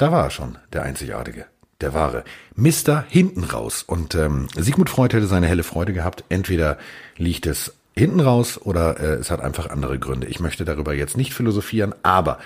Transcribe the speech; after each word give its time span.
Da 0.00 0.10
war 0.10 0.24
er 0.24 0.30
schon, 0.30 0.56
der 0.72 0.82
Einzigartige, 0.84 1.44
der 1.82 1.92
Wahre. 1.92 2.24
Mister 2.54 3.04
hinten 3.10 3.44
raus. 3.44 3.82
Und 3.82 4.14
ähm, 4.14 4.48
Sigmund 4.56 4.88
Freud 4.88 5.14
hätte 5.14 5.26
seine 5.26 5.46
helle 5.46 5.62
Freude 5.62 5.92
gehabt. 5.92 6.24
Entweder 6.30 6.78
liegt 7.18 7.44
es 7.44 7.74
hinten 7.94 8.20
raus 8.20 8.58
oder 8.58 8.98
äh, 8.98 9.16
es 9.16 9.30
hat 9.30 9.42
einfach 9.42 9.68
andere 9.68 9.98
Gründe. 9.98 10.26
Ich 10.28 10.40
möchte 10.40 10.64
darüber 10.64 10.94
jetzt 10.94 11.18
nicht 11.18 11.34
philosophieren, 11.34 11.94
aber 12.02 12.38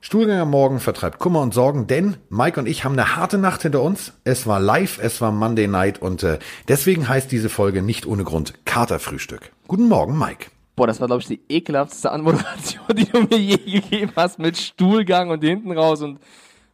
Stuhlgang 0.00 0.40
am 0.40 0.50
Morgen 0.50 0.80
vertreibt 0.80 1.20
Kummer 1.20 1.42
und 1.42 1.54
Sorgen, 1.54 1.86
denn 1.86 2.16
Mike 2.28 2.58
und 2.58 2.66
ich 2.66 2.82
haben 2.82 2.94
eine 2.94 3.14
harte 3.14 3.38
Nacht 3.38 3.62
hinter 3.62 3.82
uns. 3.82 4.14
Es 4.24 4.48
war 4.48 4.58
live, 4.58 4.98
es 5.00 5.20
war 5.20 5.30
Monday 5.30 5.68
Night 5.68 6.02
und 6.02 6.24
äh, 6.24 6.40
deswegen 6.66 7.08
heißt 7.08 7.30
diese 7.30 7.50
Folge 7.50 7.82
nicht 7.82 8.06
ohne 8.06 8.24
Grund 8.24 8.54
Katerfrühstück. 8.64 9.52
Guten 9.68 9.86
Morgen, 9.86 10.18
Mike. 10.18 10.46
Boah, 10.74 10.88
das 10.88 11.00
war, 11.00 11.06
glaube 11.06 11.22
ich, 11.22 11.28
die 11.28 11.40
ekelhafteste 11.48 12.10
Anmoderation, 12.10 12.84
die 12.96 13.04
du 13.04 13.20
mir 13.22 13.38
je 13.38 13.58
gegeben 13.58 14.12
hast, 14.16 14.40
mit 14.40 14.56
Stuhlgang 14.56 15.30
und 15.30 15.44
hinten 15.44 15.70
raus 15.70 16.02
und 16.02 16.18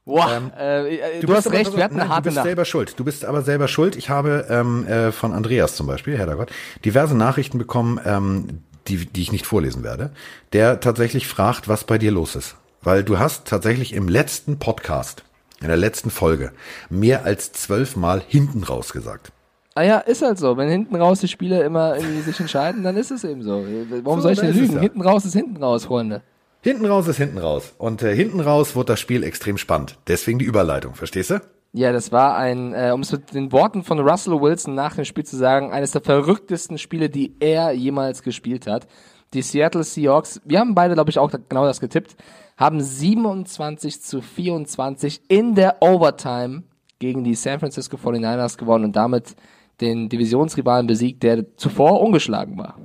Boah, 0.04 0.32
ähm, 0.32 0.50
äh, 0.58 0.96
äh 0.96 1.20
du, 1.20 1.28
du 1.28 1.34
hast 1.34 1.50
recht, 1.52 1.76
wir 1.76 1.84
hatten 1.84 2.00
eine 2.00 2.08
harte 2.08 2.22
Du 2.22 2.24
bist 2.24 2.36
Nacht. 2.36 2.46
selber 2.46 2.64
schuld. 2.64 2.94
Du 2.98 3.04
bist 3.04 3.24
aber 3.24 3.42
selber 3.42 3.68
schuld. 3.68 3.94
Ich 3.94 4.10
habe 4.10 4.46
ähm, 4.50 4.86
äh, 4.86 5.12
von 5.12 5.32
Andreas 5.32 5.76
zum 5.76 5.86
Beispiel, 5.86 6.18
Herr 6.18 6.34
Gott, 6.34 6.50
diverse 6.84 7.16
Nachrichten 7.16 7.58
bekommen, 7.58 8.00
ähm, 8.04 8.62
die, 8.88 9.06
die 9.06 9.22
ich 9.22 9.30
nicht 9.30 9.46
vorlesen 9.46 9.84
werde, 9.84 10.10
der 10.52 10.80
tatsächlich 10.80 11.28
fragt, 11.28 11.68
was 11.68 11.84
bei 11.84 11.98
dir 11.98 12.10
los 12.10 12.34
ist. 12.34 12.56
Weil 12.82 13.04
du 13.04 13.20
hast 13.20 13.46
tatsächlich 13.46 13.92
im 13.92 14.08
letzten 14.08 14.58
Podcast, 14.58 15.22
in 15.60 15.68
der 15.68 15.76
letzten 15.76 16.10
Folge, 16.10 16.50
mehr 16.90 17.24
als 17.24 17.52
zwölfmal 17.52 18.20
hinten 18.26 18.64
raus 18.64 18.92
gesagt. 18.92 19.30
Ah 19.74 19.82
ja, 19.82 19.98
ist 19.98 20.20
halt 20.22 20.38
so. 20.38 20.56
Wenn 20.56 20.68
hinten 20.68 20.96
raus 20.96 21.20
die 21.20 21.28
Spieler 21.28 21.64
immer 21.64 21.96
irgendwie 21.96 22.20
sich 22.20 22.38
entscheiden, 22.40 22.82
dann 22.82 22.96
ist 22.96 23.12
es 23.12 23.22
eben 23.24 23.42
so. 23.42 23.64
Warum 24.02 24.18
so, 24.18 24.24
soll 24.24 24.32
ich 24.32 24.40
denn 24.40 24.54
lügen? 24.54 24.74
Ja. 24.74 24.80
Hinten 24.80 25.00
raus 25.00 25.24
ist 25.24 25.32
hinten 25.32 25.62
raus, 25.62 25.86
Freunde. 25.86 26.22
Hinten 26.64 26.86
raus 26.86 27.08
ist 27.08 27.16
hinten 27.16 27.38
raus. 27.38 27.74
Und 27.76 28.02
äh, 28.02 28.14
hinten 28.14 28.38
raus 28.38 28.76
wird 28.76 28.88
das 28.88 29.00
Spiel 29.00 29.24
extrem 29.24 29.58
spannend. 29.58 29.98
Deswegen 30.06 30.38
die 30.38 30.44
Überleitung, 30.44 30.94
verstehst 30.94 31.30
du? 31.30 31.40
Ja, 31.72 31.90
das 31.90 32.12
war 32.12 32.36
ein, 32.36 32.72
äh, 32.72 32.92
um 32.94 33.00
es 33.00 33.10
mit 33.10 33.34
den 33.34 33.50
Worten 33.50 33.82
von 33.82 33.98
Russell 33.98 34.40
Wilson 34.40 34.74
nach 34.76 34.94
dem 34.94 35.04
Spiel 35.04 35.24
zu 35.24 35.36
sagen, 35.36 35.72
eines 35.72 35.90
der 35.90 36.02
verrücktesten 36.02 36.78
Spiele, 36.78 37.10
die 37.10 37.34
er 37.40 37.72
jemals 37.72 38.22
gespielt 38.22 38.68
hat. 38.68 38.86
Die 39.34 39.42
Seattle 39.42 39.82
Seahawks, 39.82 40.40
wir 40.44 40.60
haben 40.60 40.74
beide, 40.74 40.94
glaube 40.94 41.10
ich, 41.10 41.18
auch 41.18 41.32
genau 41.48 41.64
das 41.64 41.80
getippt, 41.80 42.14
haben 42.56 42.80
27 42.80 44.00
zu 44.00 44.20
24 44.20 45.22
in 45.28 45.56
der 45.56 45.78
Overtime 45.80 46.62
gegen 47.00 47.24
die 47.24 47.34
San 47.34 47.58
Francisco 47.58 47.96
49ers 47.96 48.56
gewonnen 48.56 48.84
und 48.84 48.94
damit 48.94 49.34
den 49.80 50.08
Divisionsrivalen 50.08 50.86
besiegt, 50.86 51.24
der 51.24 51.56
zuvor 51.56 52.02
ungeschlagen 52.02 52.56
war. 52.56 52.78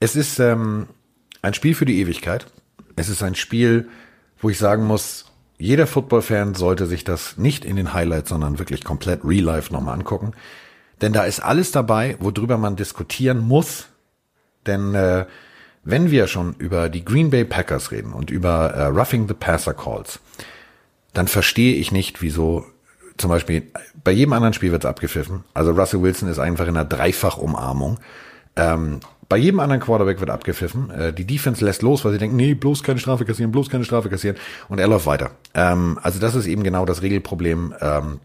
Es 0.00 0.16
ist 0.16 0.40
ähm, 0.40 0.88
ein 1.42 1.54
Spiel 1.54 1.74
für 1.74 1.84
die 1.84 2.00
Ewigkeit. 2.00 2.46
Es 2.96 3.08
ist 3.08 3.22
ein 3.22 3.34
Spiel, 3.34 3.88
wo 4.38 4.50
ich 4.50 4.58
sagen 4.58 4.84
muss, 4.86 5.26
jeder 5.58 5.86
Football-Fan 5.86 6.54
sollte 6.54 6.86
sich 6.86 7.04
das 7.04 7.36
nicht 7.36 7.64
in 7.64 7.76
den 7.76 7.94
Highlights, 7.94 8.28
sondern 8.28 8.58
wirklich 8.58 8.84
komplett 8.84 9.24
real 9.24 9.44
life 9.44 9.72
nochmal 9.72 9.94
angucken. 9.94 10.32
Denn 11.00 11.12
da 11.12 11.24
ist 11.24 11.40
alles 11.40 11.72
dabei, 11.72 12.16
worüber 12.20 12.58
man 12.58 12.76
diskutieren 12.76 13.38
muss. 13.38 13.86
Denn 14.66 14.94
äh, 14.94 15.26
wenn 15.84 16.10
wir 16.10 16.26
schon 16.26 16.54
über 16.58 16.88
die 16.88 17.04
Green 17.04 17.30
Bay 17.30 17.44
Packers 17.44 17.92
reden 17.92 18.12
und 18.12 18.30
über 18.30 18.70
äh, 18.74 18.84
Roughing 18.86 19.28
the 19.28 19.34
Passer 19.34 19.74
Calls, 19.74 20.18
dann 21.12 21.28
verstehe 21.28 21.76
ich 21.76 21.92
nicht, 21.92 22.22
wieso 22.22 22.66
zum 23.16 23.30
Beispiel, 23.30 23.70
bei 24.02 24.10
jedem 24.10 24.32
anderen 24.32 24.54
Spiel 24.54 24.72
wird 24.72 24.84
es 24.84 24.90
abgepfiffen. 24.90 25.44
Also 25.54 25.70
Russell 25.70 26.02
Wilson 26.02 26.28
ist 26.28 26.40
einfach 26.40 26.66
in 26.66 26.76
einer 26.76 26.84
Dreifach-Umarmung. 26.84 28.00
Ähm, 28.56 29.00
bei 29.28 29.36
jedem 29.36 29.60
anderen 29.60 29.80
Quarterback 29.80 30.20
wird 30.20 30.30
abgepfiffen. 30.30 30.90
Äh, 30.90 31.12
die 31.12 31.26
Defense 31.26 31.64
lässt 31.64 31.82
los, 31.82 32.04
weil 32.04 32.12
sie 32.12 32.18
denken, 32.18 32.36
nee, 32.36 32.54
bloß 32.54 32.82
keine 32.82 32.98
Strafe 32.98 33.24
kassieren, 33.24 33.52
bloß 33.52 33.70
keine 33.70 33.84
Strafe 33.84 34.08
kassieren. 34.08 34.36
Und 34.68 34.78
er 34.78 34.88
läuft 34.88 35.06
weiter. 35.06 35.32
Ähm, 35.54 35.98
also 36.02 36.18
das 36.18 36.34
ist 36.34 36.46
eben 36.46 36.62
genau 36.62 36.84
das 36.84 37.02
Regelproblem. 37.02 37.74
Ähm, 37.80 38.20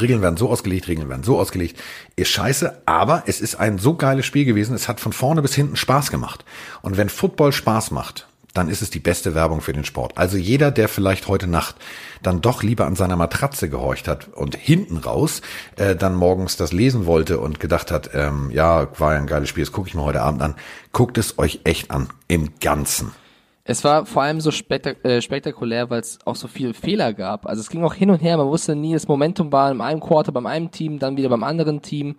Regeln 0.00 0.22
werden 0.22 0.36
so 0.36 0.48
ausgelegt, 0.48 0.88
Regeln 0.88 1.08
werden 1.08 1.22
so 1.22 1.38
ausgelegt. 1.38 1.78
Ist 2.16 2.30
scheiße, 2.30 2.82
aber 2.86 3.24
es 3.26 3.40
ist 3.40 3.56
ein 3.56 3.78
so 3.78 3.94
geiles 3.94 4.24
Spiel 4.24 4.44
gewesen. 4.44 4.74
Es 4.74 4.88
hat 4.88 5.00
von 5.00 5.12
vorne 5.12 5.42
bis 5.42 5.54
hinten 5.54 5.76
Spaß 5.76 6.10
gemacht. 6.10 6.44
Und 6.80 6.96
wenn 6.96 7.08
Football 7.08 7.52
Spaß 7.52 7.90
macht, 7.90 8.26
dann 8.54 8.68
ist 8.68 8.82
es 8.82 8.90
die 8.90 9.00
beste 9.00 9.34
Werbung 9.34 9.60
für 9.60 9.72
den 9.72 9.84
Sport. 9.84 10.16
Also 10.16 10.36
jeder, 10.36 10.70
der 10.70 10.88
vielleicht 10.88 11.28
heute 11.28 11.46
Nacht 11.46 11.76
dann 12.22 12.40
doch 12.40 12.62
lieber 12.62 12.86
an 12.86 12.96
seiner 12.96 13.16
Matratze 13.16 13.68
gehorcht 13.68 14.08
hat 14.08 14.28
und 14.28 14.56
hinten 14.56 14.98
raus 14.98 15.42
äh, 15.76 15.96
dann 15.96 16.14
morgens 16.14 16.56
das 16.56 16.72
lesen 16.72 17.06
wollte 17.06 17.38
und 17.40 17.60
gedacht 17.60 17.90
hat, 17.90 18.10
ähm, 18.14 18.50
ja, 18.50 18.88
war 18.98 19.14
ja 19.14 19.18
ein 19.18 19.26
geiles 19.26 19.48
Spiel, 19.48 19.64
das 19.64 19.72
gucke 19.72 19.88
ich 19.88 19.94
mir 19.94 20.04
heute 20.04 20.22
Abend 20.22 20.42
an, 20.42 20.54
guckt 20.92 21.18
es 21.18 21.38
euch 21.38 21.60
echt 21.64 21.90
an, 21.90 22.08
im 22.28 22.50
Ganzen. 22.60 23.12
Es 23.64 23.84
war 23.84 24.06
vor 24.06 24.22
allem 24.22 24.40
so 24.40 24.50
spektak 24.50 25.04
äh, 25.04 25.22
spektakulär, 25.22 25.88
weil 25.88 26.00
es 26.00 26.18
auch 26.24 26.34
so 26.34 26.48
viele 26.48 26.74
Fehler 26.74 27.14
gab. 27.14 27.46
Also 27.46 27.60
es 27.60 27.70
ging 27.70 27.84
auch 27.84 27.94
hin 27.94 28.10
und 28.10 28.18
her, 28.18 28.36
man 28.36 28.48
wusste 28.48 28.74
nie, 28.74 28.92
das 28.92 29.06
Momentum 29.06 29.52
war 29.52 29.70
in 29.70 29.80
einem 29.80 30.00
Quarter 30.00 30.32
beim 30.32 30.46
einen 30.46 30.72
Team, 30.72 30.98
dann 30.98 31.16
wieder 31.16 31.28
beim 31.28 31.44
anderen 31.44 31.80
Team 31.80 32.16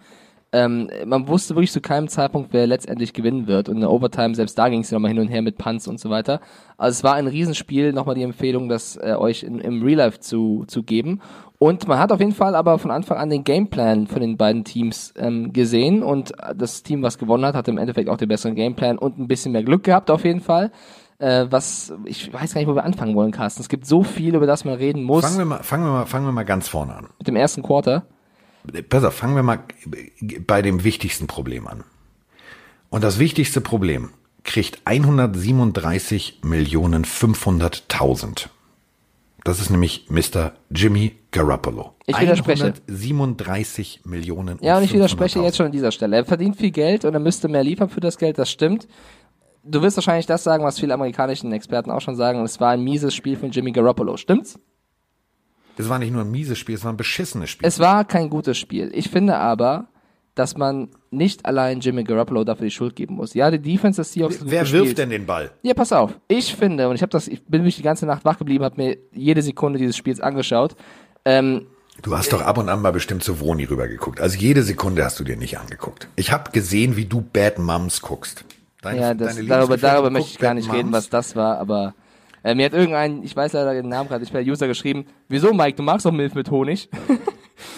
ähm, 0.53 0.87
man 1.05 1.27
wusste 1.27 1.55
wirklich 1.55 1.71
zu 1.71 1.81
keinem 1.81 2.07
Zeitpunkt, 2.07 2.53
wer 2.53 2.67
letztendlich 2.67 3.13
gewinnen 3.13 3.47
wird. 3.47 3.69
Und 3.69 3.75
in 3.75 3.81
der 3.81 3.89
Overtime, 3.89 4.35
selbst 4.35 4.57
da 4.57 4.69
ging 4.69 4.81
es 4.81 4.91
ja 4.91 4.95
nochmal 4.95 5.09
hin 5.09 5.19
und 5.19 5.27
her 5.27 5.41
mit 5.41 5.57
Punts 5.57 5.87
und 5.87 5.99
so 5.99 6.11
weiter. 6.11 6.39
Also 6.77 6.97
es 6.97 7.03
war 7.03 7.15
ein 7.15 7.25
Riesenspiel, 7.25 7.91
nochmal 7.91 8.13
die 8.13 8.21
Empfehlung, 8.21 8.69
das 8.69 8.95
äh, 8.97 9.15
euch 9.17 9.41
in, 9.41 9.59
im 9.59 9.81
Real 9.81 9.97
Life 9.97 10.19
zu, 10.19 10.65
zu 10.67 10.83
geben. 10.83 11.21
Und 11.57 11.87
man 11.87 11.97
hat 11.97 12.11
auf 12.11 12.19
jeden 12.19 12.33
Fall 12.33 12.53
aber 12.53 12.77
von 12.77 12.91
Anfang 12.91 13.17
an 13.17 13.31
den 13.31 13.43
Gameplan 13.43 14.05
von 14.05 14.21
den 14.21 14.37
beiden 14.37 14.63
Teams 14.63 15.13
ähm, 15.17 15.53
gesehen 15.53 16.03
und 16.03 16.33
das 16.55 16.83
Team, 16.83 17.01
was 17.01 17.17
gewonnen 17.17 17.45
hat, 17.45 17.55
hat 17.55 17.67
im 17.67 17.79
Endeffekt 17.79 18.09
auch 18.09 18.17
den 18.17 18.27
besseren 18.27 18.53
Gameplan 18.53 18.99
und 18.99 19.17
ein 19.17 19.27
bisschen 19.27 19.53
mehr 19.53 19.63
Glück 19.63 19.83
gehabt 19.83 20.11
auf 20.11 20.23
jeden 20.23 20.41
Fall. 20.41 20.71
Äh, 21.17 21.47
was 21.49 21.93
ich 22.05 22.31
weiß 22.31 22.53
gar 22.53 22.61
nicht, 22.61 22.67
wo 22.67 22.75
wir 22.75 22.83
anfangen 22.83 23.15
wollen, 23.15 23.31
Carsten. 23.31 23.61
Es 23.61 23.69
gibt 23.69 23.87
so 23.87 24.03
viel, 24.03 24.35
über 24.35 24.45
das 24.45 24.65
man 24.65 24.75
reden 24.75 25.03
muss. 25.03 25.23
Fangen 25.23 25.37
wir 25.37 25.45
mal, 25.45 25.63
fangen 25.63 25.85
wir 25.85 25.91
mal, 25.91 26.05
fangen 26.05 26.25
wir 26.25 26.31
mal 26.31 26.43
ganz 26.43 26.67
vorne 26.67 26.93
an. 26.95 27.07
Mit 27.17 27.27
dem 27.27 27.37
ersten 27.37 27.63
Quarter 27.63 28.03
pass 28.89 29.03
auf, 29.03 29.13
fangen 29.13 29.35
wir 29.35 29.43
mal 29.43 29.59
bei 30.45 30.61
dem 30.61 30.83
wichtigsten 30.83 31.27
Problem 31.27 31.67
an. 31.67 31.83
Und 32.89 33.03
das 33.03 33.19
wichtigste 33.19 33.61
Problem 33.61 34.11
kriegt 34.43 34.81
137 34.85 36.41
Millionen 36.43 37.05
500.000. 37.05 38.49
Das 39.43 39.59
ist 39.59 39.69
nämlich 39.69 40.05
Mr. 40.09 40.53
Jimmy 40.69 41.15
Garoppolo. 41.31 41.93
Ich 42.05 42.19
widerspreche. 42.19 42.73
137 42.87 44.01
Millionen. 44.05 44.57
Ja, 44.61 44.77
und 44.77 44.83
ich 44.83 44.93
widerspreche 44.93 45.39
jetzt 45.39 45.57
schon 45.57 45.65
an 45.65 45.71
dieser 45.71 45.91
Stelle. 45.91 46.15
Er 46.17 46.25
verdient 46.25 46.55
viel 46.55 46.71
Geld 46.71 47.03
und 47.03 47.13
er 47.13 47.19
müsste 47.19 47.49
mehr 47.49 47.63
liefern 47.63 47.89
für 47.89 47.99
das 47.99 48.17
Geld, 48.17 48.37
das 48.37 48.49
stimmt. 48.49 48.87
Du 49.65 49.81
wirst 49.81 49.97
wahrscheinlich 49.97 50.25
das 50.25 50.43
sagen, 50.43 50.63
was 50.63 50.79
viele 50.79 50.93
amerikanischen 50.93 51.51
Experten 51.51 51.91
auch 51.91 52.01
schon 52.01 52.15
sagen. 52.15 52.41
Es 52.43 52.59
war 52.59 52.71
ein 52.71 52.83
mieses 52.83 53.13
Spiel 53.13 53.37
von 53.37 53.51
Jimmy 53.51 53.71
Garoppolo. 53.71 54.17
Stimmt's? 54.17 54.59
Es 55.77 55.89
war 55.89 55.99
nicht 55.99 56.11
nur 56.11 56.21
ein 56.21 56.31
mieses 56.31 56.57
Spiel, 56.57 56.75
es 56.75 56.83
war 56.83 56.93
ein 56.93 56.97
beschissenes 56.97 57.49
Spiel. 57.49 57.67
Es 57.67 57.79
war 57.79 58.05
kein 58.05 58.29
gutes 58.29 58.57
Spiel. 58.57 58.91
Ich 58.93 59.09
finde 59.09 59.37
aber, 59.37 59.87
dass 60.35 60.57
man 60.57 60.89
nicht 61.11 61.45
allein 61.45 61.79
Jimmy 61.79 62.03
Garoppolo 62.03 62.43
dafür 62.43 62.65
die 62.65 62.71
Schuld 62.71 62.95
geben 62.95 63.15
muss. 63.15 63.33
Ja, 63.33 63.51
die 63.51 63.59
Defense 63.59 64.01
des 64.01 64.13
Seahawks. 64.13 64.39
Wer 64.43 64.69
wirft 64.71 64.97
denn 64.97 65.09
den 65.09 65.25
Ball? 65.25 65.51
Ja, 65.61 65.73
pass 65.73 65.91
auf. 65.91 66.17
Ich 66.27 66.55
finde, 66.55 66.89
und 66.89 66.95
ich 66.95 67.01
habe 67.01 67.11
das, 67.11 67.27
ich 67.27 67.43
bin 67.45 67.63
mich 67.63 67.75
die 67.75 67.83
ganze 67.83 68.05
Nacht 68.05 68.25
wach 68.25 68.37
geblieben, 68.37 68.63
habe 68.63 68.81
mir 68.81 68.97
jede 69.13 69.41
Sekunde 69.41 69.77
dieses 69.79 69.95
Spiels 69.97 70.19
angeschaut. 70.19 70.75
Ähm, 71.25 71.67
Du 72.01 72.17
hast 72.17 72.33
doch 72.33 72.41
ab 72.41 72.57
und 72.57 72.69
an 72.69 72.81
mal 72.81 72.91
bestimmt 72.91 73.23
zu 73.23 73.35
Vroni 73.35 73.65
rübergeguckt. 73.65 74.19
Also 74.19 74.37
jede 74.39 74.63
Sekunde 74.63 75.05
hast 75.05 75.19
du 75.19 75.23
dir 75.23 75.37
nicht 75.37 75.59
angeguckt. 75.59 76.07
Ich 76.15 76.31
habe 76.31 76.49
gesehen, 76.49 76.97
wie 76.97 77.05
du 77.05 77.21
Bad 77.21 77.59
Moms 77.59 78.01
guckst. 78.01 78.45
Deine, 78.81 78.99
ja, 78.99 79.13
das, 79.13 79.35
darüber, 79.45 79.77
darüber 79.77 80.09
möchte 80.09 80.31
ich 80.31 80.39
gar 80.39 80.55
nicht 80.55 80.67
Moms. 80.67 80.77
reden, 80.79 80.91
was 80.91 81.09
das 81.09 81.35
war, 81.35 81.59
aber 81.59 81.93
äh, 82.43 82.55
mir 82.55 82.65
hat 82.65 82.73
irgendein, 82.73 83.23
ich 83.23 83.35
weiß 83.35 83.53
leider 83.53 83.73
den 83.73 83.89
Namen 83.89 84.09
gerade 84.09 84.21
nicht 84.21 84.33
mehr, 84.33 84.43
User 84.43 84.67
geschrieben, 84.67 85.05
wieso 85.29 85.53
Mike, 85.53 85.77
du 85.77 85.83
magst 85.83 86.05
doch 86.05 86.11
Milf 86.11 86.35
mit 86.35 86.51
Honig? 86.51 86.89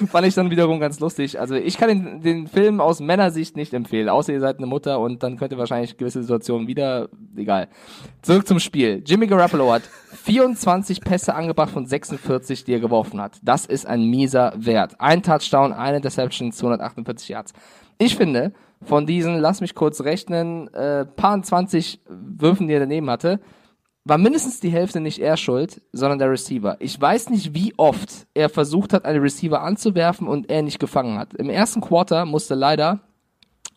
Fand 0.07 0.25
ich 0.25 0.33
dann 0.33 0.49
wiederum 0.49 0.79
ganz 0.79 0.99
lustig. 0.99 1.39
Also 1.39 1.56
ich 1.56 1.77
kann 1.77 1.89
den, 1.89 2.21
den 2.21 2.47
Film 2.47 2.81
aus 2.81 3.00
Männersicht 3.00 3.56
nicht 3.56 3.73
empfehlen, 3.73 4.09
außer 4.09 4.33
ihr 4.33 4.39
seid 4.39 4.57
eine 4.57 4.65
Mutter 4.65 5.00
und 5.00 5.21
dann 5.21 5.38
könnt 5.38 5.51
ihr 5.51 5.57
wahrscheinlich 5.57 5.97
gewisse 5.97 6.21
Situationen 6.21 6.67
wieder, 6.67 7.09
egal. 7.35 7.67
Zurück 8.21 8.47
zum 8.47 8.59
Spiel. 8.59 9.03
Jimmy 9.06 9.27
Garoppolo 9.27 9.71
hat 9.71 9.83
24 10.23 11.01
Pässe 11.01 11.35
angebracht 11.35 11.69
von 11.69 11.85
46, 11.85 12.63
die 12.63 12.73
er 12.73 12.79
geworfen 12.79 13.21
hat. 13.21 13.38
Das 13.44 13.65
ist 13.65 13.85
ein 13.85 14.09
mieser 14.09 14.53
Wert. 14.57 14.95
Ein 15.00 15.21
Touchdown, 15.21 15.73
eine 15.73 15.97
Interception, 15.97 16.51
248 16.51 17.29
Yards. 17.29 17.53
Ich 17.97 18.15
finde, 18.15 18.53
von 18.81 19.06
diesen, 19.06 19.39
lass 19.39 19.61
mich 19.61 19.75
kurz 19.75 20.01
rechnen, 20.01 20.73
äh, 20.73 21.06
paar 21.06 21.41
20 21.41 22.01
Würfen, 22.07 22.68
die 22.68 22.73
er 22.73 22.79
daneben 22.81 23.09
hatte, 23.09 23.39
war 24.06 24.19
mindestens 24.19 24.60
die 24.60 24.69
Hälfte 24.69 25.02
nicht 25.02 25.19
er 25.19 25.36
schuld, 25.36 25.81
sondern 25.92 26.19
der 26.19 26.30
Receiver. 26.30 26.78
Ich 26.80 27.00
weiß 27.02 27.31
nicht, 27.31 27.56
wie 27.56 27.74
oft 27.75 28.28
er 28.36 28.50
versucht 28.50 28.94
hat, 28.94 29.04
einen 29.04 29.19
Receiver 29.19 29.62
anzuwerfen 29.62 30.28
und 30.28 30.50
er 30.50 30.62
nicht 30.62 30.80
gefangen 30.80 31.18
hat. 31.18 31.34
Im 31.34 31.50
ersten 31.50 31.81
Quarter 31.81 32.25
musste 32.25 32.54
leider, 32.54 33.00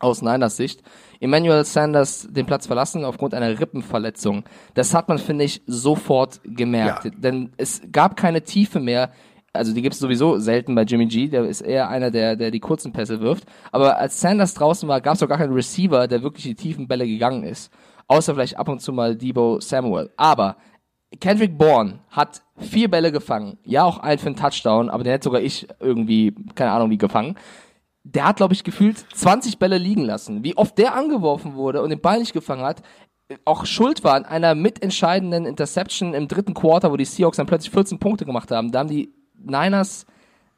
aus 0.00 0.20
Niners 0.20 0.58
Sicht, 0.58 0.82
Emmanuel 1.18 1.64
Sanders 1.64 2.28
den 2.30 2.44
Platz 2.44 2.66
verlassen 2.66 3.04
aufgrund 3.06 3.34
einer 3.34 3.58
Rippenverletzung. 3.58 4.44
Das 4.74 4.94
hat 4.94 5.08
man, 5.08 5.18
finde 5.18 5.44
ich, 5.44 5.62
sofort 5.66 6.40
gemerkt. 6.44 7.06
Ja. 7.06 7.10
Denn 7.16 7.52
es 7.56 7.80
gab 7.90 8.16
keine 8.16 8.42
Tiefe 8.42 8.80
mehr. 8.80 9.10
Also 9.54 9.72
die 9.72 9.80
gibt 9.80 9.94
es 9.94 9.98
sowieso 9.98 10.38
selten 10.38 10.74
bei 10.74 10.82
Jimmy 10.82 11.06
G, 11.06 11.28
der 11.28 11.46
ist 11.46 11.62
eher 11.62 11.88
einer, 11.88 12.10
der, 12.10 12.36
der 12.36 12.50
die 12.50 12.60
kurzen 12.60 12.92
Pässe 12.92 13.20
wirft. 13.20 13.44
Aber 13.72 13.96
als 13.96 14.20
Sanders 14.20 14.52
draußen 14.54 14.86
war, 14.88 15.00
gab 15.00 15.14
es 15.14 15.22
auch 15.22 15.28
gar 15.28 15.38
keinen 15.38 15.54
Receiver, 15.54 16.06
der 16.06 16.22
wirklich 16.22 16.44
die 16.44 16.54
tiefen 16.54 16.86
Bälle 16.86 17.06
gegangen 17.06 17.44
ist 17.44 17.72
außer 18.08 18.34
vielleicht 18.34 18.56
ab 18.56 18.68
und 18.68 18.80
zu 18.80 18.92
mal 18.92 19.14
Debo 19.14 19.60
Samuel. 19.60 20.10
Aber 20.16 20.56
Kendrick 21.20 21.56
Bourne 21.56 22.00
hat 22.10 22.42
vier 22.56 22.90
Bälle 22.90 23.12
gefangen. 23.12 23.58
Ja, 23.64 23.84
auch 23.84 23.98
einen 23.98 24.18
für 24.18 24.26
einen 24.26 24.36
Touchdown, 24.36 24.90
aber 24.90 25.04
den 25.04 25.12
hätte 25.12 25.24
sogar 25.24 25.40
ich 25.40 25.68
irgendwie, 25.80 26.34
keine 26.54 26.72
Ahnung, 26.72 26.90
wie 26.90 26.98
gefangen. 26.98 27.36
Der 28.04 28.26
hat, 28.26 28.36
glaube 28.36 28.54
ich, 28.54 28.64
gefühlt 28.64 28.98
20 29.14 29.58
Bälle 29.58 29.78
liegen 29.78 30.04
lassen. 30.04 30.42
Wie 30.42 30.56
oft 30.56 30.76
der 30.78 30.94
angeworfen 30.94 31.54
wurde 31.54 31.82
und 31.82 31.90
den 31.90 32.00
Ball 32.00 32.18
nicht 32.18 32.32
gefangen 32.32 32.64
hat, 32.64 32.82
auch 33.44 33.66
schuld 33.66 34.04
war 34.04 34.14
an 34.14 34.24
einer 34.24 34.54
mitentscheidenden 34.54 35.44
Interception 35.44 36.14
im 36.14 36.28
dritten 36.28 36.54
Quarter, 36.54 36.90
wo 36.90 36.96
die 36.96 37.04
Seahawks 37.04 37.36
dann 37.36 37.46
plötzlich 37.46 37.70
14 37.70 37.98
Punkte 37.98 38.24
gemacht 38.24 38.50
haben. 38.50 38.72
Da 38.72 38.80
haben 38.80 38.88
die 38.88 39.12
Niners 39.38 40.06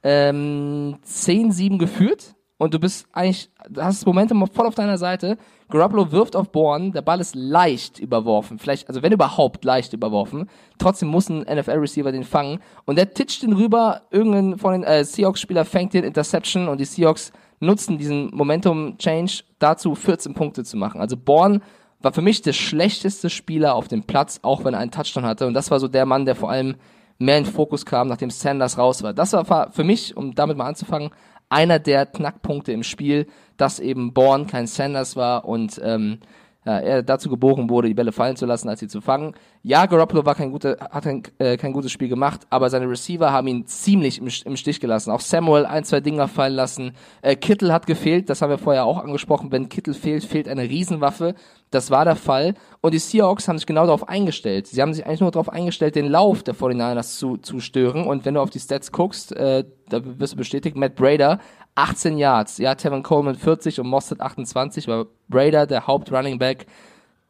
ähm, 0.02 0.96
10-7 1.04 1.78
geführt 1.78 2.34
und 2.58 2.74
du 2.74 2.78
bist 2.78 3.06
eigentlich, 3.12 3.50
du 3.68 3.82
hast 3.82 4.00
das 4.00 4.06
Momentum 4.06 4.46
voll 4.46 4.66
auf 4.66 4.74
deiner 4.74 4.98
Seite. 4.98 5.36
Garoppolo 5.70 6.12
wirft 6.12 6.36
auf 6.36 6.50
Bourne, 6.50 6.90
der 6.90 7.02
Ball 7.02 7.20
ist 7.20 7.34
leicht 7.34 7.98
überworfen, 7.98 8.58
vielleicht, 8.58 8.88
also 8.88 9.02
wenn 9.02 9.12
überhaupt 9.12 9.64
leicht 9.64 9.92
überworfen. 9.92 10.48
Trotzdem 10.78 11.08
muss 11.08 11.28
ein 11.28 11.40
NFL-Receiver 11.40 12.12
den 12.12 12.24
fangen 12.24 12.60
und 12.84 12.96
der 12.96 13.14
titscht 13.14 13.42
den 13.42 13.52
rüber, 13.52 14.02
irgendein 14.10 14.58
von 14.58 14.72
den 14.72 14.84
äh, 14.84 15.04
Seahawks-Spieler 15.04 15.64
fängt 15.64 15.94
den 15.94 16.04
Interception 16.04 16.68
und 16.68 16.78
die 16.78 16.84
Seahawks 16.84 17.32
nutzen 17.60 17.98
diesen 17.98 18.30
Momentum-Change 18.34 19.44
dazu, 19.58 19.94
14 19.94 20.34
Punkte 20.34 20.64
zu 20.64 20.76
machen. 20.76 21.00
Also 21.00 21.16
Bourne 21.16 21.60
war 22.00 22.12
für 22.12 22.22
mich 22.22 22.42
der 22.42 22.52
schlechteste 22.52 23.30
Spieler 23.30 23.74
auf 23.74 23.88
dem 23.88 24.04
Platz, 24.04 24.40
auch 24.42 24.64
wenn 24.64 24.74
er 24.74 24.80
einen 24.80 24.90
Touchdown 24.90 25.24
hatte 25.24 25.46
und 25.46 25.54
das 25.54 25.70
war 25.70 25.80
so 25.80 25.88
der 25.88 26.06
Mann, 26.06 26.24
der 26.24 26.34
vor 26.34 26.50
allem 26.50 26.76
mehr 27.18 27.38
in 27.38 27.44
Fokus 27.44 27.84
kam, 27.84 28.08
nachdem 28.08 28.30
Sanders 28.30 28.78
raus 28.78 29.02
war. 29.02 29.12
Das 29.12 29.34
war 29.34 29.70
für 29.70 29.84
mich, 29.84 30.16
um 30.16 30.34
damit 30.34 30.56
mal 30.56 30.66
anzufangen, 30.66 31.10
einer 31.50 31.78
der 31.78 32.06
Knackpunkte 32.06 32.72
im 32.72 32.82
Spiel, 32.82 33.26
dass 33.58 33.78
eben 33.78 34.14
Born 34.14 34.46
kein 34.46 34.66
Sanders 34.66 35.16
war 35.16 35.44
und 35.44 35.80
ähm, 35.84 36.20
ja, 36.64 36.78
er 36.78 37.02
dazu 37.02 37.30
geboren 37.30 37.70
wurde, 37.70 37.88
die 37.88 37.94
Bälle 37.94 38.12
fallen 38.12 38.36
zu 38.36 38.44
lassen, 38.44 38.68
als 38.68 38.80
sie 38.80 38.88
zu 38.88 39.00
fangen. 39.00 39.34
Ja, 39.62 39.86
Garoppolo 39.86 40.26
war 40.26 40.34
kein 40.34 40.50
guter, 40.50 40.76
hat 40.90 41.06
ein, 41.06 41.22
äh, 41.38 41.56
kein 41.56 41.72
gutes 41.72 41.90
Spiel 41.90 42.08
gemacht, 42.08 42.46
aber 42.50 42.68
seine 42.68 42.88
Receiver 42.88 43.32
haben 43.32 43.48
ihn 43.48 43.66
ziemlich 43.66 44.18
im, 44.18 44.28
im 44.44 44.56
Stich 44.56 44.78
gelassen. 44.78 45.10
Auch 45.10 45.20
Samuel 45.20 45.64
ein, 45.64 45.84
zwei 45.84 46.00
Dinger 46.00 46.28
fallen 46.28 46.52
lassen. 46.54 46.92
Äh, 47.22 47.36
Kittel 47.36 47.72
hat 47.72 47.86
gefehlt, 47.86 48.28
das 48.28 48.42
haben 48.42 48.50
wir 48.50 48.58
vorher 48.58 48.84
auch 48.84 49.02
angesprochen. 49.02 49.50
Wenn 49.50 49.70
Kittel 49.70 49.94
fehlt, 49.94 50.24
fehlt 50.24 50.48
eine 50.48 50.62
Riesenwaffe. 50.62 51.34
Das 51.70 51.90
war 51.90 52.04
der 52.04 52.16
Fall. 52.16 52.54
Und 52.80 52.94
die 52.94 52.98
Seahawks 52.98 53.46
haben 53.46 53.58
sich 53.58 53.66
genau 53.66 53.86
darauf 53.86 54.08
eingestellt. 54.08 54.66
Sie 54.66 54.82
haben 54.82 54.92
sich 54.92 55.06
eigentlich 55.06 55.20
nur 55.20 55.30
darauf 55.30 55.48
eingestellt, 55.48 55.94
den 55.94 56.08
Lauf 56.08 56.42
der 56.42 56.54
49ers 56.54 57.18
zu, 57.18 57.36
zu 57.36 57.60
stören. 57.60 58.06
Und 58.06 58.24
wenn 58.24 58.34
du 58.34 58.40
auf 58.40 58.50
die 58.50 58.58
Stats 58.58 58.90
guckst, 58.90 59.32
äh, 59.32 59.64
da 59.88 60.00
wirst 60.18 60.32
du 60.32 60.36
bestätigt, 60.36 60.76
Matt 60.76 60.96
Brader 60.96 61.38
18 61.76 62.18
Yards. 62.18 62.58
Ja, 62.58 62.74
Tevin 62.74 63.02
Coleman 63.02 63.36
40 63.36 63.80
und 63.80 63.86
Mostert 63.86 64.20
28, 64.20 64.88
weil 64.88 65.06
Brader, 65.28 65.66
der 65.66 65.86
Haupt-Running 65.86 66.38
Back, 66.38 66.66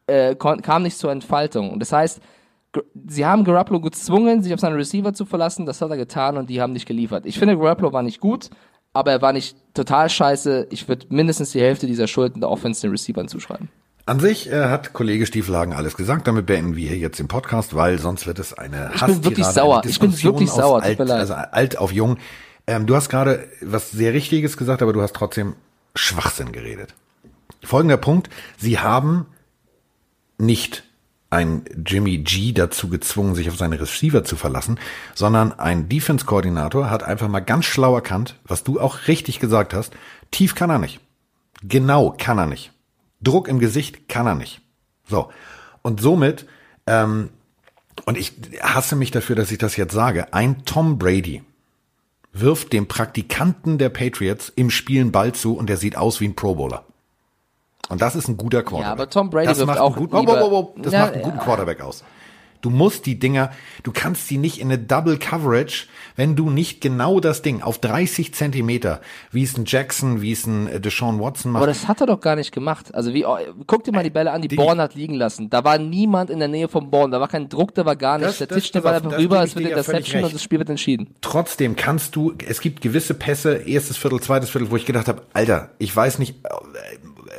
äh, 0.07 0.35
kam 0.35 0.83
nicht 0.83 0.97
zur 0.97 1.11
Entfaltung. 1.11 1.71
Und 1.71 1.79
das 1.79 1.93
heißt, 1.93 2.19
sie 3.07 3.25
haben 3.25 3.43
Garoppolo 3.43 3.79
gezwungen, 3.79 4.41
sich 4.41 4.53
auf 4.53 4.59
seinen 4.59 4.75
Receiver 4.75 5.13
zu 5.13 5.25
verlassen. 5.25 5.65
Das 5.65 5.81
hat 5.81 5.91
er 5.91 5.97
getan 5.97 6.37
und 6.37 6.49
die 6.49 6.61
haben 6.61 6.73
nicht 6.73 6.87
geliefert. 6.87 7.25
Ich 7.25 7.37
finde, 7.37 7.57
Garoppolo 7.57 7.93
war 7.93 8.03
nicht 8.03 8.19
gut, 8.19 8.49
aber 8.93 9.11
er 9.11 9.21
war 9.21 9.33
nicht 9.33 9.55
total 9.73 10.09
scheiße. 10.09 10.67
Ich 10.71 10.87
würde 10.87 11.05
mindestens 11.09 11.51
die 11.51 11.61
Hälfte 11.61 11.87
dieser 11.87 12.07
Schulden 12.07 12.41
der 12.41 12.49
Offense 12.49 12.81
den 12.81 12.91
Receivern 12.91 13.27
zuschreiben. 13.27 13.69
An 14.05 14.19
sich 14.19 14.51
äh, 14.51 14.65
hat 14.65 14.93
Kollege 14.93 15.25
Stiefelhagen 15.25 15.73
alles 15.73 15.95
gesagt. 15.95 16.27
Damit 16.27 16.45
beenden 16.45 16.75
wir 16.75 16.89
hier 16.89 16.97
jetzt 16.97 17.19
den 17.19 17.27
Podcast, 17.27 17.75
weil 17.75 17.99
sonst 17.99 18.25
wird 18.27 18.39
es 18.39 18.53
eine 18.53 18.91
Ich 18.95 19.05
bin 19.05 19.23
wirklich 19.23 19.45
sauer. 19.45 19.83
Ich 19.85 19.99
bin 19.99 20.23
wirklich 20.23 20.49
sauer. 20.49 20.81
Alt, 20.81 20.99
also 20.99 21.33
alt 21.33 21.77
auf 21.77 21.91
jung. 21.91 22.17
Ähm, 22.67 22.87
du 22.87 22.95
hast 22.95 23.09
gerade 23.09 23.47
was 23.61 23.91
sehr 23.91 24.13
Richtiges 24.13 24.57
gesagt, 24.57 24.81
aber 24.81 24.93
du 24.93 25.01
hast 25.01 25.15
trotzdem 25.15 25.55
Schwachsinn 25.95 26.51
geredet. 26.51 26.95
Folgender 27.63 27.97
Punkt. 27.97 28.29
Sie 28.57 28.79
haben 28.79 29.27
nicht 30.37 30.83
ein 31.29 31.63
Jimmy 31.85 32.17
G 32.17 32.51
dazu 32.51 32.89
gezwungen, 32.89 33.35
sich 33.35 33.49
auf 33.49 33.55
seine 33.55 33.79
Receiver 33.79 34.23
zu 34.23 34.35
verlassen, 34.35 34.79
sondern 35.15 35.53
ein 35.53 35.87
Defense-Koordinator 35.87 36.89
hat 36.89 37.03
einfach 37.03 37.29
mal 37.29 37.39
ganz 37.39 37.65
schlau 37.65 37.95
erkannt, 37.95 38.35
was 38.43 38.63
du 38.63 38.79
auch 38.79 39.07
richtig 39.07 39.39
gesagt 39.39 39.73
hast. 39.73 39.93
Tief 40.31 40.55
kann 40.55 40.69
er 40.69 40.79
nicht. 40.79 40.99
Genau 41.63 42.13
kann 42.17 42.37
er 42.37 42.47
nicht. 42.47 42.71
Druck 43.21 43.47
im 43.47 43.59
Gesicht 43.59 44.07
kann 44.07 44.27
er 44.27 44.35
nicht. 44.35 44.61
So. 45.07 45.29
Und 45.81 46.01
somit, 46.01 46.45
ähm, 46.87 47.29
und 48.05 48.17
ich 48.17 48.33
hasse 48.61 48.95
mich 48.95 49.11
dafür, 49.11 49.35
dass 49.35 49.51
ich 49.51 49.57
das 49.57 49.75
jetzt 49.77 49.93
sage, 49.93 50.33
ein 50.33 50.65
Tom 50.65 50.97
Brady 50.97 51.43
wirft 52.33 52.73
dem 52.73 52.87
Praktikanten 52.87 53.77
der 53.77 53.89
Patriots 53.89 54.51
im 54.55 54.69
Spielen 54.69 55.11
Ball 55.11 55.33
zu 55.33 55.55
und 55.55 55.67
der 55.67 55.77
sieht 55.77 55.97
aus 55.97 56.21
wie 56.21 56.27
ein 56.27 56.35
Pro 56.35 56.55
Bowler. 56.55 56.85
Und 57.89 58.01
das 58.01 58.15
ist 58.15 58.29
ein 58.29 58.37
guter 58.37 58.63
Quarterback. 58.63 58.85
Ja, 58.85 58.91
aber 58.91 59.09
Tom 59.09 59.29
Brady 59.29 59.47
das 59.47 59.59
wirft 59.59 59.77
auch 59.77 59.95
gut, 59.95 60.13
oh, 60.13 60.23
oh, 60.25 60.73
oh, 60.75 60.81
Das 60.81 60.93
ja, 60.93 61.01
macht 61.01 61.13
einen 61.13 61.23
guten 61.23 61.39
Quarterback 61.39 61.81
aus. 61.81 62.03
Du 62.61 62.69
musst 62.69 63.05
die 63.05 63.19
Dinger, 63.19 63.51
du 63.83 63.91
kannst 63.91 64.27
sie 64.27 64.37
nicht 64.37 64.59
in 64.59 64.67
eine 64.67 64.77
Double 64.77 65.17
Coverage, 65.17 65.87
wenn 66.15 66.35
du 66.35 66.49
nicht 66.49 66.81
genau 66.81 67.19
das 67.19 67.41
Ding 67.41 67.61
auf 67.61 67.79
30 67.79 68.33
Zentimeter, 68.33 69.01
wie 69.31 69.43
es 69.43 69.57
ein 69.57 69.65
Jackson, 69.65 70.21
wie 70.21 70.31
es 70.31 70.45
ein 70.45 70.67
äh, 70.67 70.79
Deshaun 70.79 71.19
Watson 71.19 71.51
macht. 71.51 71.63
Aber 71.63 71.71
das 71.71 71.87
hat 71.87 72.01
er 72.01 72.07
doch 72.07 72.21
gar 72.21 72.35
nicht 72.35 72.51
gemacht. 72.51 72.93
Also 72.93 73.13
wie, 73.13 73.25
oh, 73.25 73.37
guck 73.67 73.83
dir 73.83 73.91
mal 73.91 74.03
die 74.03 74.09
Bälle 74.09 74.31
an, 74.31 74.41
die, 74.41 74.47
die 74.47 74.55
Born 74.55 74.79
hat 74.79 74.95
liegen 74.95 75.15
lassen. 75.15 75.49
Da 75.49 75.63
war 75.63 75.77
niemand 75.77 76.29
in 76.29 76.39
der 76.39 76.47
Nähe 76.47 76.67
vom 76.67 76.89
Born, 76.89 77.11
da 77.11 77.19
war 77.19 77.27
kein 77.27 77.49
Druck, 77.49 77.73
da 77.73 77.85
war 77.85 77.95
gar 77.95 78.17
nichts. 78.17 78.37
Der 78.37 78.47
den 78.47 78.81
Ball 78.83 78.95
einfach 78.95 79.17
rüber, 79.17 79.43
es 79.43 79.55
wird 79.55 79.67
Interception 79.67 80.23
und 80.23 80.33
das 80.33 80.43
Spiel 80.43 80.59
wird 80.59 80.69
entschieden. 80.69 81.15
Trotzdem 81.21 81.75
kannst 81.75 82.15
du, 82.15 82.33
es 82.47 82.61
gibt 82.61 82.81
gewisse 82.81 83.13
Pässe, 83.13 83.55
erstes 83.55 83.97
Viertel, 83.97 84.19
zweites 84.21 84.49
Viertel, 84.49 84.71
wo 84.71 84.75
ich 84.75 84.85
gedacht 84.85 85.07
habe, 85.07 85.23
Alter, 85.33 85.71
ich 85.79 85.95
weiß 85.95 86.19
nicht, 86.19 86.35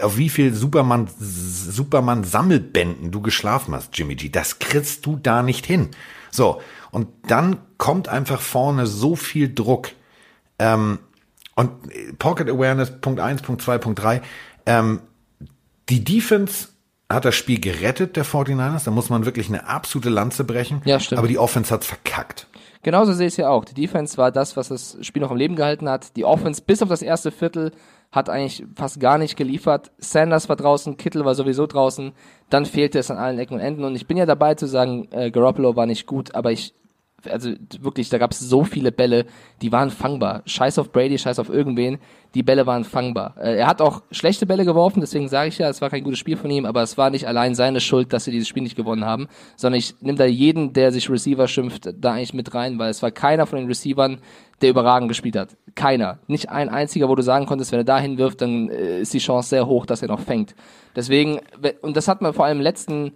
auf 0.03 0.17
wie 0.17 0.29
viel 0.29 0.55
Superman, 0.55 1.09
Superman 1.19 2.25
Sammelbänden 2.25 3.11
du 3.11 3.21
geschlafen 3.21 3.75
hast, 3.75 3.97
Jimmy 3.97 4.15
G. 4.15 4.29
Das 4.29 4.59
kriegst 4.59 5.07
du 5.07 5.17
da 5.17 5.43
nicht 5.43 5.67
hin. 5.67 5.91
So. 6.31 6.61
Und 6.91 7.09
dann 7.27 7.59
kommt 7.79 8.09
einfach 8.09 8.41
vorne 8.41 8.87
so 8.87 9.17
viel 9.17 9.53
Druck. 9.55 9.91
Ähm, 10.59 10.99
und 11.55 11.71
Pocket 12.19 12.49
Awareness, 12.49 13.01
Punkt 13.01 13.21
eins, 13.21 13.43
Punkt 13.43 13.63
zwei, 13.63 13.79
Punkt 13.79 14.03
drei. 14.03 14.23
Ähm, 14.67 15.01
die 15.89 16.05
Defense 16.05 16.69
hat 17.11 17.25
das 17.25 17.35
Spiel 17.35 17.61
gerettet, 17.61 18.17
der 18.17 18.25
49ers. 18.25 18.85
Da 18.85 18.91
muss 18.91 19.11
man 19.11 19.25
wirklich 19.25 19.49
eine 19.49 19.67
absolute 19.69 20.09
Lanze 20.09 20.45
brechen. 20.45 20.83
Ja, 20.85 20.99
stimmt. 20.99 21.19
Aber 21.19 21.29
die 21.29 21.39
Offense 21.39 21.73
hat's 21.73 21.87
verkackt. 21.87 22.47
Genauso 22.83 23.13
sehe 23.13 23.29
ich 23.29 23.35
es 23.35 23.37
ja 23.37 23.49
auch. 23.49 23.65
Die 23.65 23.75
Defense 23.75 24.17
war 24.17 24.33
das, 24.33 24.57
was 24.57 24.69
das 24.69 24.97
Spiel 25.03 25.23
noch 25.23 25.31
am 25.31 25.37
Leben 25.37 25.55
gehalten 25.55 25.89
hat. 25.89 26.17
Die 26.17 26.25
Offense 26.25 26.63
bis 26.63 26.83
auf 26.83 26.89
das 26.89 27.03
erste 27.03 27.31
Viertel 27.31 27.73
hat 28.13 28.29
eigentlich 28.29 28.65
fast 28.77 29.01
gar 29.01 29.17
nicht 29.17 29.37
geliefert. 29.37 29.91
Sanders 29.97 30.49
war 30.49 30.57
draußen, 30.57 30.99
Kittel 30.99 31.25
war 31.25 31.35
sowieso 31.35 31.67
draußen. 31.67 32.13
Dann 32.51 32.67
fehlte 32.67 32.99
es 32.99 33.11
an 33.11 33.17
allen 33.17 33.39
Ecken 33.39 33.55
und 33.55 33.61
Enden. 33.61 33.85
Und 33.85 33.97
ich 33.97 34.07
bin 34.07 34.19
ja 34.19 34.27
dabei 34.27 34.55
zu 34.55 34.67
sagen, 34.67 35.09
äh, 35.11 35.31
Garoppolo 35.31 35.75
war 35.75 35.87
nicht 35.87 36.07
gut, 36.07 36.35
aber 36.35 36.53
ich 36.53 36.75
also 37.29 37.53
wirklich, 37.81 38.09
da 38.09 38.19
gab 38.19 38.33
es 38.33 38.41
so 38.41 38.65
viele 38.65 38.93
Bälle, 38.93 39.27
die 39.61 39.73
waren 39.73 39.91
fangbar. 39.91 40.43
Scheiß 40.47 40.79
auf 40.79 40.93
Brady, 40.93 41.19
scheiß 41.19 41.39
auf 41.39 41.49
irgendwen, 41.49 41.99
die 42.35 42.43
Bälle 42.43 42.67
waren 42.67 42.85
fangbar. 42.85 43.35
Äh, 43.39 43.57
er 43.57 43.67
hat 43.67 43.81
auch 43.81 44.03
schlechte 44.11 44.47
Bälle 44.47 44.65
geworfen, 44.65 45.01
deswegen 45.01 45.29
sage 45.29 45.49
ich 45.49 45.59
ja, 45.59 45.69
es 45.69 45.81
war 45.81 45.91
kein 45.91 46.05
gutes 46.05 46.19
Spiel 46.19 46.37
von 46.37 46.51
ihm, 46.51 46.65
aber 46.65 46.83
es 46.83 46.97
war 46.97 47.11
nicht 47.11 47.27
allein 47.27 47.55
seine 47.55 47.81
Schuld, 47.81 48.13
dass 48.13 48.25
sie 48.25 48.31
dieses 48.31 48.49
Spiel 48.49 48.63
nicht 48.63 48.77
gewonnen 48.77 49.05
haben, 49.05 49.29
sondern 49.57 49.79
ich 49.79 49.95
nehme 50.01 50.19
da 50.19 50.25
jeden, 50.25 50.73
der 50.73 50.93
sich 50.93 51.11
Receiver 51.11 51.49
schimpft, 51.49 51.89
da 51.99 52.13
eigentlich 52.13 52.35
mit 52.35 52.55
rein, 52.55 52.79
weil 52.79 52.91
es 52.91 53.03
war 53.03 53.11
keiner 53.11 53.47
von 53.47 53.59
den 53.59 53.69
Receivern, 53.69 54.19
der 54.61 54.71
überragend 54.71 55.09
gespielt 55.09 55.37
hat. 55.37 55.57
Keiner. 55.75 56.19
Nicht 56.29 56.49
ein 56.51 56.69
einziger, 56.69 57.09
wo 57.09 57.15
du 57.15 57.23
sagen 57.23 57.47
konntest, 57.47 57.73
wenn 57.73 57.81
er 57.81 57.85
da 57.85 57.99
hinwirft, 57.99 58.41
dann 58.41 58.69
äh, 58.69 59.01
ist 59.01 59.13
die 59.13 59.19
Chance 59.19 59.49
sehr 59.49 59.67
hoch, 59.67 59.87
dass 59.87 60.03
er 60.03 60.09
noch 60.09 60.21
fängt. 60.21 60.55
Deswegen, 60.95 61.41
und 61.81 61.97
das 61.97 62.09
hat 62.09 62.23
man 62.23 62.33
vor 62.33 62.45
allem 62.45 62.59
im 62.59 62.63
letzten 62.63 63.13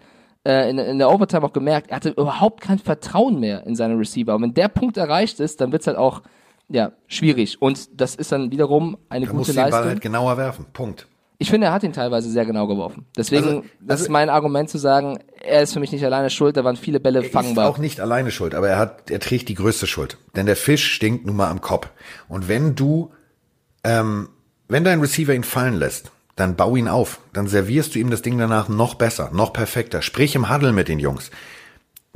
äh, 0.47 0.71
in, 0.71 0.79
in 0.79 0.99
der 0.99 1.11
Overtime 1.11 1.45
auch 1.45 1.53
gemerkt, 1.53 1.91
er 1.91 1.97
hatte 1.97 2.11
überhaupt 2.11 2.61
kein 2.61 2.79
Vertrauen 2.79 3.41
mehr 3.41 3.67
in 3.67 3.75
seine 3.75 3.99
Receiver. 3.99 4.35
Und 4.35 4.43
wenn 4.43 4.55
der 4.55 4.69
Punkt 4.69 4.97
erreicht 4.97 5.41
ist, 5.41 5.61
dann 5.61 5.73
wird's 5.73 5.87
halt 5.89 5.97
auch 5.97 6.23
ja, 6.69 6.93
schwierig. 7.09 7.61
Und 7.61 8.01
das 8.01 8.15
ist 8.15 8.33
dann 8.33 8.51
wiederum 8.53 8.97
eine 9.09 9.27
da 9.27 9.33
gute 9.33 9.53
Leistung. 9.53 9.81
Ball 9.81 9.89
halt 9.89 10.01
genauer 10.01 10.37
werfen. 10.37 10.67
Punkt. 10.73 11.09
Ich 11.39 11.51
finde, 11.51 11.67
er 11.67 11.73
hat 11.73 11.83
ihn 11.83 11.93
teilweise 11.93 12.31
sehr 12.31 12.47
genau 12.47 12.67
geworfen. 12.67 13.05
Deswegen, 13.17 13.45
also, 13.45 13.57
also, 13.59 13.69
das 13.81 14.01
ist 14.01 14.09
mein 14.09 14.31
Argument 14.31 14.71
zu 14.71 14.79
sagen, 14.79 15.19
er 15.43 15.63
ist 15.63 15.75
für 15.75 15.81
mich 15.81 15.93
nicht 15.93 16.05
alleine 16.05 16.31
schuld, 16.31 16.57
da 16.57 16.65
waren 16.65 16.77
viele 16.77 16.99
Bälle 16.99 17.25
er 17.25 17.31
fangbar. 17.31 17.65
Er 17.65 17.69
ist 17.69 17.75
auch 17.75 17.79
nicht 17.79 18.01
alleine 18.01 18.31
schuld, 18.31 18.55
aber 18.55 18.69
er 18.69 18.79
hat, 18.79 19.11
er 19.11 19.21
trägt 19.21 19.49
die 19.49 19.55
größte 19.55 19.87
Schuld. 19.87 20.17
Denn 20.35 20.47
der 20.47 20.57
Fisch 20.57 20.93
stinkt 20.93 21.27
nun 21.27 21.37
mal 21.37 21.51
am 21.51 21.61
Kopf. 21.61 21.91
Und 22.29 22.49
wenn 22.49 22.75
du, 22.75 23.11
ähm, 23.85 24.31
wenn 24.69 24.83
dein 24.83 25.01
Receiver 25.01 25.35
ihn 25.35 25.45
fallen 25.45 25.75
lässt, 25.75 26.11
dann 26.37 26.55
bau 26.55 26.77
ihn 26.77 26.89
auf. 26.89 27.21
Dann 27.33 27.49
servierst 27.49 27.95
du 27.95 27.99
ihm 27.99 28.11
das 28.11 28.23
Ding 28.23 28.39
danach 28.39 28.69
noch 28.69 28.95
besser, 28.95 29.31
noch 29.33 29.53
perfekter. 29.53 30.03
Sprich 30.03 30.35
im 30.37 30.51
Huddle 30.53 30.73
mit 30.73 30.89
den 30.89 30.99
Jungs. 30.99 31.31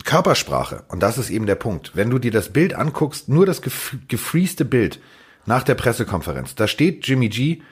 Körpersprache. 0.04 0.84
Und 0.88 1.02
das 1.02 1.18
ist 1.18 1.30
eben 1.30 1.46
der 1.46 1.56
Punkt. 1.56 1.92
Wenn 1.94 2.10
du 2.10 2.18
dir 2.18 2.30
das 2.30 2.52
Bild 2.52 2.74
anguckst, 2.74 3.28
nur 3.28 3.46
das 3.46 3.62
gef 3.62 3.96
gefrieste 4.08 4.64
Bild 4.64 5.00
nach 5.46 5.62
der 5.62 5.74
Pressekonferenz. 5.74 6.54
Da 6.54 6.68
steht 6.68 7.06
Jimmy 7.06 7.28
G 7.28 7.62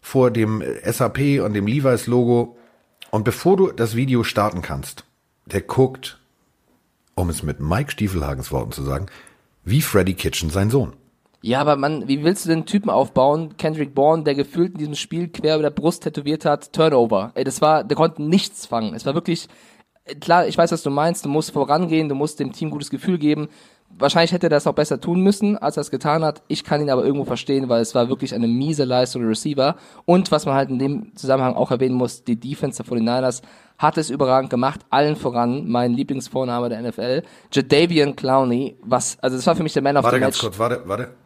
vor 0.00 0.30
dem 0.30 0.62
SAP 0.84 1.40
und 1.40 1.54
dem 1.54 1.66
Levi's 1.66 2.06
Logo. 2.06 2.56
Und 3.10 3.24
bevor 3.24 3.56
du 3.56 3.70
das 3.70 3.94
Video 3.94 4.24
starten 4.24 4.62
kannst, 4.62 5.04
der 5.46 5.60
guckt, 5.60 6.18
um 7.14 7.30
es 7.30 7.42
mit 7.42 7.60
Mike 7.60 7.92
Stiefelhagens 7.92 8.50
Worten 8.50 8.72
zu 8.72 8.82
sagen, 8.82 9.06
wie 9.64 9.82
Freddy 9.82 10.14
Kitchen 10.14 10.50
sein 10.50 10.70
Sohn. 10.70 10.94
Ja, 11.42 11.60
aber 11.60 11.76
man, 11.76 12.06
wie 12.06 12.22
willst 12.22 12.44
du 12.44 12.48
den 12.48 12.66
Typen 12.66 12.88
aufbauen? 12.88 13.56
Kendrick 13.56 13.94
Bourne, 13.94 14.22
der 14.22 14.34
gefühlt 14.34 14.72
in 14.72 14.78
diesem 14.78 14.94
Spiel 14.94 15.28
quer 15.28 15.56
über 15.56 15.64
der 15.64 15.70
Brust 15.70 16.04
tätowiert 16.04 16.44
hat, 16.44 16.72
Turnover. 16.72 17.32
Ey, 17.34 17.42
das 17.42 17.60
war, 17.60 17.82
der 17.82 17.96
konnte 17.96 18.22
nichts 18.22 18.64
fangen. 18.64 18.94
Es 18.94 19.04
war 19.04 19.14
wirklich 19.14 19.48
klar, 20.20 20.46
ich 20.46 20.58
weiß, 20.58 20.72
was 20.72 20.82
du 20.82 20.90
meinst, 20.90 21.24
du 21.24 21.28
musst 21.28 21.52
vorangehen, 21.52 22.08
du 22.08 22.14
musst 22.14 22.40
dem 22.40 22.52
Team 22.52 22.70
gutes 22.70 22.90
Gefühl 22.90 23.18
geben. 23.18 23.48
Wahrscheinlich 23.98 24.32
hätte 24.32 24.46
er 24.46 24.50
das 24.50 24.66
auch 24.66 24.72
besser 24.72 25.00
tun 25.00 25.20
müssen, 25.20 25.58
als 25.58 25.76
er 25.76 25.82
es 25.82 25.90
getan 25.90 26.24
hat. 26.24 26.42
Ich 26.48 26.64
kann 26.64 26.80
ihn 26.80 26.88
aber 26.88 27.04
irgendwo 27.04 27.26
verstehen, 27.26 27.68
weil 27.68 27.82
es 27.82 27.94
war 27.94 28.08
wirklich 28.08 28.34
eine 28.34 28.48
miese 28.48 28.84
Leistung 28.84 29.20
der 29.22 29.30
Receiver. 29.30 29.76
Und 30.06 30.30
was 30.30 30.46
man 30.46 30.54
halt 30.54 30.70
in 30.70 30.78
dem 30.78 31.14
Zusammenhang 31.14 31.54
auch 31.54 31.70
erwähnen 31.70 31.96
muss, 31.96 32.24
die 32.24 32.40
Defense 32.40 32.82
der 32.82 32.90
49ers 32.90 33.42
hat 33.76 33.98
es 33.98 34.10
überragend 34.10 34.48
gemacht, 34.48 34.80
allen 34.90 35.16
voran, 35.16 35.68
mein 35.68 35.92
Lieblingsvorname 35.92 36.68
der 36.68 36.80
NFL, 36.82 37.22
Jadavian 37.52 38.16
Clowney, 38.16 38.76
was, 38.82 39.18
also 39.20 39.36
das 39.36 39.46
war 39.46 39.56
für 39.56 39.62
mich 39.62 39.72
der 39.72 39.82
Man 39.82 39.96
of 39.96 40.04
warte 40.04 40.16
the 40.16 40.20
Match. 40.20 40.42
Match. 40.42 40.58
Warte 40.58 40.76
ganz 40.78 40.86
kurz, 40.86 40.88
warte, 40.88 41.08
warte. 41.08 41.21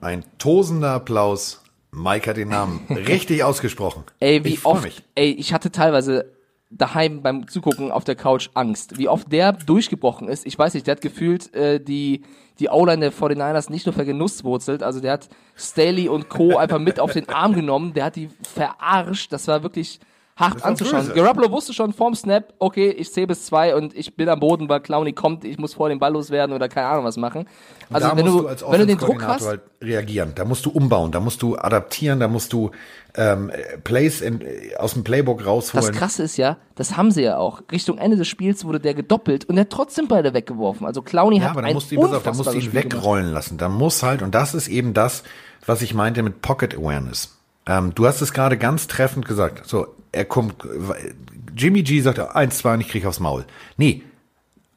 Ein 0.00 0.24
tosender 0.38 0.92
Applaus. 0.92 1.62
Mike 1.92 2.30
hat 2.30 2.36
den 2.36 2.48
Namen 2.48 2.86
richtig 2.90 3.42
ausgesprochen. 3.42 4.04
Ey, 4.20 4.44
wie 4.44 4.54
ich 4.54 4.64
oft, 4.64 4.84
mich. 4.84 5.02
ey, 5.14 5.32
ich 5.32 5.52
hatte 5.52 5.72
teilweise 5.72 6.32
daheim 6.70 7.20
beim 7.22 7.48
Zugucken 7.48 7.90
auf 7.90 8.04
der 8.04 8.14
Couch 8.14 8.48
Angst. 8.54 8.96
Wie 8.96 9.08
oft 9.08 9.30
der 9.32 9.52
durchgebrochen 9.52 10.28
ist. 10.28 10.46
Ich 10.46 10.56
weiß 10.56 10.74
nicht, 10.74 10.86
der 10.86 10.92
hat 10.92 11.02
gefühlt 11.02 11.52
äh, 11.54 11.80
die, 11.80 12.22
die 12.60 12.68
O-Line 12.68 13.00
der 13.00 13.12
49ers 13.12 13.70
nicht 13.72 13.86
nur 13.86 13.92
vergenusswurzelt, 13.92 14.82
also 14.82 15.00
der 15.00 15.12
hat 15.12 15.28
Staley 15.56 16.08
und 16.08 16.28
Co. 16.28 16.56
einfach 16.56 16.78
mit 16.78 17.00
auf 17.00 17.12
den 17.12 17.28
Arm 17.28 17.54
genommen, 17.54 17.92
der 17.92 18.04
hat 18.04 18.16
die 18.16 18.28
verarscht. 18.42 19.32
Das 19.32 19.48
war 19.48 19.64
wirklich 19.64 19.98
hart 20.40 20.64
anzuschauen. 20.64 21.06
böse. 21.06 21.14
Garoppolo 21.14 21.50
wusste 21.50 21.72
schon 21.72 21.92
vorm 21.92 22.14
Snap, 22.14 22.52
okay, 22.58 22.90
ich 22.90 23.12
zähle 23.12 23.28
bis 23.28 23.46
zwei 23.46 23.76
und 23.76 23.94
ich 23.96 24.16
bin 24.16 24.28
am 24.28 24.40
Boden, 24.40 24.68
weil 24.68 24.80
Clowny 24.80 25.12
kommt, 25.12 25.44
ich 25.44 25.58
muss 25.58 25.74
vor 25.74 25.88
den 25.88 25.98
Ball 25.98 26.12
loswerden 26.12 26.54
oder 26.54 26.68
keine 26.68 26.88
Ahnung 26.88 27.04
was 27.04 27.16
machen. 27.16 27.46
Also 27.92 28.08
da 28.08 28.16
wenn 28.16 28.24
musst 28.24 28.36
du, 28.38 28.42
du 28.42 28.48
als 28.48 28.64
wenn 28.68 28.80
du 28.80 28.86
den 28.86 28.98
Druck 28.98 29.22
hast, 29.22 29.46
halt 29.46 29.60
reagieren. 29.82 30.32
Da 30.34 30.44
musst 30.44 30.66
du 30.66 30.70
umbauen, 30.70 31.12
da 31.12 31.20
musst 31.20 31.42
du 31.42 31.56
adaptieren, 31.56 32.20
da 32.20 32.28
musst 32.28 32.52
du 32.52 32.70
ähm, 33.16 33.50
Plays 33.84 34.20
in, 34.20 34.40
aus 34.78 34.94
dem 34.94 35.04
Playbook 35.04 35.38
Das 35.38 35.46
rausholen. 35.48 35.92
Krasse 35.94 36.22
ist 36.22 36.36
ja, 36.36 36.56
das 36.76 36.96
haben 36.96 37.10
sie 37.10 37.22
ja 37.22 37.36
auch. 37.38 37.62
Richtung 37.72 37.98
Ende 37.98 38.16
des 38.16 38.28
Spiels 38.28 38.64
wurde 38.64 38.80
der 38.80 38.94
gedoppelt 38.94 39.46
und 39.46 39.56
der 39.56 39.62
hat 39.64 39.70
trotzdem 39.70 40.06
beide 40.08 40.32
weggeworfen. 40.34 40.86
Also 40.86 41.02
Clowny 41.02 41.38
Ja, 41.38 41.44
hat 41.44 41.50
aber 41.50 41.62
da 41.62 41.72
musst 41.72 41.90
du 41.90 41.96
ihn, 41.96 42.04
auf, 42.04 42.22
da 42.22 42.32
musst 42.32 42.46
du 42.48 42.54
ihn 42.54 42.62
Spiel 42.62 42.82
gemacht. 42.82 42.96
wegrollen 42.96 43.32
lassen. 43.32 43.58
Da 43.58 43.68
muss 43.68 44.02
halt, 44.02 44.22
und 44.22 44.34
das 44.34 44.54
ist 44.54 44.68
eben 44.68 44.94
das, 44.94 45.22
was 45.66 45.82
ich 45.82 45.94
meinte 45.94 46.22
mit 46.22 46.40
Pocket 46.42 46.74
Awareness. 46.76 47.36
Ähm, 47.66 47.92
du 47.94 48.06
hast 48.06 48.20
es 48.20 48.32
gerade 48.32 48.56
ganz 48.56 48.86
treffend 48.86 49.26
gesagt. 49.26 49.66
So, 49.66 49.88
er 50.12 50.24
kommt, 50.24 50.56
Jimmy 51.56 51.82
G 51.82 52.00
sagt 52.00 52.18
eins, 52.18 52.58
zwei 52.58 52.74
und 52.74 52.80
ich 52.80 52.88
krieg 52.88 53.06
aufs 53.06 53.20
Maul. 53.20 53.44
Nee, 53.76 54.02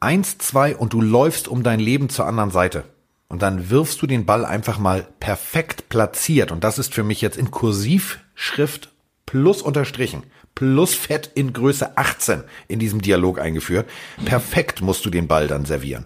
eins, 0.00 0.38
zwei 0.38 0.76
und 0.76 0.92
du 0.92 1.00
läufst 1.00 1.48
um 1.48 1.62
dein 1.62 1.80
Leben 1.80 2.08
zur 2.08 2.26
anderen 2.26 2.50
Seite. 2.50 2.84
Und 3.28 3.42
dann 3.42 3.70
wirfst 3.70 4.00
du 4.00 4.06
den 4.06 4.26
Ball 4.26 4.44
einfach 4.44 4.78
mal 4.78 5.08
perfekt 5.18 5.88
platziert. 5.88 6.52
Und 6.52 6.62
das 6.62 6.78
ist 6.78 6.94
für 6.94 7.02
mich 7.02 7.20
jetzt 7.20 7.36
in 7.36 7.50
Kursivschrift 7.50 8.92
plus 9.26 9.62
unterstrichen, 9.62 10.22
plus 10.54 10.94
Fett 10.94 11.30
in 11.34 11.52
Größe 11.52 11.96
18 11.96 12.44
in 12.68 12.78
diesem 12.78 13.00
Dialog 13.00 13.40
eingeführt. 13.40 13.88
Perfekt 14.24 14.82
musst 14.82 15.04
du 15.04 15.10
den 15.10 15.26
Ball 15.26 15.48
dann 15.48 15.64
servieren. 15.64 16.04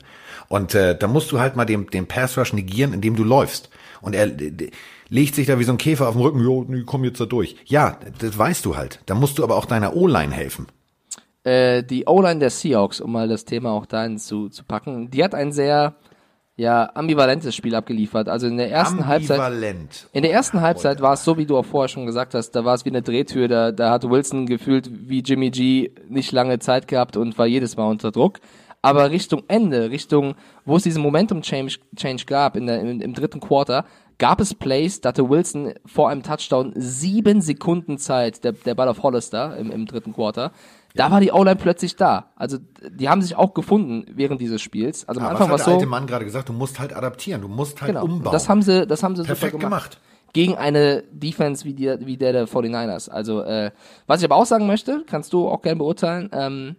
Und 0.49 0.75
äh, 0.75 0.97
da 0.97 1.07
musst 1.07 1.31
du 1.31 1.41
halt 1.41 1.57
mal 1.57 1.67
den, 1.67 1.87
den 1.89 2.07
Pass 2.07 2.39
Rush 2.39 2.55
negieren, 2.55 2.95
indem 2.95 3.17
du 3.17 3.25
läufst. 3.25 3.69
Und 4.01 4.15
er 4.15 4.31
legt 5.09 5.35
sich 5.35 5.47
da 5.47 5.59
wie 5.59 5.65
so 5.65 5.73
ein 5.73 5.79
Käfer 5.79 6.09
auf 6.09 6.15
den 6.15 6.23
Rücken, 6.23 6.41
jo, 6.41 6.67
komm 6.87 7.05
jetzt 7.05 7.21
da 7.21 7.27
durch. 7.27 7.57
Ja, 7.65 7.99
das 8.19 8.37
weißt 8.37 8.65
du 8.65 8.77
halt. 8.77 9.01
Da 9.07 9.15
musst 9.15 9.39
du 9.39 9.45
aber 9.45 9.57
auch 9.57 9.67
deiner 9.67 9.97
O-Line 9.97 10.33
helfen. 10.33 10.67
Äh, 11.45 11.83
die 11.83 12.07
O-Line 12.07 12.41
der 12.41 12.51
Seahawks, 12.51 13.01
um 13.01 13.13
mal 13.13 13.29
das 13.29 13.45
Thema 13.45 13.71
auch 13.71 13.87
dahin 13.87 14.19
zu, 14.19 14.49
zu 14.49 14.65
packen, 14.65 15.11
die 15.11 15.25
hat 15.25 15.35
ein 15.35 15.53
sehr 15.53 15.95
ja, 16.59 16.91
ambivalentes 16.95 17.55
Spiel 17.55 17.77
abgeliefert. 17.77 18.29
Also 18.29 18.49
in 18.49 18.57
der 18.57 18.71
ersten 18.71 19.07
Halbzeit. 19.07 19.39
Ambivalent. 19.39 20.09
In 20.13 20.23
der 20.23 20.33
ersten 20.33 20.61
Halbzeit 20.61 21.01
war 21.01 21.13
es 21.13 21.25
so, 21.25 21.39
wie 21.39 21.47
du 21.47 21.57
auch 21.57 21.65
vorher 21.65 21.89
schon 21.89 22.05
gesagt 22.05 22.35
hast, 22.35 22.51
da 22.51 22.65
war 22.65 22.75
es 22.75 22.85
wie 22.85 22.91
eine 22.91 23.01
Drehtür, 23.01 23.47
da, 23.47 23.71
da 23.71 23.93
hat 23.93 24.11
Wilson 24.11 24.47
gefühlt 24.47 24.91
wie 25.09 25.21
Jimmy 25.21 25.51
G 25.51 25.93
nicht 26.09 26.33
lange 26.33 26.59
Zeit 26.59 26.89
gehabt 26.89 27.17
und 27.17 27.39
war 27.39 27.47
jedes 27.47 27.77
Mal 27.77 27.89
unter 27.89 28.11
Druck. 28.11 28.41
Aber 28.83 29.11
Richtung 29.11 29.45
Ende, 29.47 29.91
Richtung, 29.91 30.35
wo 30.65 30.77
es 30.77 30.83
diesen 30.83 31.03
Momentum-Change 31.03 31.79
Change 31.95 32.25
gab 32.27 32.57
in 32.57 32.67
der, 32.67 32.81
im, 32.81 33.01
im 33.01 33.15
dritten 33.15 33.39
Quarter, 33.39 33.85
gab 34.19 34.41
es 34.41 34.55
Plays, 34.55 35.01
da 35.01 35.11
hatte 35.11 35.29
Wilson 35.29 35.75
vor 35.87 36.09
einem 36.11 36.23
Touchdown 36.23 36.73
sieben 36.75 37.41
Sekunden 37.41 37.99
Zeit, 37.99 38.43
der, 38.45 38.53
der 38.53 38.75
Ball 38.75 38.89
auf 38.89 39.03
Hollister 39.03 39.57
im, 39.57 39.71
im 39.71 39.87
dritten 39.87 40.13
Quarter. 40.13 40.53
Da 40.95 41.11
war 41.11 41.21
die 41.21 41.31
O-Line 41.31 41.57
plötzlich 41.57 41.95
da. 41.97 42.31
Also 42.35 42.59
die 42.91 43.09
haben 43.09 43.23
sich 43.23 43.37
auch 43.37 43.55
gefunden 43.55 44.05
während 44.13 44.41
dieses 44.41 44.61
Spiels. 44.61 45.07
Also 45.07 45.21
am 45.21 45.27
Aber 45.27 45.33
Anfang 45.33 45.49
war 45.51 45.59
hat 45.59 45.67
der 45.67 45.73
so. 45.73 45.79
alte 45.79 45.87
Mann 45.87 46.07
gerade 46.09 46.25
gesagt? 46.25 46.49
Du 46.49 46.53
musst 46.53 46.81
halt 46.81 46.93
adaptieren, 46.97 47.41
du 47.43 47.49
musst 47.49 47.81
halt 47.81 47.93
Genau. 47.93 48.05
umbauen. 48.05 48.33
Das 48.33 48.49
haben 48.49 48.63
sie, 48.63 48.87
das 48.87 49.03
haben 49.05 49.15
sie 49.15 49.23
Perfekt 49.23 49.53
super 49.53 49.65
gemacht. 49.65 49.91
gemacht. 50.01 50.33
Gegen 50.33 50.57
eine 50.57 51.05
Defense 51.13 51.65
wie, 51.65 51.75
die, 51.75 51.95
wie 52.01 52.17
der 52.17 52.33
der 52.33 52.49
49ers. 52.49 53.09
Also, 53.11 53.43
äh, 53.43 53.71
was 54.07 54.21
ich 54.21 54.25
aber 54.25 54.37
auch 54.37 54.45
sagen 54.47 54.67
möchte, 54.67 55.05
kannst 55.07 55.33
du 55.33 55.49
auch 55.49 55.63
gerne 55.63 55.79
beurteilen, 55.79 56.29
ähm, 56.33 56.77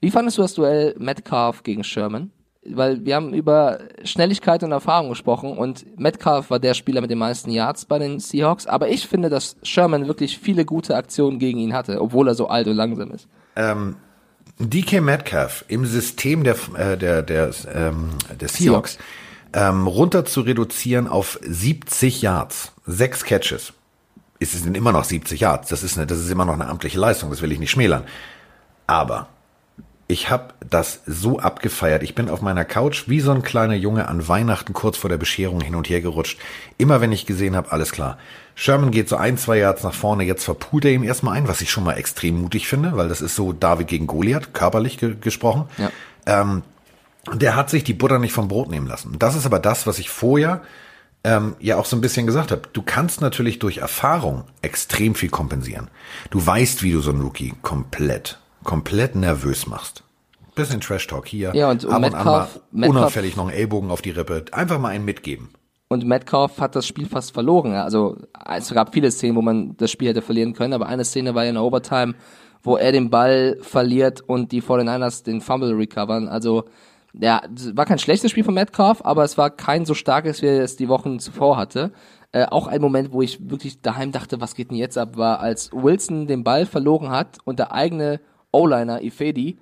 wie 0.00 0.10
fandest 0.10 0.38
du 0.38 0.42
das 0.42 0.54
Duell 0.54 0.94
Metcalf 0.98 1.62
gegen 1.62 1.82
Sherman? 1.84 2.30
Weil 2.70 3.04
wir 3.04 3.16
haben 3.16 3.32
über 3.32 3.78
Schnelligkeit 4.04 4.62
und 4.62 4.72
Erfahrung 4.72 5.08
gesprochen 5.08 5.56
und 5.56 5.98
Metcalf 5.98 6.50
war 6.50 6.58
der 6.58 6.74
Spieler 6.74 7.00
mit 7.00 7.10
den 7.10 7.18
meisten 7.18 7.50
Yards 7.50 7.84
bei 7.84 7.98
den 7.98 8.18
Seahawks, 8.18 8.66
aber 8.66 8.88
ich 8.88 9.06
finde, 9.06 9.28
dass 9.28 9.56
Sherman 9.62 10.08
wirklich 10.08 10.38
viele 10.38 10.64
gute 10.64 10.96
Aktionen 10.96 11.38
gegen 11.38 11.58
ihn 11.58 11.74
hatte, 11.74 12.00
obwohl 12.00 12.28
er 12.28 12.34
so 12.34 12.48
alt 12.48 12.66
und 12.66 12.76
langsam 12.76 13.10
ist. 13.12 13.28
DK 14.58 15.00
Metcalf 15.02 15.64
im 15.68 15.84
System 15.84 16.42
der, 16.44 16.56
äh, 16.76 16.96
der, 16.96 17.22
der, 17.22 17.50
ähm, 17.74 18.10
der 18.40 18.48
Seahawks 18.48 18.98
ähm, 19.52 19.86
runter 19.86 20.24
zu 20.24 20.40
reduzieren 20.40 21.06
auf 21.08 21.38
70 21.42 22.22
Yards, 22.22 22.72
sechs 22.86 23.24
Catches. 23.24 23.72
Ist 24.38 24.54
es 24.54 24.62
denn 24.62 24.74
immer 24.74 24.92
noch 24.92 25.04
70 25.04 25.40
Yards? 25.40 25.68
Das 25.68 25.82
ist, 25.82 25.96
eine, 25.96 26.06
das 26.06 26.18
ist 26.18 26.30
immer 26.30 26.44
noch 26.44 26.54
eine 26.54 26.68
amtliche 26.68 26.98
Leistung, 26.98 27.30
das 27.30 27.42
will 27.42 27.52
ich 27.52 27.58
nicht 27.58 27.70
schmälern. 27.70 28.04
Aber 28.86 29.28
ich 30.08 30.30
habe 30.30 30.54
das 30.68 31.00
so 31.06 31.40
abgefeiert. 31.40 32.02
Ich 32.02 32.14
bin 32.14 32.28
auf 32.28 32.40
meiner 32.40 32.64
Couch 32.64 33.08
wie 33.08 33.20
so 33.20 33.32
ein 33.32 33.42
kleiner 33.42 33.74
Junge 33.74 34.08
an 34.08 34.28
Weihnachten 34.28 34.72
kurz 34.72 34.96
vor 34.96 35.10
der 35.10 35.16
Bescherung 35.16 35.60
hin 35.60 35.74
und 35.74 35.88
her 35.88 36.00
gerutscht. 36.00 36.38
Immer 36.78 37.00
wenn 37.00 37.10
ich 37.10 37.26
gesehen 37.26 37.56
habe, 37.56 37.72
alles 37.72 37.90
klar. 37.90 38.16
Sherman 38.54 38.92
geht 38.92 39.08
so 39.08 39.16
ein, 39.16 39.36
zwei 39.36 39.58
Yards 39.58 39.82
nach 39.82 39.94
vorne, 39.94 40.24
jetzt 40.24 40.44
verpult 40.44 40.84
er 40.84 40.92
ihm 40.92 41.02
erstmal 41.02 41.36
ein, 41.36 41.48
was 41.48 41.60
ich 41.60 41.70
schon 41.70 41.84
mal 41.84 41.94
extrem 41.94 42.40
mutig 42.40 42.68
finde, 42.68 42.96
weil 42.96 43.08
das 43.08 43.20
ist 43.20 43.34
so 43.34 43.52
David 43.52 43.88
gegen 43.88 44.06
Goliath, 44.06 44.54
körperlich 44.54 44.98
ge 44.98 45.16
gesprochen. 45.20 45.64
Ja. 45.76 45.90
Ähm, 46.26 46.62
der 47.34 47.56
hat 47.56 47.70
sich 47.70 47.82
die 47.82 47.92
Butter 47.92 48.18
nicht 48.18 48.32
vom 48.32 48.48
Brot 48.48 48.70
nehmen 48.70 48.86
lassen. 48.86 49.18
Das 49.18 49.34
ist 49.34 49.46
aber 49.46 49.58
das, 49.58 49.86
was 49.86 49.98
ich 49.98 50.08
vorher 50.08 50.62
ähm, 51.24 51.56
ja 51.58 51.76
auch 51.76 51.84
so 51.84 51.96
ein 51.96 52.00
bisschen 52.00 52.26
gesagt 52.26 52.52
habe. 52.52 52.62
Du 52.72 52.82
kannst 52.82 53.20
natürlich 53.20 53.58
durch 53.58 53.78
Erfahrung 53.78 54.44
extrem 54.62 55.16
viel 55.16 55.30
kompensieren. 55.30 55.88
Du 56.30 56.44
weißt, 56.44 56.84
wie 56.84 56.92
du 56.92 57.00
so 57.00 57.10
einen 57.10 57.22
Rookie 57.22 57.54
komplett, 57.62 58.38
komplett 58.66 59.14
nervös 59.16 59.66
machst. 59.66 60.02
Bisschen 60.54 60.80
Trash 60.80 61.06
Talk 61.06 61.26
hier. 61.26 61.54
Ja, 61.54 61.70
und 61.70 61.84
ab 61.86 61.90
und 61.90 61.94
an 61.94 62.00
mal 62.00 62.10
Metcalf- 62.10 62.60
Metcalf- 62.72 62.90
unauffällig 62.96 63.36
noch 63.36 63.48
einen 63.48 63.56
Ellbogen 63.56 63.90
auf 63.90 64.02
die 64.02 64.10
Rippe. 64.10 64.44
Einfach 64.52 64.78
mal 64.78 64.88
einen 64.88 65.04
mitgeben. 65.04 65.50
Und 65.88 66.04
Metcalf 66.04 66.58
hat 66.60 66.74
das 66.74 66.86
Spiel 66.86 67.06
fast 67.06 67.32
verloren. 67.32 67.72
Also 67.74 68.16
es 68.52 68.72
gab 68.74 68.92
viele 68.92 69.10
Szenen, 69.10 69.36
wo 69.36 69.42
man 69.42 69.76
das 69.76 69.90
Spiel 69.90 70.08
hätte 70.08 70.20
verlieren 70.22 70.52
können, 70.52 70.72
aber 70.72 70.86
eine 70.86 71.04
Szene 71.04 71.34
war 71.34 71.44
ja 71.44 71.50
in 71.50 71.54
der 71.54 71.62
Overtime, 71.62 72.14
wo 72.62 72.76
er 72.76 72.90
den 72.90 73.08
Ball 73.10 73.56
verliert 73.60 74.20
und 74.22 74.50
die 74.50 74.62
49ers 74.62 75.22
den 75.24 75.40
Fumble 75.40 75.74
recovern. 75.76 76.26
Also 76.26 76.64
ja, 77.12 77.40
war 77.74 77.84
kein 77.86 77.98
schlechtes 78.00 78.32
Spiel 78.32 78.42
von 78.44 78.54
Metcalf, 78.54 79.00
aber 79.04 79.22
es 79.24 79.38
war 79.38 79.50
kein 79.50 79.86
so 79.86 79.94
starkes, 79.94 80.42
wie 80.42 80.46
er 80.46 80.64
es 80.64 80.76
die 80.76 80.88
Wochen 80.88 81.18
zuvor 81.20 81.56
hatte. 81.56 81.92
Äh, 82.32 82.46
auch 82.46 82.66
ein 82.66 82.80
Moment, 82.80 83.12
wo 83.12 83.22
ich 83.22 83.48
wirklich 83.48 83.80
daheim 83.80 84.10
dachte, 84.10 84.40
was 84.40 84.54
geht 84.54 84.70
denn 84.70 84.76
jetzt 84.78 84.98
ab, 84.98 85.16
war, 85.16 85.38
als 85.40 85.70
Wilson 85.72 86.26
den 86.26 86.42
Ball 86.44 86.66
verloren 86.66 87.10
hat 87.10 87.38
und 87.44 87.58
der 87.60 87.72
eigene 87.72 88.20
O-Liner, 88.52 89.02
Ifedi, 89.02 89.58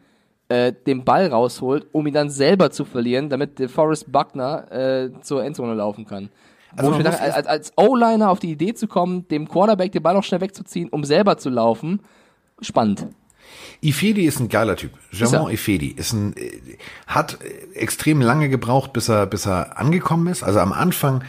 äh, 0.49 0.73
den 0.87 1.05
Ball 1.05 1.29
rausholt, 1.29 1.87
um 1.93 2.07
ihn 2.07 2.15
dann 2.15 2.31
selber 2.31 2.71
zu 2.71 2.85
verlieren, 2.85 3.29
damit 3.29 3.59
der 3.59 3.69
Forrest 3.69 4.11
Buckner 4.11 4.71
äh, 4.71 5.11
zur 5.23 5.45
Endzone 5.45 5.75
laufen 5.75 6.07
kann. 6.07 6.31
Also 6.77 6.91
Wo 6.91 6.93
ich 6.93 6.99
mir 6.99 7.05
dachte, 7.05 7.23
als, 7.23 7.47
als 7.47 7.73
O-Liner 7.77 8.31
auf 8.31 8.41
die 8.41 8.51
Idee 8.51 8.75
zu 8.75 8.89
kommen, 8.89 9.29
dem 9.29 9.49
Quarterback 9.49 9.93
den 9.93 10.03
Ball 10.03 10.15
noch 10.15 10.25
schnell 10.25 10.41
wegzuziehen, 10.41 10.89
um 10.89 11.05
selber 11.05 11.39
zu 11.39 11.51
laufen, 11.51 12.01
spannend. 12.61 13.07
Ifedi 13.81 14.25
ist 14.25 14.41
ein 14.41 14.49
geiler 14.49 14.77
Typ. 14.77 14.93
Jamon. 15.13 15.51
Ifedi 15.51 15.89
ist 15.89 16.13
ein, 16.13 16.37
äh, 16.37 16.79
hat 17.07 17.39
äh, 17.43 17.77
extrem 17.79 18.21
lange 18.21 18.49
gebraucht, 18.49 18.93
bis 18.93 19.09
er, 19.09 19.27
bis 19.27 19.47
er 19.47 19.79
angekommen 19.79 20.27
ist. 20.27 20.43
Also 20.43 20.61
am 20.61 20.73
Anfang, 20.73 21.23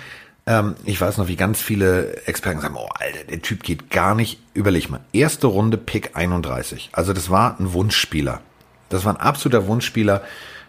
ähm, 0.48 0.76
ich 0.86 1.00
weiß 1.00 1.18
noch, 1.18 1.28
wie 1.28 1.36
ganz 1.36 1.62
viele 1.62 2.26
Experten 2.28 2.62
sagen, 2.62 2.76
oh, 2.78 2.90
Alter, 2.94 3.24
der 3.24 3.42
Typ 3.42 3.64
geht 3.64 3.90
gar 3.90 4.16
nicht. 4.16 4.40
Überleg 4.54 4.90
mal, 4.90 5.02
erste 5.12 5.48
Runde 5.48 5.78
Pick 5.78 6.16
31. 6.16 6.90
Also 6.92 7.14
das 7.14 7.30
war 7.30 7.60
ein 7.60 7.74
Wunschspieler. 7.74 8.42
Das 8.90 9.06
war 9.06 9.14
ein 9.14 9.20
absoluter 9.20 9.68
Wunschspieler 9.68 10.22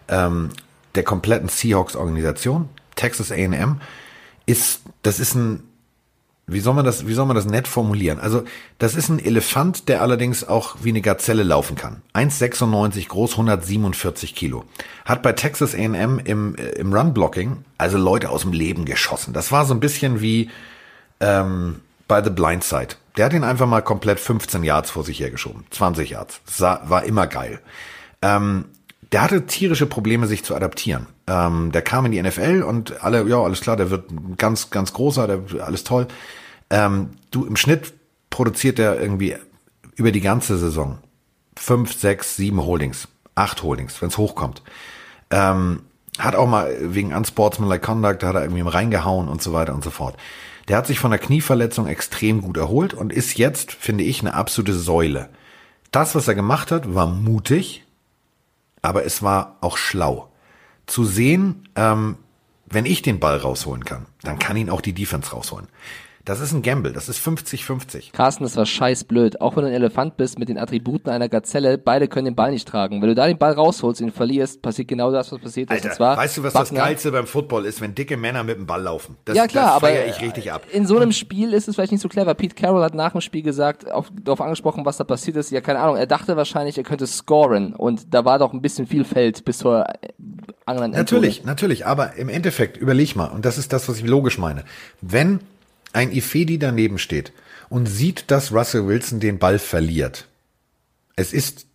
ähm, 0.07 0.49
der 0.95 1.03
kompletten 1.03 1.49
Seahawks-Organisation. 1.49 2.69
Texas 2.95 3.31
A&M 3.31 3.79
ist, 4.47 4.81
das 5.03 5.19
ist 5.19 5.35
ein 5.35 5.63
wie 6.49 6.61
soll 6.61 6.73
man 6.73 6.85
das, 6.85 7.05
wie 7.05 7.13
soll 7.13 7.25
man 7.25 7.35
das 7.35 7.45
nett 7.45 7.67
formulieren? 7.67 8.19
Also, 8.19 8.43
das 8.79 8.95
ist 8.95 9.09
ein 9.09 9.19
Elefant, 9.19 9.89
der 9.89 10.01
allerdings 10.01 10.47
auch 10.47 10.77
wie 10.81 10.89
eine 10.89 11.01
Gazelle 11.01 11.43
laufen 11.43 11.75
kann. 11.75 12.01
1,96 12.13 13.09
groß, 13.09 13.33
147 13.33 14.33
Kilo. 14.33 14.63
Hat 15.03 15.21
bei 15.21 15.33
Texas 15.33 15.75
A&M 15.75 16.19
im, 16.23 16.55
äh, 16.55 16.69
im 16.69 16.93
Run-Blocking 16.93 17.65
also 17.77 17.97
Leute 17.97 18.29
aus 18.29 18.41
dem 18.43 18.53
Leben 18.53 18.85
geschossen. 18.85 19.33
Das 19.33 19.51
war 19.51 19.65
so 19.65 19.73
ein 19.73 19.81
bisschen 19.81 20.21
wie 20.21 20.49
ähm, 21.19 21.81
bei 22.07 22.23
The 22.23 22.29
Blind 22.29 22.63
Side. 22.63 22.95
Der 23.17 23.25
hat 23.25 23.33
ihn 23.33 23.43
einfach 23.43 23.67
mal 23.67 23.81
komplett 23.81 24.19
15 24.19 24.63
Yards 24.63 24.89
vor 24.89 25.03
sich 25.03 25.19
hergeschoben. 25.19 25.65
20 25.71 26.11
Yards. 26.11 26.39
Sah, 26.45 26.81
war 26.85 27.03
immer 27.03 27.27
geil. 27.27 27.59
Ähm, 28.21 28.65
der 29.11 29.21
hatte 29.21 29.45
tierische 29.45 29.85
Probleme, 29.85 30.27
sich 30.27 30.43
zu 30.43 30.55
adaptieren. 30.55 31.07
Ähm, 31.27 31.71
der 31.71 31.81
kam 31.81 32.05
in 32.05 32.11
die 32.11 32.21
NFL 32.21 32.63
und 32.63 33.03
alle, 33.03 33.27
ja, 33.27 33.41
alles 33.41 33.61
klar, 33.61 33.77
der 33.77 33.89
wird 33.89 34.09
ganz, 34.37 34.69
ganz 34.69 34.93
großer, 34.93 35.27
der, 35.27 35.65
alles 35.65 35.83
toll. 35.83 36.07
Ähm, 36.69 37.11
du, 37.31 37.45
im 37.45 37.55
Schnitt 37.55 37.93
produziert 38.29 38.77
der 38.77 38.99
irgendwie 38.99 39.35
über 39.95 40.11
die 40.11 40.21
ganze 40.21 40.57
Saison 40.57 40.97
fünf, 41.57 41.93
sechs, 41.93 42.35
sieben 42.35 42.63
Holdings, 42.63 43.07
acht 43.35 43.63
Holdings, 43.63 44.01
wenn 44.01 44.09
es 44.09 44.17
hochkommt. 44.17 44.61
Ähm, 45.31 45.81
hat 46.19 46.35
auch 46.35 46.47
mal 46.47 46.75
wegen 46.81 47.13
Unsportsmanlike 47.13 47.85
Conduct, 47.85 48.23
da 48.23 48.27
hat 48.27 48.35
er 48.35 48.43
irgendwie 48.43 48.61
reingehauen 48.61 49.27
und 49.27 49.41
so 49.41 49.53
weiter 49.53 49.73
und 49.73 49.83
so 49.83 49.89
fort. 49.89 50.17
Der 50.67 50.77
hat 50.77 50.87
sich 50.87 50.99
von 50.99 51.11
der 51.11 51.19
Knieverletzung 51.19 51.87
extrem 51.87 52.41
gut 52.41 52.57
erholt 52.57 52.93
und 52.93 53.13
ist 53.13 53.37
jetzt, 53.37 53.71
finde 53.71 54.03
ich, 54.03 54.21
eine 54.21 54.33
absolute 54.33 54.73
Säule. 54.73 55.29
Das, 55.91 56.15
was 56.15 56.27
er 56.27 56.35
gemacht 56.35 56.71
hat, 56.71 56.93
war 56.93 57.07
mutig, 57.07 57.85
aber 58.81 59.05
es 59.05 59.21
war 59.23 59.57
auch 59.61 59.77
schlau. 59.77 60.31
Zu 60.85 61.03
sehen, 61.03 61.67
ähm, 61.75 62.17
wenn 62.65 62.85
ich 62.85 63.01
den 63.01 63.19
Ball 63.19 63.37
rausholen 63.37 63.85
kann, 63.85 64.05
dann 64.21 64.39
kann 64.39 64.57
ihn 64.57 64.69
auch 64.69 64.81
die 64.81 64.93
Defense 64.93 65.31
rausholen. 65.31 65.67
Das 66.27 66.41
ist 66.41 66.51
ein 66.51 66.61
Gamble, 66.61 66.91
das 66.91 67.07
ist 67.07 67.25
50-50. 67.25 68.11
Carsten, 68.11 68.43
das 68.43 68.57
war 68.57 68.65
scheiß 68.65 69.05
blöd. 69.05 69.39
Auch 69.39 69.55
wenn 69.55 69.63
du 69.63 69.69
ein 69.69 69.73
Elefant 69.73 70.17
bist 70.17 70.37
mit 70.37 70.49
den 70.49 70.57
Attributen 70.57 71.09
einer 71.09 71.29
Gazelle, 71.29 71.77
beide 71.77 72.09
können 72.09 72.25
den 72.25 72.35
Ball 72.35 72.51
nicht 72.51 72.67
tragen. 72.67 73.01
Wenn 73.01 73.07
du 73.07 73.15
da 73.15 73.27
den 73.27 73.37
Ball 73.37 73.53
rausholst 73.53 74.01
und 74.01 74.07
ihn 74.07 74.13
verlierst, 74.13 74.61
passiert 74.61 74.89
genau 74.89 75.09
das, 75.09 75.31
was 75.31 75.39
passiert 75.39 75.69
ist. 75.69 75.75
Alter, 75.75 75.87
und 75.87 75.95
zwar 75.95 76.17
weißt 76.17 76.35
du, 76.35 76.43
was 76.43 76.53
Wagner. 76.53 76.79
das 76.79 76.85
Geilste 76.85 77.11
beim 77.13 77.27
Football 77.27 77.63
ist, 77.65 77.79
wenn 77.79 77.95
dicke 77.95 78.17
Männer 78.17 78.43
mit 78.43 78.57
dem 78.57 78.65
Ball 78.65 78.81
laufen? 78.81 79.15
Das, 79.23 79.37
ja 79.37 79.47
klar, 79.47 79.67
das 79.67 79.75
aber 79.75 80.05
ich 80.05 80.19
richtig 80.19 80.51
ab. 80.51 80.63
in 80.69 80.85
so 80.85 80.97
einem 80.97 81.13
Spiel 81.13 81.53
ist 81.53 81.69
es 81.69 81.75
vielleicht 81.75 81.93
nicht 81.93 82.01
so 82.01 82.09
clever. 82.09 82.33
Pete 82.33 82.55
Carroll 82.55 82.83
hat 82.83 82.93
nach 82.93 83.13
dem 83.13 83.21
Spiel 83.21 83.41
gesagt, 83.41 83.89
auf, 83.89 84.11
darauf 84.21 84.41
angesprochen, 84.41 84.83
was 84.83 84.97
da 84.97 85.05
passiert 85.05 85.37
ist. 85.37 85.51
Ja, 85.51 85.61
keine 85.61 85.79
Ahnung. 85.79 85.95
Er 85.95 86.07
dachte 86.07 86.35
wahrscheinlich, 86.35 86.77
er 86.77 86.83
könnte 86.83 87.07
scoren 87.07 87.73
und 87.73 88.13
da 88.13 88.25
war 88.25 88.37
doch 88.37 88.51
ein 88.51 88.61
bisschen 88.61 88.85
viel 88.85 89.05
Feld 89.05 89.45
bis 89.45 89.59
zur 89.59 89.85
anderen 90.65 90.91
Natürlich, 90.91 91.45
natürlich. 91.45 91.85
Aber 91.85 92.17
im 92.17 92.27
Endeffekt, 92.27 92.75
überleg 92.75 93.15
mal, 93.15 93.27
und 93.27 93.45
das 93.45 93.57
ist 93.57 93.71
das, 93.71 93.87
was 93.87 93.99
ich 93.99 94.05
logisch 94.05 94.37
meine. 94.37 94.65
Wenn 94.99 95.39
ein 95.93 96.11
Ifedi 96.11 96.59
daneben 96.59 96.97
steht 96.97 97.31
und 97.69 97.87
sieht, 97.87 98.29
dass 98.31 98.51
Russell 98.51 98.87
Wilson 98.87 99.19
den 99.19 99.39
Ball 99.39 99.59
verliert. 99.59 100.27
Es 101.15 101.33
ist 101.33 101.67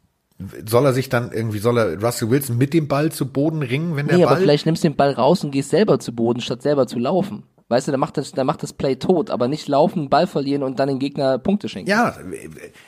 soll 0.67 0.87
er 0.87 0.93
sich 0.93 1.09
dann 1.09 1.31
irgendwie, 1.33 1.59
soll 1.59 1.79
er 1.79 2.03
Russell 2.03 2.31
Wilson 2.31 2.59
mit 2.59 2.75
dem 2.75 2.89
Ball 2.89 3.13
zu 3.13 3.27
Boden 3.27 3.63
ringen, 3.63 3.97
wenn 3.97 4.09
der 4.09 4.17
nee, 4.17 4.25
Ball. 4.25 4.33
aber 4.33 4.41
vielleicht 4.41 4.67
nimmst 4.67 4.83
du 4.83 4.89
den 4.89 4.97
Ball 4.97 5.13
raus 5.13 5.45
und 5.45 5.53
gehst 5.53 5.71
selber 5.71 6.01
zu 6.01 6.13
Boden, 6.13 6.41
statt 6.41 6.63
selber 6.63 6.87
zu 6.87 6.99
laufen. 6.99 7.45
Weißt 7.73 7.89
du, 7.89 7.91
der 7.91 7.99
macht 7.99 8.19
das, 8.19 8.33
der 8.33 8.45
macht 8.45 8.63
das 8.63 8.75
Play 8.75 8.97
tot, 8.97 9.31
aber 9.31 9.49
nicht 9.49 9.67
laufen, 9.67 10.11
Ball 10.11 10.27
verlieren 10.27 10.63
und 10.63 10.79
dann 10.79 10.89
den 10.89 10.99
Gegner 10.99 11.39
Punkte 11.39 11.71
schenken. 11.71 11.89
Ja, 11.89 12.15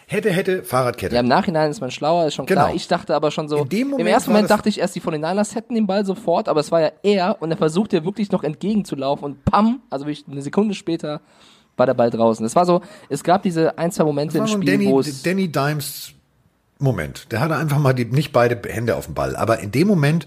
hätte, 0.06 0.30
hätte, 0.30 0.62
Fahrradkette. 0.62 1.14
Ja, 1.14 1.22
im 1.22 1.26
Nachhinein 1.26 1.70
ist 1.70 1.80
man 1.80 1.90
schlauer, 1.90 2.26
ist 2.26 2.34
schon 2.34 2.44
klar. 2.44 2.66
Genau. 2.66 2.76
Ich 2.76 2.86
dachte 2.86 3.14
aber 3.14 3.30
schon 3.30 3.48
so, 3.48 3.64
im 3.64 4.06
ersten 4.06 4.30
Moment 4.30 4.50
dachte 4.50 4.68
ich 4.68 4.78
erst, 4.78 4.94
die 4.94 5.00
von 5.00 5.12
den 5.12 5.22
Niners 5.22 5.54
hätten 5.54 5.74
den 5.74 5.86
Ball 5.86 6.04
sofort, 6.04 6.50
aber 6.50 6.60
es 6.60 6.70
war 6.70 6.82
ja 6.82 6.92
er 7.02 7.40
und 7.40 7.50
er 7.50 7.56
versucht 7.56 7.94
ja 7.94 8.04
wirklich 8.04 8.30
noch 8.30 8.44
entgegenzulaufen 8.44 9.24
und 9.24 9.44
pam, 9.46 9.80
also 9.88 10.04
eine 10.04 10.42
Sekunde 10.42 10.74
später 10.74 11.22
war 11.78 11.86
der 11.86 11.94
Ball 11.94 12.10
draußen. 12.10 12.44
Es 12.44 12.54
war 12.54 12.66
so, 12.66 12.82
es 13.08 13.24
gab 13.24 13.42
diese 13.42 13.78
ein, 13.78 13.90
zwei 13.90 14.04
Momente 14.04 14.36
im 14.36 14.46
Spiel, 14.46 14.66
Danny, 14.66 14.86
wo 14.86 15.00
es 15.00 15.22
Danny 15.22 15.48
Dimes 15.48 16.12
Moment. 16.78 17.32
Der 17.32 17.40
hatte 17.40 17.56
einfach 17.56 17.78
mal 17.78 17.94
die, 17.94 18.04
nicht 18.04 18.32
beide 18.32 18.60
Hände 18.68 18.96
auf 18.96 19.06
dem 19.06 19.14
Ball, 19.14 19.34
aber 19.34 19.60
in 19.60 19.70
dem 19.70 19.88
Moment, 19.88 20.26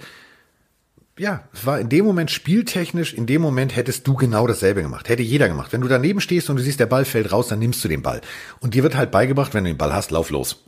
ja, 1.17 1.43
es 1.53 1.65
war 1.65 1.79
in 1.79 1.89
dem 1.89 2.05
Moment 2.05 2.31
spieltechnisch, 2.31 3.13
in 3.13 3.25
dem 3.25 3.41
Moment 3.41 3.75
hättest 3.75 4.07
du 4.07 4.15
genau 4.15 4.47
dasselbe 4.47 4.81
gemacht. 4.81 5.09
Hätte 5.09 5.23
jeder 5.23 5.47
gemacht. 5.47 5.73
Wenn 5.73 5.81
du 5.81 5.87
daneben 5.87 6.21
stehst 6.21 6.49
und 6.49 6.57
du 6.57 6.63
siehst, 6.63 6.79
der 6.79 6.85
Ball 6.85 7.05
fällt 7.05 7.31
raus, 7.31 7.47
dann 7.47 7.59
nimmst 7.59 7.83
du 7.83 7.87
den 7.87 8.01
Ball. 8.01 8.21
Und 8.59 8.73
dir 8.73 8.83
wird 8.83 8.95
halt 8.95 9.11
beigebracht, 9.11 9.53
wenn 9.53 9.63
du 9.63 9.71
den 9.71 9.77
Ball 9.77 9.93
hast, 9.93 10.11
lauf 10.11 10.29
los. 10.29 10.63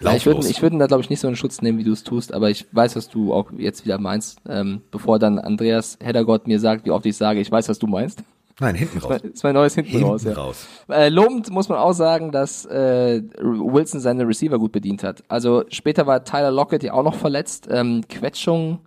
Lauf 0.00 0.12
ja, 0.12 0.16
ich 0.16 0.26
würde 0.26 0.46
ich 0.46 0.60
würd 0.60 0.74
da, 0.78 0.86
glaube 0.86 1.02
ich, 1.02 1.10
nicht 1.10 1.20
so 1.20 1.26
einen 1.26 1.36
Schutz 1.36 1.62
nehmen, 1.62 1.78
wie 1.78 1.84
du 1.84 1.92
es 1.92 2.04
tust, 2.04 2.34
aber 2.34 2.50
ich 2.50 2.66
weiß, 2.72 2.96
was 2.96 3.08
du 3.08 3.32
auch 3.32 3.50
jetzt 3.56 3.84
wieder 3.86 3.98
meinst, 3.98 4.38
ähm, 4.46 4.82
bevor 4.90 5.18
dann 5.18 5.38
Andreas 5.38 5.98
Heddergott 6.02 6.46
mir 6.46 6.60
sagt, 6.60 6.84
wie 6.84 6.90
oft 6.90 7.06
ich 7.06 7.16
sage, 7.16 7.40
ich 7.40 7.50
weiß, 7.50 7.68
was 7.68 7.78
du 7.78 7.86
meinst. 7.86 8.22
Nein, 8.60 8.74
hinten 8.74 8.98
raus. 9.02 9.20
Das 9.22 9.44
war 9.44 9.50
ein 9.50 9.54
neues 9.54 9.74
hinten, 9.74 9.92
hinten 9.92 10.06
raus. 10.06 10.24
Ja. 10.24 10.32
raus. 10.32 10.66
Äh, 10.88 11.08
lobend 11.08 11.50
muss 11.50 11.68
man 11.68 11.78
auch 11.78 11.92
sagen, 11.92 12.30
dass 12.30 12.66
äh, 12.66 13.22
Wilson 13.38 14.00
seine 14.00 14.26
Receiver 14.26 14.58
gut 14.58 14.72
bedient 14.72 15.02
hat. 15.02 15.24
Also 15.28 15.64
später 15.68 16.06
war 16.06 16.24
Tyler 16.24 16.50
Lockett 16.50 16.82
ja 16.82 16.92
auch 16.92 17.02
noch 17.02 17.14
verletzt. 17.14 17.68
Ähm, 17.70 18.02
Quetschung, 18.08 18.80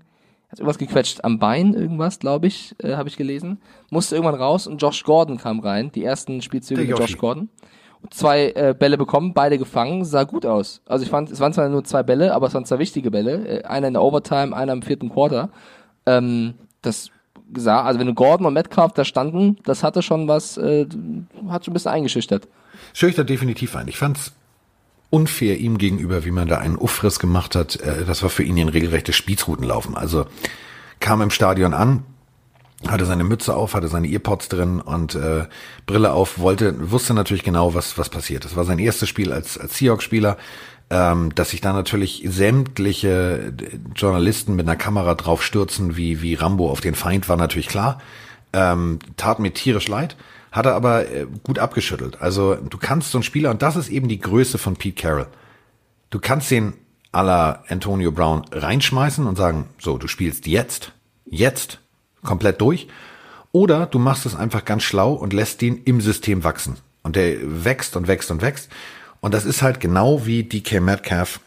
hat 0.51 0.59
irgendwas 0.59 0.77
gequetscht 0.77 1.23
am 1.23 1.39
Bein, 1.39 1.73
irgendwas, 1.73 2.19
glaube 2.19 2.47
ich, 2.47 2.75
äh, 2.79 2.95
habe 2.95 3.07
ich 3.07 3.17
gelesen. 3.17 3.59
Musste 3.91 4.15
irgendwann 4.15 4.39
raus 4.39 4.67
und 4.67 4.81
Josh 4.81 5.03
Gordon 5.03 5.37
kam 5.37 5.59
rein. 5.59 5.91
Die 5.91 6.03
ersten 6.03 6.41
Spielzüge 6.41 6.81
mit 6.81 6.97
Josh 6.97 7.17
Gordon. 7.17 7.49
Zwei 8.09 8.51
äh, 8.51 8.73
Bälle 8.77 8.97
bekommen, 8.97 9.33
beide 9.33 9.57
gefangen, 9.57 10.05
sah 10.05 10.23
gut 10.23 10.45
aus. 10.45 10.81
Also 10.87 11.03
ich 11.03 11.11
fand, 11.11 11.29
es 11.29 11.39
waren 11.39 11.51
zwar 11.53 11.67
nur 11.67 11.83
zwei 11.83 12.01
Bälle, 12.01 12.33
aber 12.33 12.47
es 12.47 12.53
waren 12.53 12.65
zwei 12.65 12.79
wichtige 12.79 13.11
Bälle. 13.11 13.59
Äh, 13.59 13.63
einer 13.65 13.87
in 13.87 13.93
der 13.93 14.03
Overtime, 14.03 14.55
einer 14.55 14.73
im 14.73 14.81
vierten 14.81 15.09
Quarter. 15.09 15.49
Ähm, 16.05 16.53
das 16.81 17.11
gesagt, 17.51 17.85
also 17.85 17.99
wenn 17.99 18.07
du 18.07 18.13
Gordon 18.13 18.45
und 18.45 18.53
Metcalf 18.53 18.93
da 18.93 19.03
standen, 19.03 19.57
das 19.65 19.83
hatte 19.83 20.01
schon 20.01 20.27
was, 20.27 20.57
äh, 20.57 20.87
hat 21.49 21.65
schon 21.65 21.71
ein 21.71 21.73
bisschen 21.73 21.91
eingeschüchtert. 21.91 22.47
Schüchtert 22.93 23.29
definitiv 23.29 23.75
ein. 23.75 23.87
Ich 23.87 23.97
fand's 23.97 24.33
unfair 25.09 25.57
ihm 25.57 25.77
gegenüber, 25.77 26.25
wie 26.25 26.31
man 26.31 26.47
da 26.47 26.57
einen 26.57 26.77
Uffriss 26.77 27.19
gemacht 27.19 27.55
hat. 27.55 27.77
Äh, 27.77 28.05
das 28.05 28.23
war 28.23 28.29
für 28.29 28.43
ihn 28.43 28.59
ein 28.59 28.69
regelrechtes 28.69 29.15
Spießrutenlaufen. 29.15 29.95
Also 29.95 30.25
kam 30.99 31.21
im 31.21 31.31
Stadion 31.31 31.73
an, 31.73 32.03
hatte 32.87 33.05
seine 33.05 33.23
Mütze 33.23 33.55
auf, 33.55 33.73
hatte 33.73 33.87
seine 33.87 34.07
Earpods 34.07 34.49
drin 34.49 34.79
und 34.79 35.15
äh, 35.15 35.47
Brille 35.85 36.13
auf, 36.13 36.39
wollte, 36.39 36.91
wusste 36.91 37.13
natürlich 37.13 37.43
genau, 37.43 37.73
was 37.73 37.97
was 37.97 38.09
passiert. 38.09 38.45
Das 38.45 38.55
war 38.55 38.65
sein 38.65 38.79
erstes 38.79 39.09
Spiel 39.09 39.33
als 39.33 39.57
als 39.57 39.77
Seahawks-Spieler, 39.77 40.37
ähm, 40.89 41.33
dass 41.35 41.51
sich 41.51 41.61
da 41.61 41.73
natürlich 41.73 42.23
sämtliche 42.27 43.53
Journalisten 43.95 44.55
mit 44.55 44.67
einer 44.67 44.77
Kamera 44.77 45.15
drauf 45.15 45.43
stürzen, 45.43 45.97
wie, 45.97 46.21
wie 46.21 46.33
Rambo 46.33 46.69
auf 46.69 46.81
den 46.81 46.95
Feind, 46.95 47.29
war 47.29 47.37
natürlich 47.37 47.67
klar. 47.67 48.01
Ähm, 48.53 48.99
tat 49.15 49.39
mir 49.39 49.53
tierisch 49.53 49.87
leid, 49.87 50.15
hat 50.51 50.65
er 50.65 50.75
aber 50.75 51.09
äh, 51.09 51.27
gut 51.43 51.59
abgeschüttelt. 51.59 52.21
Also 52.21 52.55
du 52.55 52.77
kannst 52.77 53.11
so 53.11 53.17
einen 53.17 53.23
Spieler, 53.23 53.51
und 53.51 53.61
das 53.61 53.75
ist 53.75 53.89
eben 53.89 54.07
die 54.07 54.19
Größe 54.19 54.57
von 54.57 54.75
Pete 54.75 55.01
Carroll, 55.01 55.27
du 56.09 56.19
kannst 56.19 56.51
den 56.51 56.73
à 57.11 57.23
la 57.23 57.63
Antonio 57.69 58.11
Brown 58.11 58.45
reinschmeißen 58.51 59.25
und 59.25 59.35
sagen, 59.35 59.65
so, 59.79 59.97
du 59.97 60.07
spielst 60.07 60.47
jetzt, 60.47 60.91
jetzt, 61.25 61.79
komplett 62.23 62.61
durch. 62.61 62.87
Oder 63.51 63.87
du 63.87 63.97
machst 63.97 64.25
es 64.25 64.35
einfach 64.35 64.63
ganz 64.65 64.83
schlau 64.83 65.13
und 65.13 65.33
lässt 65.33 65.61
den 65.61 65.83
im 65.83 66.01
System 66.01 66.43
wachsen. 66.43 66.77
Und 67.01 67.15
der 67.15 67.37
wächst 67.65 67.95
und 67.95 68.07
wächst 68.07 68.29
und 68.29 68.41
wächst. 68.41 68.69
Und 69.21 69.33
das 69.33 69.45
ist 69.45 69.61
halt 69.61 69.79
genau 69.79 70.25
wie 70.25 70.43
DK 70.43 70.81
Metcalf, 70.81 71.39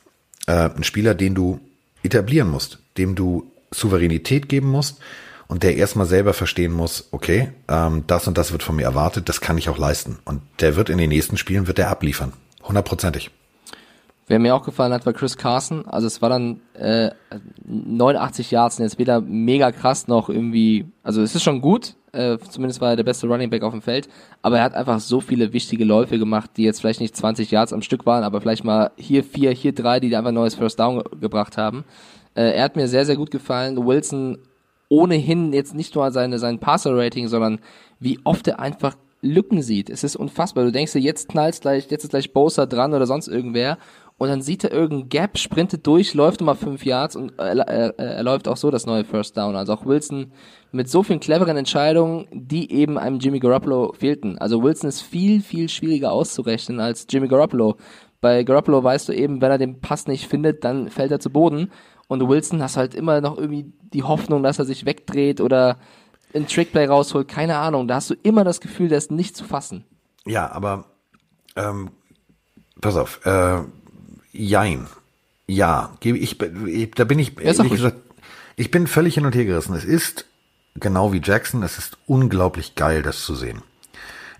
äh, 0.46 0.70
ein 0.70 0.82
Spieler, 0.82 1.14
den 1.14 1.34
du 1.34 1.60
etablieren 2.02 2.50
musst, 2.50 2.80
dem 2.98 3.14
du 3.14 3.50
Souveränität 3.70 4.48
geben 4.48 4.68
musst 4.68 4.98
und 5.48 5.62
der 5.62 5.76
erstmal 5.76 6.06
selber 6.06 6.32
verstehen 6.32 6.72
muss, 6.72 7.08
okay, 7.10 7.52
ähm, 7.68 8.04
das 8.06 8.26
und 8.26 8.38
das 8.38 8.52
wird 8.52 8.62
von 8.62 8.76
mir 8.76 8.84
erwartet, 8.84 9.28
das 9.28 9.40
kann 9.40 9.58
ich 9.58 9.68
auch 9.68 9.78
leisten. 9.78 10.18
Und 10.24 10.42
der 10.60 10.76
wird 10.76 10.90
in 10.90 10.98
den 10.98 11.10
nächsten 11.10 11.36
Spielen, 11.36 11.66
wird 11.66 11.78
der 11.78 11.90
abliefern. 11.90 12.32
Hundertprozentig. 12.62 13.30
Wer 14.28 14.38
mir 14.38 14.54
auch 14.54 14.62
gefallen 14.62 14.92
hat, 14.92 15.04
war 15.04 15.12
Chris 15.12 15.36
Carson. 15.36 15.86
Also 15.86 16.06
es 16.06 16.22
war 16.22 16.30
dann 16.30 16.60
äh, 16.74 17.10
89 17.64 18.50
Yards 18.50 18.78
und 18.78 18.84
jetzt 18.84 18.98
weder 18.98 19.20
mega 19.20 19.72
krass 19.72 20.08
noch 20.08 20.28
irgendwie, 20.28 20.86
also 21.02 21.22
es 21.22 21.34
ist 21.34 21.42
schon 21.42 21.60
gut, 21.60 21.96
äh, 22.12 22.38
zumindest 22.38 22.80
war 22.80 22.90
er 22.90 22.96
der 22.96 23.02
beste 23.02 23.26
Running 23.26 23.50
Back 23.50 23.62
auf 23.62 23.72
dem 23.72 23.82
Feld, 23.82 24.08
aber 24.40 24.58
er 24.58 24.64
hat 24.64 24.74
einfach 24.74 25.00
so 25.00 25.20
viele 25.20 25.52
wichtige 25.52 25.84
Läufe 25.84 26.18
gemacht, 26.18 26.50
die 26.56 26.62
jetzt 26.62 26.80
vielleicht 26.80 27.00
nicht 27.00 27.16
20 27.16 27.50
Yards 27.50 27.72
am 27.72 27.82
Stück 27.82 28.06
waren, 28.06 28.22
aber 28.22 28.40
vielleicht 28.40 28.64
mal 28.64 28.92
hier 28.96 29.24
vier, 29.24 29.50
hier 29.50 29.74
drei, 29.74 29.98
die 29.98 30.14
einfach 30.14 30.32
neues 30.32 30.54
First 30.54 30.78
Down 30.78 31.02
gebracht 31.20 31.56
haben. 31.56 31.84
Äh, 32.34 32.52
er 32.52 32.64
hat 32.64 32.76
mir 32.76 32.86
sehr, 32.86 33.04
sehr 33.04 33.16
gut 33.16 33.30
gefallen. 33.30 33.86
Wilson 33.86 34.38
ohnehin 34.92 35.54
jetzt 35.54 35.74
nicht 35.74 35.94
nur 35.94 36.10
seine, 36.10 36.38
sein 36.38 36.58
Passer-Rating, 36.58 37.28
sondern 37.28 37.60
wie 37.98 38.20
oft 38.24 38.46
er 38.46 38.60
einfach 38.60 38.96
Lücken 39.22 39.62
sieht. 39.62 39.88
Es 39.88 40.04
ist 40.04 40.16
unfassbar. 40.16 40.64
Du 40.64 40.72
denkst 40.72 40.92
dir, 40.92 40.98
jetzt 40.98 41.28
knallst 41.28 41.62
gleich, 41.62 41.86
jetzt 41.90 42.04
ist 42.04 42.10
gleich 42.10 42.32
Bosa 42.32 42.66
dran 42.66 42.92
oder 42.92 43.06
sonst 43.06 43.28
irgendwer 43.28 43.78
und 44.18 44.28
dann 44.28 44.42
sieht 44.42 44.64
er 44.64 44.72
irgendein 44.72 45.08
Gap, 45.08 45.38
sprintet 45.38 45.86
durch, 45.86 46.12
läuft 46.14 46.40
nochmal 46.40 46.56
fünf 46.56 46.84
Yards 46.84 47.16
und 47.16 47.38
er, 47.38 47.58
er, 47.66 47.98
er 47.98 48.22
läuft 48.22 48.46
auch 48.48 48.56
so 48.56 48.70
das 48.70 48.84
neue 48.84 49.04
First 49.04 49.36
Down. 49.36 49.56
Also 49.56 49.72
auch 49.72 49.86
Wilson 49.86 50.32
mit 50.72 50.90
so 50.90 51.02
vielen 51.02 51.20
cleveren 51.20 51.56
Entscheidungen, 51.56 52.26
die 52.30 52.70
eben 52.70 52.98
einem 52.98 53.18
Jimmy 53.18 53.38
Garoppolo 53.38 53.94
fehlten. 53.98 54.36
Also 54.38 54.62
Wilson 54.62 54.88
ist 54.88 55.00
viel, 55.00 55.40
viel 55.40 55.68
schwieriger 55.68 56.12
auszurechnen 56.12 56.80
als 56.80 57.06
Jimmy 57.08 57.28
Garoppolo. 57.28 57.76
Bei 58.20 58.44
Garoppolo 58.44 58.84
weißt 58.84 59.08
du 59.08 59.12
eben, 59.12 59.40
wenn 59.40 59.50
er 59.50 59.58
den 59.58 59.80
Pass 59.80 60.06
nicht 60.06 60.28
findet, 60.28 60.62
dann 60.62 60.88
fällt 60.90 61.10
er 61.10 61.18
zu 61.18 61.30
Boden. 61.30 61.72
Und 62.12 62.28
Wilson 62.28 62.62
hast 62.62 62.76
halt 62.76 62.94
immer 62.94 63.22
noch 63.22 63.38
irgendwie 63.38 63.72
die 63.80 64.02
Hoffnung, 64.02 64.42
dass 64.42 64.58
er 64.58 64.66
sich 64.66 64.84
wegdreht 64.84 65.40
oder 65.40 65.78
einen 66.34 66.46
Trickplay 66.46 66.84
rausholt. 66.84 67.26
Keine 67.26 67.56
Ahnung. 67.56 67.88
Da 67.88 67.94
hast 67.94 68.10
du 68.10 68.14
immer 68.22 68.44
das 68.44 68.60
Gefühl, 68.60 68.88
der 68.88 68.98
ist 68.98 69.10
nicht 69.10 69.34
zu 69.34 69.44
fassen. 69.44 69.84
Ja, 70.26 70.50
aber 70.52 70.84
ähm, 71.56 71.90
pass 72.80 72.96
auf. 72.96 73.24
Äh, 73.24 73.62
Jein. 74.30 74.88
Ja, 75.46 75.96
gebe 76.00 76.18
ich, 76.18 76.38
da 76.38 77.04
bin 77.04 77.18
ich, 77.18 77.40
ehrlich 77.40 77.70
gesagt, 77.70 77.96
ich 78.56 78.70
bin 78.70 78.86
völlig 78.86 79.14
hin 79.14 79.26
und 79.26 79.34
her 79.34 79.44
gerissen. 79.44 79.74
Es 79.74 79.84
ist, 79.84 80.26
genau 80.74 81.12
wie 81.12 81.20
Jackson, 81.22 81.62
es 81.62 81.78
ist 81.78 81.96
unglaublich 82.06 82.74
geil, 82.74 83.02
das 83.02 83.22
zu 83.22 83.34
sehen. 83.34 83.62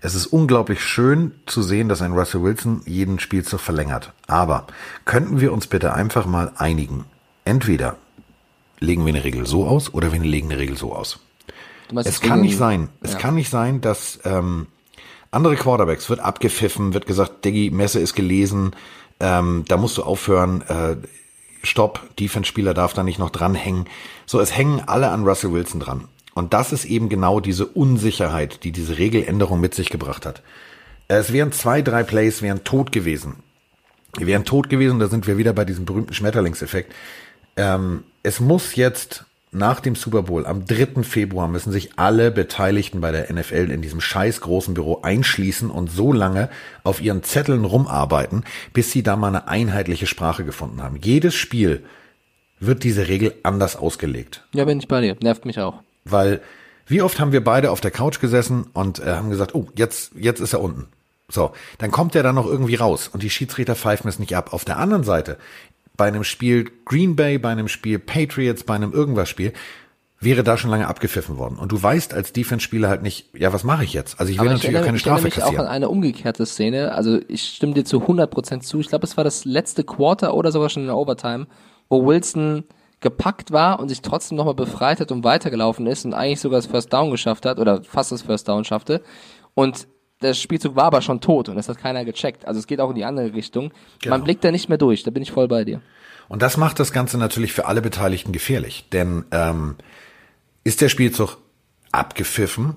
Es 0.01 0.15
ist 0.15 0.27
unglaublich 0.27 0.83
schön 0.83 1.31
zu 1.45 1.63
sehen, 1.63 1.89
dass 1.89 2.01
ein 2.01 2.13
Russell 2.13 2.43
Wilson 2.43 2.81
jeden 2.85 3.19
Spielzug 3.19 3.61
verlängert. 3.61 4.13
Aber 4.27 4.67
könnten 5.05 5.41
wir 5.41 5.53
uns 5.53 5.67
bitte 5.67 5.93
einfach 5.93 6.25
mal 6.25 6.51
einigen 6.57 7.05
entweder 7.45 7.97
legen 8.79 9.05
wir 9.05 9.13
eine 9.13 9.23
Regel 9.23 9.45
so 9.45 9.65
aus 9.65 9.93
oder 9.93 10.11
wir 10.11 10.19
legen 10.19 10.51
eine 10.51 10.59
Regel 10.59 10.77
so 10.77 10.93
aus. 10.93 11.19
Es 11.95 12.21
kann 12.21 12.41
nicht 12.41 12.57
sein, 12.57 12.89
es 13.01 13.13
ja. 13.13 13.19
kann 13.19 13.35
nicht 13.35 13.49
sein, 13.49 13.81
dass 13.81 14.19
ähm, 14.23 14.67
andere 15.31 15.55
Quarterbacks 15.55 16.09
wird 16.09 16.19
abgepfiffen, 16.19 16.93
wird 16.93 17.05
gesagt, 17.05 17.45
Diggi, 17.45 17.69
Messe 17.71 17.99
ist 17.99 18.15
gelesen, 18.15 18.75
ähm, 19.19 19.65
da 19.67 19.77
musst 19.77 19.97
du 19.97 20.03
aufhören, 20.03 20.61
äh, 20.61 20.95
Stopp, 21.63 22.15
Defense-Spieler 22.19 22.73
darf 22.73 22.93
da 22.93 23.03
nicht 23.03 23.19
noch 23.19 23.29
dranhängen. 23.29 23.85
So, 24.25 24.39
es 24.39 24.55
hängen 24.55 24.81
alle 24.85 25.09
an 25.09 25.23
Russell 25.23 25.53
Wilson 25.53 25.79
dran. 25.79 26.09
Und 26.33 26.53
das 26.53 26.73
ist 26.73 26.85
eben 26.85 27.09
genau 27.09 27.39
diese 27.39 27.65
Unsicherheit, 27.65 28.63
die 28.63 28.71
diese 28.71 28.97
Regeländerung 28.97 29.61
mit 29.61 29.73
sich 29.73 29.89
gebracht 29.89 30.25
hat. 30.25 30.41
Es 31.07 31.31
wären 31.31 31.51
zwei, 31.51 31.81
drei 31.81 32.03
Plays, 32.03 32.41
wären 32.41 32.63
tot 32.63 32.91
gewesen. 32.91 33.37
Die 34.19 34.27
wären 34.27 34.45
tot 34.45 34.69
gewesen, 34.69 34.99
da 34.99 35.07
sind 35.07 35.25
wir 35.25 35.37
wieder 35.37 35.53
bei 35.53 35.65
diesem 35.65 35.85
berühmten 35.85 36.13
Schmetterlingseffekt. 36.13 36.93
Ähm, 37.55 38.03
es 38.23 38.39
muss 38.39 38.75
jetzt 38.75 39.25
nach 39.53 39.79
dem 39.79 39.95
Super 39.95 40.23
Bowl 40.23 40.45
am 40.47 40.65
3. 40.65 41.03
Februar 41.03 41.47
müssen 41.47 41.71
sich 41.71 41.91
alle 41.97 42.31
Beteiligten 42.31 43.01
bei 43.01 43.11
der 43.11 43.31
NFL 43.31 43.69
in 43.69 43.81
diesem 43.81 44.01
scheiß 44.01 44.41
großen 44.41 44.73
Büro 44.73 45.01
einschließen 45.03 45.69
und 45.69 45.91
so 45.91 46.11
lange 46.11 46.49
auf 46.83 47.01
ihren 47.01 47.23
Zetteln 47.23 47.63
rumarbeiten, 47.63 48.43
bis 48.73 48.91
sie 48.91 49.03
da 49.03 49.15
mal 49.15 49.27
eine 49.27 49.47
einheitliche 49.47 50.07
Sprache 50.07 50.43
gefunden 50.43 50.81
haben. 50.81 50.97
Jedes 51.01 51.35
Spiel 51.35 51.83
wird 52.59 52.83
diese 52.83 53.07
Regel 53.07 53.35
anders 53.43 53.75
ausgelegt. 53.75 54.43
Ja, 54.53 54.65
bin 54.65 54.79
ich 54.79 54.87
bei 54.87 55.01
dir. 55.01 55.15
Nervt 55.21 55.45
mich 55.45 55.59
auch. 55.59 55.83
Weil 56.03 56.41
wie 56.87 57.01
oft 57.01 57.19
haben 57.19 57.31
wir 57.31 57.43
beide 57.43 57.71
auf 57.71 57.81
der 57.81 57.91
Couch 57.91 58.19
gesessen 58.19 58.65
und 58.73 58.99
äh, 58.99 59.13
haben 59.13 59.29
gesagt, 59.29 59.55
oh, 59.55 59.67
jetzt, 59.75 60.13
jetzt 60.15 60.39
ist 60.39 60.53
er 60.53 60.61
unten. 60.61 60.87
So, 61.29 61.53
dann 61.77 61.91
kommt 61.91 62.15
er 62.15 62.23
dann 62.23 62.35
noch 62.35 62.45
irgendwie 62.45 62.75
raus 62.75 63.07
und 63.07 63.23
die 63.23 63.29
Schiedsrichter 63.29 63.75
pfeifen 63.75 64.09
es 64.09 64.19
nicht 64.19 64.35
ab. 64.35 64.53
Auf 64.53 64.65
der 64.65 64.77
anderen 64.77 65.03
Seite 65.03 65.37
bei 65.97 66.07
einem 66.07 66.23
Spiel 66.23 66.71
Green 66.85 67.15
Bay, 67.15 67.37
bei 67.37 67.49
einem 67.49 67.67
Spiel 67.67 67.99
Patriots, 67.99 68.63
bei 68.63 68.75
einem 68.75 68.93
irgendwas 68.93 69.29
Spiel, 69.29 69.53
wäre 70.19 70.43
da 70.43 70.57
schon 70.57 70.71
lange 70.71 70.87
abgepfiffen 70.87 71.37
worden. 71.37 71.57
Und 71.57 71.71
du 71.71 71.81
weißt 71.81 72.13
als 72.13 72.33
Defense-Spieler 72.33 72.87
halt 72.89 73.03
nicht, 73.03 73.29
ja, 73.37 73.51
was 73.53 73.63
mache 73.63 73.83
ich 73.83 73.93
jetzt? 73.93 74.19
Also 74.19 74.31
ich 74.31 74.37
will 74.39 74.47
Aber 74.47 74.53
natürlich 74.53 74.69
ich 74.69 74.75
erinnere, 74.75 74.83
auch 74.83 74.85
keine 74.85 74.99
Strafe 74.99 75.27
ich 75.27 75.33
kassieren. 75.35 75.55
auch 75.57 75.63
an 75.65 75.67
eine 75.67 75.89
umgekehrte 75.89 76.45
Szene. 76.45 76.93
Also 76.93 77.19
ich 77.27 77.43
stimme 77.43 77.73
dir 77.73 77.83
zu 77.83 77.97
100% 77.99 78.61
zu. 78.61 78.79
Ich 78.79 78.87
glaube, 78.87 79.05
es 79.05 79.17
war 79.17 79.23
das 79.23 79.45
letzte 79.45 79.83
Quarter 79.83 80.33
oder 80.33 80.51
sogar 80.51 80.69
schon 80.69 80.83
in 80.83 80.87
der 80.87 80.97
Overtime, 80.97 81.47
wo 81.89 82.05
Wilson 82.05 82.63
gepackt 83.01 83.51
war 83.51 83.79
und 83.79 83.89
sich 83.89 84.01
trotzdem 84.01 84.37
nochmal 84.37 84.55
befreit 84.55 85.01
hat 85.01 85.11
und 85.11 85.25
weitergelaufen 85.25 85.85
ist 85.87 86.05
und 86.05 86.13
eigentlich 86.13 86.39
sogar 86.39 86.57
das 86.57 86.67
First 86.67 86.93
Down 86.93 87.11
geschafft 87.11 87.45
hat 87.45 87.59
oder 87.59 87.83
fast 87.83 88.13
das 88.13 88.21
First 88.21 88.47
Down 88.47 88.63
schaffte. 88.63 89.01
Und 89.53 89.87
der 90.23 90.33
Spielzug 90.33 90.75
war 90.75 90.85
aber 90.85 91.01
schon 91.01 91.21
tot 91.21 91.49
und 91.49 91.55
das 91.55 91.69
hat 91.69 91.77
keiner 91.77 92.05
gecheckt. 92.05 92.45
Also 92.45 92.59
es 92.59 92.67
geht 92.67 92.79
auch 92.79 92.89
in 92.89 92.95
die 92.95 93.05
andere 93.05 93.33
Richtung. 93.33 93.71
Genau. 94.01 94.15
Man 94.15 94.23
blickt 94.23 94.43
da 94.43 94.51
nicht 94.51 94.69
mehr 94.69 94.77
durch, 94.77 95.03
da 95.03 95.11
bin 95.11 95.23
ich 95.23 95.31
voll 95.31 95.47
bei 95.47 95.63
dir. 95.63 95.81
Und 96.29 96.41
das 96.41 96.57
macht 96.57 96.79
das 96.79 96.91
Ganze 96.91 97.17
natürlich 97.17 97.53
für 97.53 97.65
alle 97.65 97.81
Beteiligten 97.81 98.31
gefährlich. 98.31 98.85
Denn 98.91 99.25
ähm, 99.31 99.75
ist 100.63 100.81
der 100.81 100.89
Spielzug 100.89 101.37
abgepfiffen, 101.91 102.75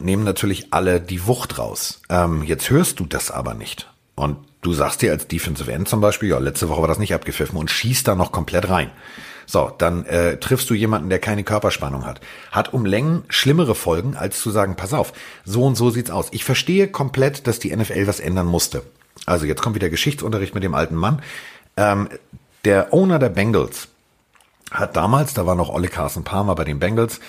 nehmen 0.00 0.24
natürlich 0.24 0.72
alle 0.72 1.00
die 1.00 1.26
Wucht 1.26 1.58
raus. 1.58 2.00
Ähm, 2.08 2.42
jetzt 2.42 2.70
hörst 2.70 3.00
du 3.00 3.06
das 3.06 3.30
aber 3.30 3.54
nicht. 3.54 3.90
Und 4.14 4.38
du 4.62 4.72
sagst 4.72 5.02
dir 5.02 5.12
als 5.12 5.28
Defensive 5.28 5.70
End 5.70 5.88
zum 5.88 6.00
Beispiel, 6.00 6.30
ja, 6.30 6.38
letzte 6.38 6.68
Woche 6.68 6.80
war 6.80 6.88
das 6.88 6.98
nicht 6.98 7.14
abgepfiffen 7.14 7.58
und 7.58 7.70
schießt 7.70 8.08
da 8.08 8.14
noch 8.14 8.32
komplett 8.32 8.68
rein. 8.70 8.90
So, 9.46 9.72
dann 9.78 10.04
äh, 10.06 10.38
triffst 10.38 10.68
du 10.68 10.74
jemanden, 10.74 11.08
der 11.08 11.20
keine 11.20 11.44
Körperspannung 11.44 12.04
hat. 12.04 12.20
Hat 12.50 12.72
um 12.72 12.84
Längen 12.84 13.24
schlimmere 13.28 13.76
Folgen, 13.76 14.16
als 14.16 14.40
zu 14.40 14.50
sagen, 14.50 14.74
pass 14.76 14.92
auf, 14.92 15.12
so 15.44 15.64
und 15.64 15.76
so 15.76 15.90
sieht's 15.90 16.10
aus. 16.10 16.28
Ich 16.32 16.44
verstehe 16.44 16.88
komplett, 16.88 17.46
dass 17.46 17.60
die 17.60 17.74
NFL 17.74 18.08
was 18.08 18.20
ändern 18.20 18.46
musste. 18.46 18.82
Also 19.24 19.46
jetzt 19.46 19.62
kommt 19.62 19.76
wieder 19.76 19.88
Geschichtsunterricht 19.88 20.54
mit 20.54 20.64
dem 20.64 20.74
alten 20.74 20.96
Mann. 20.96 21.22
Ähm, 21.76 22.08
der 22.64 22.92
Owner 22.92 23.20
der 23.20 23.28
Bengals 23.28 23.88
hat 24.72 24.96
damals, 24.96 25.32
da 25.34 25.46
war 25.46 25.54
noch 25.54 25.68
Olli 25.68 25.88
Carson 25.88 26.24
Palmer 26.24 26.56
bei 26.56 26.64
den 26.64 26.80
Bengals, 26.80 27.20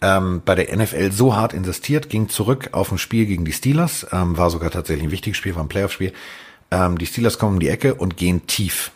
ähm, 0.00 0.42
bei 0.44 0.54
der 0.54 0.76
NFL 0.76 1.10
so 1.10 1.34
hart 1.34 1.52
investiert, 1.52 2.08
ging 2.08 2.28
zurück 2.28 2.68
auf 2.72 2.92
ein 2.92 2.98
Spiel 2.98 3.26
gegen 3.26 3.44
die 3.44 3.52
Steelers, 3.52 4.06
ähm, 4.12 4.36
war 4.36 4.50
sogar 4.50 4.70
tatsächlich 4.70 5.06
ein 5.06 5.10
wichtiges 5.10 5.36
Spiel, 5.36 5.56
war 5.56 5.64
ein 5.64 5.68
Playoff-Spiel. 5.68 6.12
Ähm, 6.70 6.98
die 6.98 7.06
Steelers 7.06 7.38
kommen 7.38 7.54
um 7.54 7.60
die 7.60 7.68
Ecke 7.68 7.94
und 7.94 8.16
gehen 8.16 8.46
tief 8.46 8.92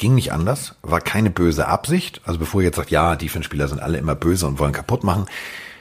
ging 0.00 0.16
nicht 0.16 0.32
anders, 0.32 0.74
war 0.82 1.00
keine 1.00 1.30
böse 1.30 1.68
Absicht. 1.68 2.20
Also 2.24 2.40
bevor 2.40 2.62
ihr 2.62 2.66
jetzt 2.66 2.76
sagt, 2.76 2.90
ja, 2.90 3.14
Defense-Spieler 3.14 3.68
sind 3.68 3.80
alle 3.80 3.98
immer 3.98 4.16
böse 4.16 4.46
und 4.46 4.58
wollen 4.58 4.72
kaputt 4.72 5.04
machen. 5.04 5.26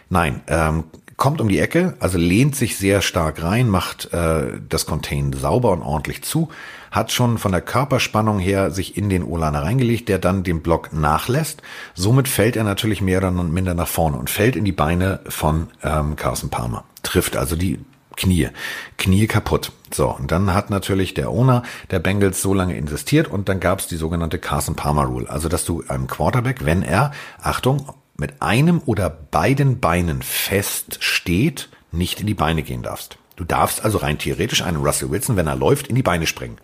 Nein, 0.09 0.41
ähm, 0.47 0.83
kommt 1.17 1.41
um 1.41 1.49
die 1.49 1.59
Ecke, 1.59 1.95
also 1.99 2.17
lehnt 2.17 2.55
sich 2.55 2.77
sehr 2.77 3.01
stark 3.01 3.43
rein, 3.43 3.69
macht 3.69 4.13
äh, 4.13 4.59
das 4.67 4.85
Contain 4.85 5.33
sauber 5.33 5.71
und 5.71 5.81
ordentlich 5.81 6.23
zu, 6.23 6.49
hat 6.91 7.11
schon 7.11 7.37
von 7.37 7.51
der 7.51 7.61
Körperspannung 7.61 8.39
her 8.39 8.71
sich 8.71 8.97
in 8.97 9.09
den 9.09 9.23
Olaner 9.23 9.63
reingelegt, 9.63 10.09
der 10.09 10.19
dann 10.19 10.43
den 10.43 10.61
Block 10.61 10.91
nachlässt. 10.93 11.61
Somit 11.93 12.27
fällt 12.27 12.55
er 12.55 12.63
natürlich 12.63 13.01
mehr 13.01 13.19
oder 13.19 13.31
minder 13.31 13.73
nach 13.73 13.87
vorne 13.87 14.17
und 14.17 14.29
fällt 14.29 14.55
in 14.55 14.65
die 14.65 14.71
Beine 14.71 15.19
von 15.27 15.67
ähm, 15.83 16.15
Carson 16.15 16.49
Palmer. 16.49 16.83
Trifft 17.03 17.37
also 17.37 17.55
die 17.55 17.79
Knie. 18.19 18.49
Knie 18.97 19.27
kaputt. 19.27 19.71
So, 19.91 20.09
und 20.09 20.31
dann 20.31 20.53
hat 20.53 20.69
natürlich 20.69 21.13
der 21.13 21.29
Owner 21.29 21.63
der 21.89 21.99
Bengals 21.99 22.41
so 22.41 22.53
lange 22.53 22.77
investiert 22.77 23.29
und 23.29 23.49
dann 23.49 23.59
gab 23.59 23.79
es 23.79 23.87
die 23.87 23.95
sogenannte 23.95 24.39
Carson 24.39 24.75
Palmer 24.75 25.05
Rule. 25.05 25.29
Also, 25.29 25.47
dass 25.47 25.65
du 25.65 25.83
einem 25.87 26.07
Quarterback, 26.07 26.65
wenn 26.65 26.83
er, 26.83 27.11
Achtung, 27.41 27.89
mit 28.17 28.41
einem 28.41 28.81
oder 28.85 29.09
beiden 29.09 29.79
Beinen 29.79 30.21
fest 30.21 30.97
steht, 30.99 31.69
nicht 31.91 32.19
in 32.19 32.27
die 32.27 32.33
Beine 32.33 32.61
gehen 32.61 32.83
darfst. 32.83 33.17
Du 33.37 33.45
darfst 33.45 33.85
also 33.85 33.99
rein 33.99 34.17
theoretisch 34.17 34.61
einen 34.63 34.83
Russell 34.83 35.09
Wilson, 35.11 35.37
wenn 35.37 35.47
er 35.47 35.55
läuft, 35.55 35.87
in 35.87 35.95
die 35.95 36.03
Beine 36.03 36.27
springen. 36.27 36.57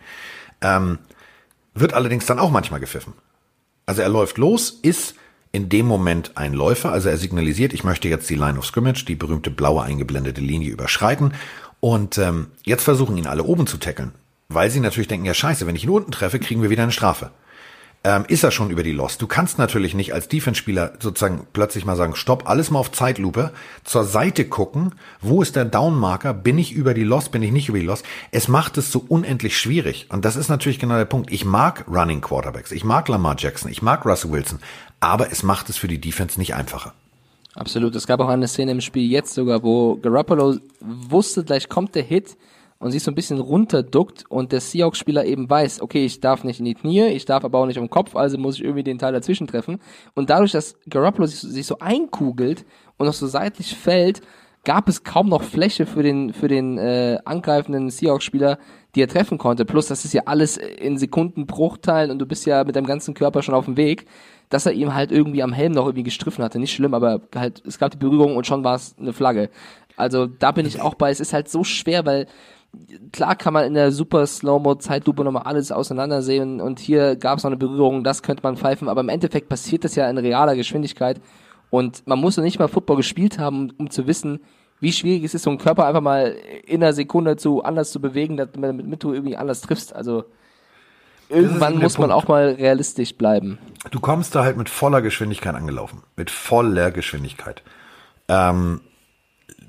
Ähm, 0.62 1.00
wird 1.74 1.94
allerdings 1.94 2.26
dann 2.26 2.40
auch 2.40 2.52
manchmal 2.52 2.82
gepfiffen. 2.82 3.14
Also 3.86 4.02
er 4.02 4.10
läuft 4.10 4.38
los, 4.38 4.72
ist 4.82 5.16
in 5.56 5.70
dem 5.70 5.86
Moment 5.86 6.34
ein 6.36 6.54
Läufer, 6.54 6.92
also 6.92 7.08
er 7.08 7.18
signalisiert, 7.18 7.74
ich 7.74 7.86
möchte 7.86 8.10
jetzt 8.10 8.30
die 8.30 8.36
Line 8.36 8.60
of 8.60 8.66
Scrimmage, 8.66 9.06
die 9.06 9.16
berühmte 9.16 9.50
blaue 9.50 9.84
eingeblendete 9.84 10.42
Linie 10.42 10.70
überschreiten 10.70 11.34
und 11.80 12.18
ähm, 12.18 12.48
jetzt 12.66 12.84
versuchen 12.84 13.16
ihn 13.16 13.26
alle 13.26 13.44
oben 13.44 13.66
zu 13.66 13.78
tackeln, 13.78 14.12
weil 14.50 14.70
sie 14.70 14.82
natürlich 14.82 15.08
denken, 15.08 15.26
ja 15.26 15.34
scheiße, 15.34 15.66
wenn 15.66 15.78
ich 15.78 15.86
ihn 15.86 15.90
unten 15.90 16.12
treffe, 16.12 16.40
kriegen 16.40 16.62
wir 16.62 16.70
wieder 16.70 16.84
eine 16.84 16.92
Strafe 16.92 17.32
ähm, 18.06 18.24
ist 18.28 18.44
er 18.44 18.52
schon 18.52 18.70
über 18.70 18.84
die 18.84 18.92
Lost. 18.92 19.22
Du 19.24 19.28
kannst 19.28 19.58
natürlich 19.58 19.96
nicht 19.96 20.14
als 20.14 20.28
Defense-Spieler 20.28 20.94
sozusagen 21.00 21.48
plötzlich 21.54 21.86
mal 21.86 21.96
sagen, 21.96 22.16
stopp, 22.16 22.48
alles 22.48 22.70
mal 22.70 22.78
auf 22.78 22.92
Zeitlupe, 22.92 23.52
zur 23.84 24.04
Seite 24.04 24.46
gucken, 24.46 24.94
wo 25.22 25.42
ist 25.42 25.56
der 25.56 25.66
Downmarker, 25.66 26.36
bin 26.36 26.60
ich 26.60 26.72
über 26.72 26.94
die 26.94 27.04
Lost, 27.04 27.32
bin 27.32 27.42
ich 27.42 27.52
nicht 27.52 27.68
über 27.68 27.80
die 27.80 27.86
Lost. 27.86 28.06
Es 28.30 28.48
macht 28.48 28.78
es 28.78 28.92
so 28.92 29.04
unendlich 29.08 29.58
schwierig. 29.58 30.06
Und 30.10 30.24
das 30.24 30.36
ist 30.36 30.50
natürlich 30.50 30.78
genau 30.78 30.98
der 30.98 31.06
Punkt. 31.06 31.32
Ich 31.32 31.46
mag 31.46 31.86
Running 31.88 32.22
Quarterbacks, 32.22 32.72
ich 32.72 32.84
mag 32.84 33.08
Lamar 33.08 33.38
Jackson, 33.40 33.72
ich 33.72 33.82
mag 33.82 34.06
Russell 34.06 34.32
Wilson, 34.32 34.60
aber 35.00 35.32
es 35.32 35.44
macht 35.44 35.70
es 35.70 35.78
für 35.78 35.88
die 35.88 36.00
Defense 36.00 36.40
nicht 36.40 36.56
einfacher. 36.56 36.94
Absolut. 37.56 37.96
Es 37.96 38.06
gab 38.06 38.20
auch 38.20 38.28
eine 38.28 38.48
Szene 38.48 38.72
im 38.74 38.82
Spiel 38.82 39.10
jetzt 39.10 39.34
sogar, 39.34 39.64
wo 39.64 39.96
Garoppolo 39.96 40.58
wusste, 40.82 41.44
gleich 41.44 41.70
kommt 41.70 41.96
der 41.96 42.04
Hit 42.04 42.36
und 42.80 42.92
sich 42.92 43.02
so 43.02 43.12
ein 43.12 43.16
bisschen 43.16 43.40
runterduckt 43.40 44.26
und 44.30 44.52
der 44.52 44.60
Seahawks-Spieler 44.60 45.26
eben 45.26 45.50
weiß, 45.50 45.82
okay, 45.82 46.06
ich 46.06 46.20
darf 46.20 46.44
nicht 46.44 46.60
in 46.60 46.66
die 46.66 46.74
Knie, 46.74 47.08
ich 47.08 47.24
darf 47.24 47.46
aber 47.46 47.60
auch 47.60 47.66
nicht 47.66 47.78
um 47.78 47.86
den 47.86 47.90
Kopf, 47.90 48.16
also 48.16 48.38
muss 48.38 48.56
ich 48.56 48.64
irgendwie 48.64 48.84
den 48.84 49.00
Teil 49.00 49.14
dazwischen 49.14 49.48
treffen. 49.48 49.80
Und 50.16 50.30
dadurch, 50.30 50.52
dass 50.52 50.76
Garoppolo 50.90 51.28
sich, 51.28 51.40
sich 51.40 51.66
so 51.66 51.80
einkugelt 51.80 52.66
und 52.98 53.06
noch 53.06 53.14
so 53.14 53.28
seitlich 53.28 53.76
fällt, 53.76 54.22
gab 54.66 54.90
es 54.90 55.04
kaum 55.04 55.30
noch 55.30 55.44
Fläche 55.44 55.86
für 55.86 56.04
den, 56.04 56.34
für 56.34 56.50
den 56.50 56.78
äh, 56.78 57.20
angreifenden 57.24 57.90
Seahawks-Spieler, 57.90 58.58
die 58.96 59.02
er 59.02 59.08
treffen 59.08 59.38
konnte. 59.38 59.64
Plus, 59.64 59.88
das 59.88 60.04
ist 60.04 60.14
ja 60.14 60.24
alles 60.26 60.58
in 60.58 60.98
Sekundenbruchteilen 60.98 62.12
und 62.12 62.20
du 62.20 62.26
bist 62.26 62.46
ja 62.46 62.64
mit 62.64 62.76
deinem 62.76 62.88
ganzen 62.88 63.14
Körper 63.14 63.44
schon 63.44 63.56
auf 63.56 63.66
dem 63.66 63.78
Weg, 63.78 64.08
dass 64.50 64.66
er 64.66 64.74
ihm 64.74 64.94
halt 64.94 65.12
irgendwie 65.12 65.44
am 65.44 65.54
Helm 65.54 65.74
noch 65.74 65.86
irgendwie 65.86 66.04
gestriffen 66.04 66.44
hatte. 66.44 66.60
Nicht 66.60 66.74
schlimm, 66.74 66.94
aber 66.94 67.22
halt, 67.36 67.64
es 67.66 67.80
gab 67.80 67.92
die 67.92 67.98
Berührung 67.98 68.36
und 68.36 68.48
schon 68.48 68.64
war 68.64 68.76
es 68.76 68.96
eine 69.00 69.14
Flagge. 69.14 69.50
Also 69.98 70.28
da 70.28 70.52
bin 70.52 70.66
ich 70.66 70.82
auch 70.82 70.96
bei. 70.96 71.10
Es 71.10 71.20
ist 71.20 71.34
halt 71.34 71.50
so 71.50 71.64
schwer, 71.64 72.06
weil 72.06 72.28
klar 73.12 73.36
kann 73.36 73.54
man 73.54 73.66
in 73.66 73.74
der 73.74 73.92
super 73.92 74.26
Slow-Mo-Zeitlupe 74.26 75.24
nochmal 75.24 75.44
alles 75.44 75.72
auseinandersehen 75.72 76.62
und 76.62 76.80
hier 76.80 77.16
gab 77.16 77.38
es 77.38 77.44
noch 77.44 77.52
eine 77.52 77.58
Berührung, 77.58 78.04
das 78.04 78.24
könnte 78.24 78.44
man 78.44 78.58
pfeifen, 78.58 78.90
aber 78.90 79.02
im 79.02 79.10
Endeffekt 79.10 79.50
passiert 79.50 79.84
das 79.84 79.96
ja 79.96 80.10
in 80.10 80.18
realer 80.18 80.56
Geschwindigkeit 80.56 81.22
und 81.70 82.06
man 82.06 82.20
muss 82.20 82.36
ja 82.36 82.44
nicht 82.44 82.60
mal 82.60 82.68
Football 82.68 82.98
gespielt 82.98 83.40
haben, 83.40 83.72
um 83.78 83.90
zu 83.90 84.08
wissen, 84.08 84.40
wie 84.80 84.92
schwierig 84.92 85.24
es 85.24 85.34
ist, 85.34 85.44
so 85.44 85.50
einen 85.50 85.60
Körper 85.60 85.86
einfach 85.88 86.02
mal 86.02 86.36
in 86.66 86.84
einer 86.84 86.94
Sekunde 86.94 87.38
zu 87.38 87.64
anders 87.64 87.92
zu 87.92 88.02
bewegen, 88.02 88.38
damit 88.38 89.04
du 89.04 89.14
irgendwie 89.14 89.38
anders 89.38 89.62
triffst. 89.62 89.96
Also 89.96 90.26
irgendwann 91.30 91.78
muss 91.80 91.98
man 91.98 92.12
auch 92.12 92.28
mal 92.28 92.52
realistisch 92.52 93.16
bleiben. 93.16 93.58
Du 93.92 94.00
kommst 94.00 94.36
da 94.36 94.44
halt 94.44 94.58
mit 94.58 94.70
voller 94.70 95.02
Geschwindigkeit 95.02 95.56
angelaufen. 95.56 96.04
Mit 96.16 96.32
voller 96.32 96.92
Geschwindigkeit. 96.92 97.64
Ähm, 98.28 98.82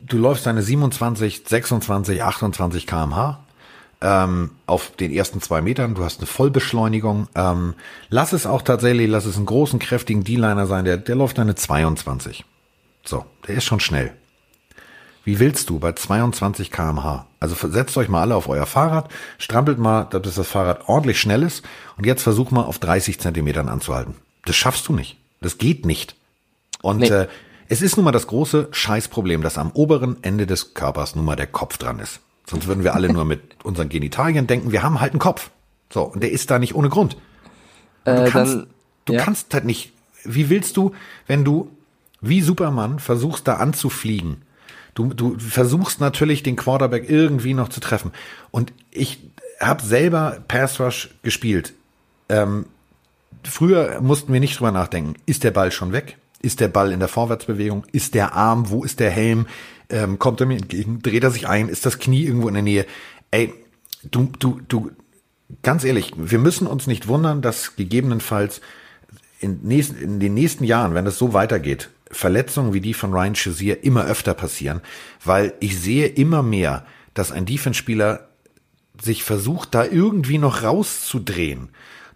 du 0.06 0.18
läufst 0.18 0.46
deine 0.46 0.62
27, 0.62 1.42
26, 1.46 2.22
28 2.22 2.86
kmh 2.86 3.38
ähm, 4.00 4.50
auf 4.66 4.90
den 4.90 5.12
ersten 5.12 5.40
zwei 5.40 5.62
Metern. 5.62 5.94
Du 5.94 6.04
hast 6.04 6.18
eine 6.18 6.26
Vollbeschleunigung. 6.26 7.28
Ähm, 7.34 7.74
lass 8.08 8.32
es 8.32 8.46
auch 8.46 8.62
tatsächlich, 8.62 9.08
lass 9.08 9.24
es 9.24 9.36
einen 9.36 9.46
großen, 9.46 9.78
kräftigen 9.78 10.24
D-Liner 10.24 10.66
sein, 10.66 10.84
der, 10.84 10.96
der 10.96 11.16
läuft 11.16 11.38
deine 11.38 11.54
22. 11.54 12.44
So, 13.04 13.24
der 13.46 13.56
ist 13.56 13.64
schon 13.64 13.80
schnell. 13.80 14.12
Wie 15.24 15.40
willst 15.40 15.70
du 15.70 15.78
bei 15.78 15.92
22 15.92 16.70
kmh? 16.70 17.26
Also 17.46 17.68
setzt 17.68 17.96
euch 17.96 18.08
mal 18.08 18.22
alle 18.22 18.34
auf 18.34 18.48
euer 18.48 18.66
Fahrrad, 18.66 19.08
strampelt 19.38 19.78
mal, 19.78 20.04
dass 20.04 20.34
das 20.34 20.48
Fahrrad 20.48 20.88
ordentlich 20.88 21.20
schnell 21.20 21.42
ist 21.42 21.64
und 21.96 22.04
jetzt 22.04 22.22
versuch 22.22 22.50
mal 22.50 22.62
auf 22.62 22.78
30 22.80 23.20
Zentimetern 23.20 23.68
anzuhalten. 23.68 24.14
Das 24.44 24.56
schaffst 24.56 24.88
du 24.88 24.92
nicht. 24.92 25.16
Das 25.40 25.58
geht 25.58 25.86
nicht. 25.86 26.16
Und 26.82 26.98
nee. 26.98 27.08
äh, 27.08 27.28
es 27.68 27.82
ist 27.82 27.96
nun 27.96 28.04
mal 28.04 28.12
das 28.12 28.26
große 28.26 28.68
Scheißproblem, 28.72 29.42
dass 29.42 29.58
am 29.58 29.70
oberen 29.72 30.16
Ende 30.22 30.46
des 30.46 30.74
Körpers 30.74 31.14
nun 31.14 31.24
mal 31.24 31.36
der 31.36 31.46
Kopf 31.46 31.78
dran 31.78 32.00
ist. 32.00 32.20
Sonst 32.46 32.66
würden 32.66 32.82
wir 32.82 32.94
alle 32.94 33.08
nur 33.12 33.24
mit 33.24 33.64
unseren 33.64 33.88
Genitalien 33.88 34.46
denken, 34.46 34.72
wir 34.72 34.82
haben 34.82 35.00
halt 35.00 35.12
einen 35.12 35.20
Kopf. 35.20 35.50
So, 35.92 36.02
und 36.02 36.22
der 36.22 36.32
ist 36.32 36.50
da 36.50 36.58
nicht 36.58 36.74
ohne 36.74 36.88
Grund. 36.88 37.16
du 38.04 38.10
äh, 38.10 38.28
kannst, 38.28 38.54
dann, 38.54 38.66
du 39.04 39.12
ja. 39.14 39.22
kannst 39.22 39.54
halt 39.54 39.64
nicht, 39.64 39.92
wie 40.24 40.48
willst 40.48 40.76
du, 40.76 40.92
wenn 41.28 41.44
du 41.44 41.70
wie 42.20 42.40
Superman 42.40 42.98
versuchst 42.98 43.46
da 43.46 43.54
anzufliegen, 43.54 44.42
du, 44.96 45.14
du 45.14 45.38
versuchst 45.38 46.00
natürlich 46.00 46.42
den 46.42 46.56
Quarterback 46.56 47.08
irgendwie 47.08 47.54
noch 47.54 47.68
zu 47.68 47.80
treffen. 47.80 48.12
Und 48.50 48.72
ich 48.90 49.20
habe 49.60 49.82
selber 49.82 50.38
Pass 50.48 50.80
Rush 50.80 51.10
gespielt. 51.22 51.74
Ähm, 52.28 52.66
früher 53.44 54.00
mussten 54.00 54.32
wir 54.32 54.40
nicht 54.40 54.58
drüber 54.58 54.72
nachdenken, 54.72 55.14
ist 55.26 55.44
der 55.44 55.50
Ball 55.52 55.70
schon 55.70 55.92
weg? 55.92 56.18
Ist 56.42 56.60
der 56.60 56.68
Ball 56.68 56.92
in 56.92 57.00
der 57.00 57.08
Vorwärtsbewegung? 57.08 57.84
Ist 57.92 58.14
der 58.14 58.34
Arm? 58.34 58.70
Wo 58.70 58.84
ist 58.84 59.00
der 59.00 59.10
Helm? 59.10 59.46
Ähm, 59.88 60.18
kommt 60.18 60.40
er 60.40 60.46
mir 60.46 60.56
entgegen? 60.56 61.00
Dreht 61.02 61.24
er 61.24 61.30
sich 61.30 61.48
ein? 61.48 61.68
Ist 61.68 61.86
das 61.86 61.98
Knie 61.98 62.24
irgendwo 62.24 62.48
in 62.48 62.54
der 62.54 62.62
Nähe? 62.62 62.86
Ey, 63.30 63.52
du, 64.02 64.30
du, 64.38 64.60
du, 64.68 64.90
ganz 65.62 65.84
ehrlich, 65.84 66.12
wir 66.16 66.38
müssen 66.38 66.66
uns 66.66 66.86
nicht 66.86 67.08
wundern, 67.08 67.42
dass 67.42 67.76
gegebenenfalls 67.76 68.60
in, 69.40 69.60
nächsten, 69.62 69.96
in 69.96 70.20
den 70.20 70.34
nächsten 70.34 70.64
Jahren, 70.64 70.94
wenn 70.94 71.06
es 71.06 71.18
so 71.18 71.32
weitergeht, 71.32 71.90
Verletzungen 72.10 72.72
wie 72.72 72.80
die 72.80 72.94
von 72.94 73.12
Ryan 73.12 73.34
Shazier 73.34 73.84
immer 73.84 74.04
öfter 74.04 74.34
passieren, 74.34 74.80
weil 75.24 75.54
ich 75.60 75.78
sehe 75.78 76.06
immer 76.06 76.42
mehr, 76.42 76.86
dass 77.14 77.32
ein 77.32 77.46
Defense-Spieler 77.46 78.28
sich 79.00 79.24
versucht, 79.24 79.74
da 79.74 79.84
irgendwie 79.84 80.38
noch 80.38 80.62
rauszudrehen, 80.62 81.70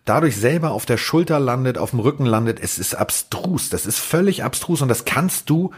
dadurch 0.04 0.36
selber 0.36 0.70
auf 0.70 0.86
der 0.86 0.96
Schulter 0.96 1.40
landet, 1.40 1.78
auf 1.78 1.90
dem 1.90 2.00
Rücken 2.00 2.26
landet. 2.26 2.60
Es 2.60 2.78
ist 2.78 2.94
abstrus, 2.94 3.70
das 3.70 3.86
ist 3.86 3.98
völlig 3.98 4.44
abstrus 4.44 4.82
und 4.82 4.88
das 4.88 5.04
kannst 5.04 5.50
du 5.50 5.72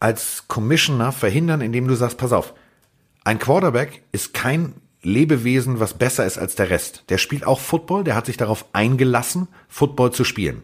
als 0.00 0.44
Commissioner 0.48 1.12
verhindern, 1.12 1.60
indem 1.60 1.88
du 1.88 1.94
sagst, 1.94 2.18
pass 2.18 2.32
auf, 2.32 2.54
ein 3.24 3.38
Quarterback 3.38 4.02
ist 4.12 4.34
kein 4.34 4.74
Lebewesen, 5.02 5.80
was 5.80 5.94
besser 5.94 6.26
ist 6.26 6.38
als 6.38 6.54
der 6.54 6.70
Rest. 6.70 7.04
Der 7.08 7.18
spielt 7.18 7.46
auch 7.46 7.60
Football, 7.60 8.04
der 8.04 8.14
hat 8.14 8.26
sich 8.26 8.36
darauf 8.36 8.66
eingelassen, 8.72 9.48
Football 9.68 10.12
zu 10.12 10.24
spielen. 10.24 10.62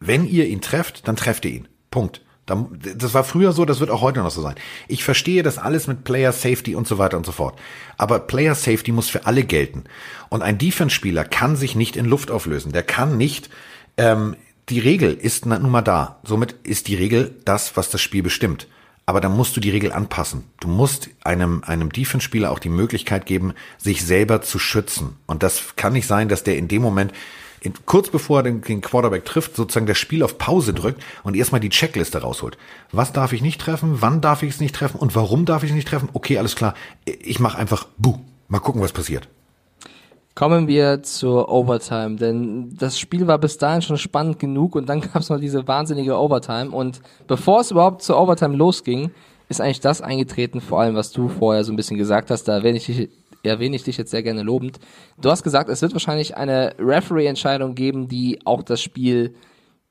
Wenn 0.00 0.24
ihr 0.26 0.46
ihn 0.46 0.60
trefft, 0.60 1.08
dann 1.08 1.16
trefft 1.16 1.44
ihr 1.44 1.52
ihn. 1.52 1.68
Punkt. 1.90 2.22
Das 2.46 3.12
war 3.12 3.24
früher 3.24 3.52
so, 3.52 3.66
das 3.66 3.80
wird 3.80 3.90
auch 3.90 4.00
heute 4.00 4.20
noch 4.20 4.30
so 4.30 4.40
sein. 4.40 4.54
Ich 4.88 5.04
verstehe 5.04 5.42
das 5.42 5.58
alles 5.58 5.86
mit 5.86 6.04
Player 6.04 6.32
Safety 6.32 6.74
und 6.74 6.88
so 6.88 6.96
weiter 6.96 7.18
und 7.18 7.26
so 7.26 7.32
fort. 7.32 7.58
Aber 7.98 8.20
Player 8.20 8.54
Safety 8.54 8.90
muss 8.90 9.10
für 9.10 9.26
alle 9.26 9.44
gelten. 9.44 9.84
Und 10.30 10.42
ein 10.42 10.56
Defense-Spieler 10.56 11.24
kann 11.24 11.56
sich 11.56 11.74
nicht 11.74 11.96
in 11.96 12.06
Luft 12.06 12.30
auflösen. 12.30 12.72
Der 12.72 12.82
kann 12.82 13.18
nicht, 13.18 13.50
ähm, 13.98 14.34
die 14.70 14.78
Regel 14.78 15.12
ist 15.12 15.44
nun 15.44 15.70
mal 15.70 15.82
da. 15.82 16.20
Somit 16.22 16.52
ist 16.62 16.88
die 16.88 16.94
Regel 16.94 17.34
das, 17.44 17.76
was 17.76 17.90
das 17.90 18.00
Spiel 18.00 18.22
bestimmt. 18.22 18.66
Aber 19.04 19.20
dann 19.20 19.36
musst 19.36 19.56
du 19.56 19.60
die 19.60 19.70
Regel 19.70 19.92
anpassen. 19.92 20.44
Du 20.60 20.68
musst 20.68 21.10
einem, 21.24 21.62
einem 21.64 21.90
Defense-Spieler 21.90 22.50
auch 22.50 22.58
die 22.58 22.68
Möglichkeit 22.68 23.26
geben, 23.26 23.54
sich 23.76 24.04
selber 24.04 24.42
zu 24.42 24.58
schützen. 24.58 25.16
Und 25.26 25.42
das 25.42 25.76
kann 25.76 25.94
nicht 25.94 26.06
sein, 26.06 26.28
dass 26.28 26.44
der 26.44 26.56
in 26.56 26.68
dem 26.68 26.82
Moment 26.82 27.12
in, 27.60 27.74
kurz 27.86 28.10
bevor 28.10 28.40
er 28.40 28.42
den, 28.44 28.60
den 28.60 28.80
Quarterback 28.80 29.24
trifft, 29.24 29.56
sozusagen 29.56 29.86
das 29.86 29.98
Spiel 29.98 30.22
auf 30.22 30.38
Pause 30.38 30.74
drückt 30.74 31.02
und 31.22 31.36
erstmal 31.36 31.60
die 31.60 31.70
Checkliste 31.70 32.22
rausholt. 32.22 32.58
Was 32.92 33.12
darf 33.12 33.32
ich 33.32 33.42
nicht 33.42 33.60
treffen? 33.60 34.00
Wann 34.00 34.20
darf 34.20 34.42
ich 34.42 34.50
es 34.50 34.60
nicht 34.60 34.74
treffen? 34.74 34.98
Und 34.98 35.14
warum 35.14 35.44
darf 35.44 35.62
ich 35.62 35.70
es 35.70 35.76
nicht 35.76 35.88
treffen? 35.88 36.08
Okay, 36.12 36.38
alles 36.38 36.56
klar. 36.56 36.74
Ich 37.04 37.40
mache 37.40 37.58
einfach 37.58 37.86
Buh. 37.96 38.18
Mal 38.48 38.60
gucken, 38.60 38.80
was 38.80 38.92
passiert. 38.92 39.28
Kommen 40.34 40.68
wir 40.68 41.02
zur 41.02 41.48
Overtime, 41.50 42.14
denn 42.14 42.76
das 42.78 42.98
Spiel 42.98 43.26
war 43.26 43.38
bis 43.38 43.58
dahin 43.58 43.82
schon 43.82 43.98
spannend 43.98 44.38
genug 44.38 44.76
und 44.76 44.88
dann 44.88 45.00
gab 45.12 45.16
es 45.16 45.30
noch 45.30 45.40
diese 45.40 45.66
wahnsinnige 45.66 46.16
Overtime 46.16 46.70
und 46.70 47.00
bevor 47.26 47.60
es 47.60 47.72
überhaupt 47.72 48.02
zur 48.02 48.20
Overtime 48.20 48.54
losging, 48.54 49.10
ist 49.48 49.60
eigentlich 49.60 49.80
das 49.80 50.00
eingetreten, 50.00 50.60
vor 50.60 50.80
allem 50.80 50.94
was 50.94 51.10
du 51.10 51.28
vorher 51.28 51.64
so 51.64 51.72
ein 51.72 51.76
bisschen 51.76 51.98
gesagt 51.98 52.30
hast, 52.30 52.44
da 52.44 52.54
erwähne 52.54 52.78
ich 52.78 53.08
erwähne 53.48 53.76
ich 53.76 53.84
dich 53.84 53.96
jetzt 53.96 54.10
sehr 54.10 54.22
gerne 54.22 54.42
lobend. 54.42 54.78
Du 55.20 55.30
hast 55.30 55.42
gesagt, 55.42 55.68
es 55.68 55.82
wird 55.82 55.92
wahrscheinlich 55.92 56.36
eine 56.36 56.74
Referee-Entscheidung 56.78 57.74
geben, 57.74 58.08
die 58.08 58.40
auch 58.44 58.62
das 58.62 58.80
Spiel 58.80 59.34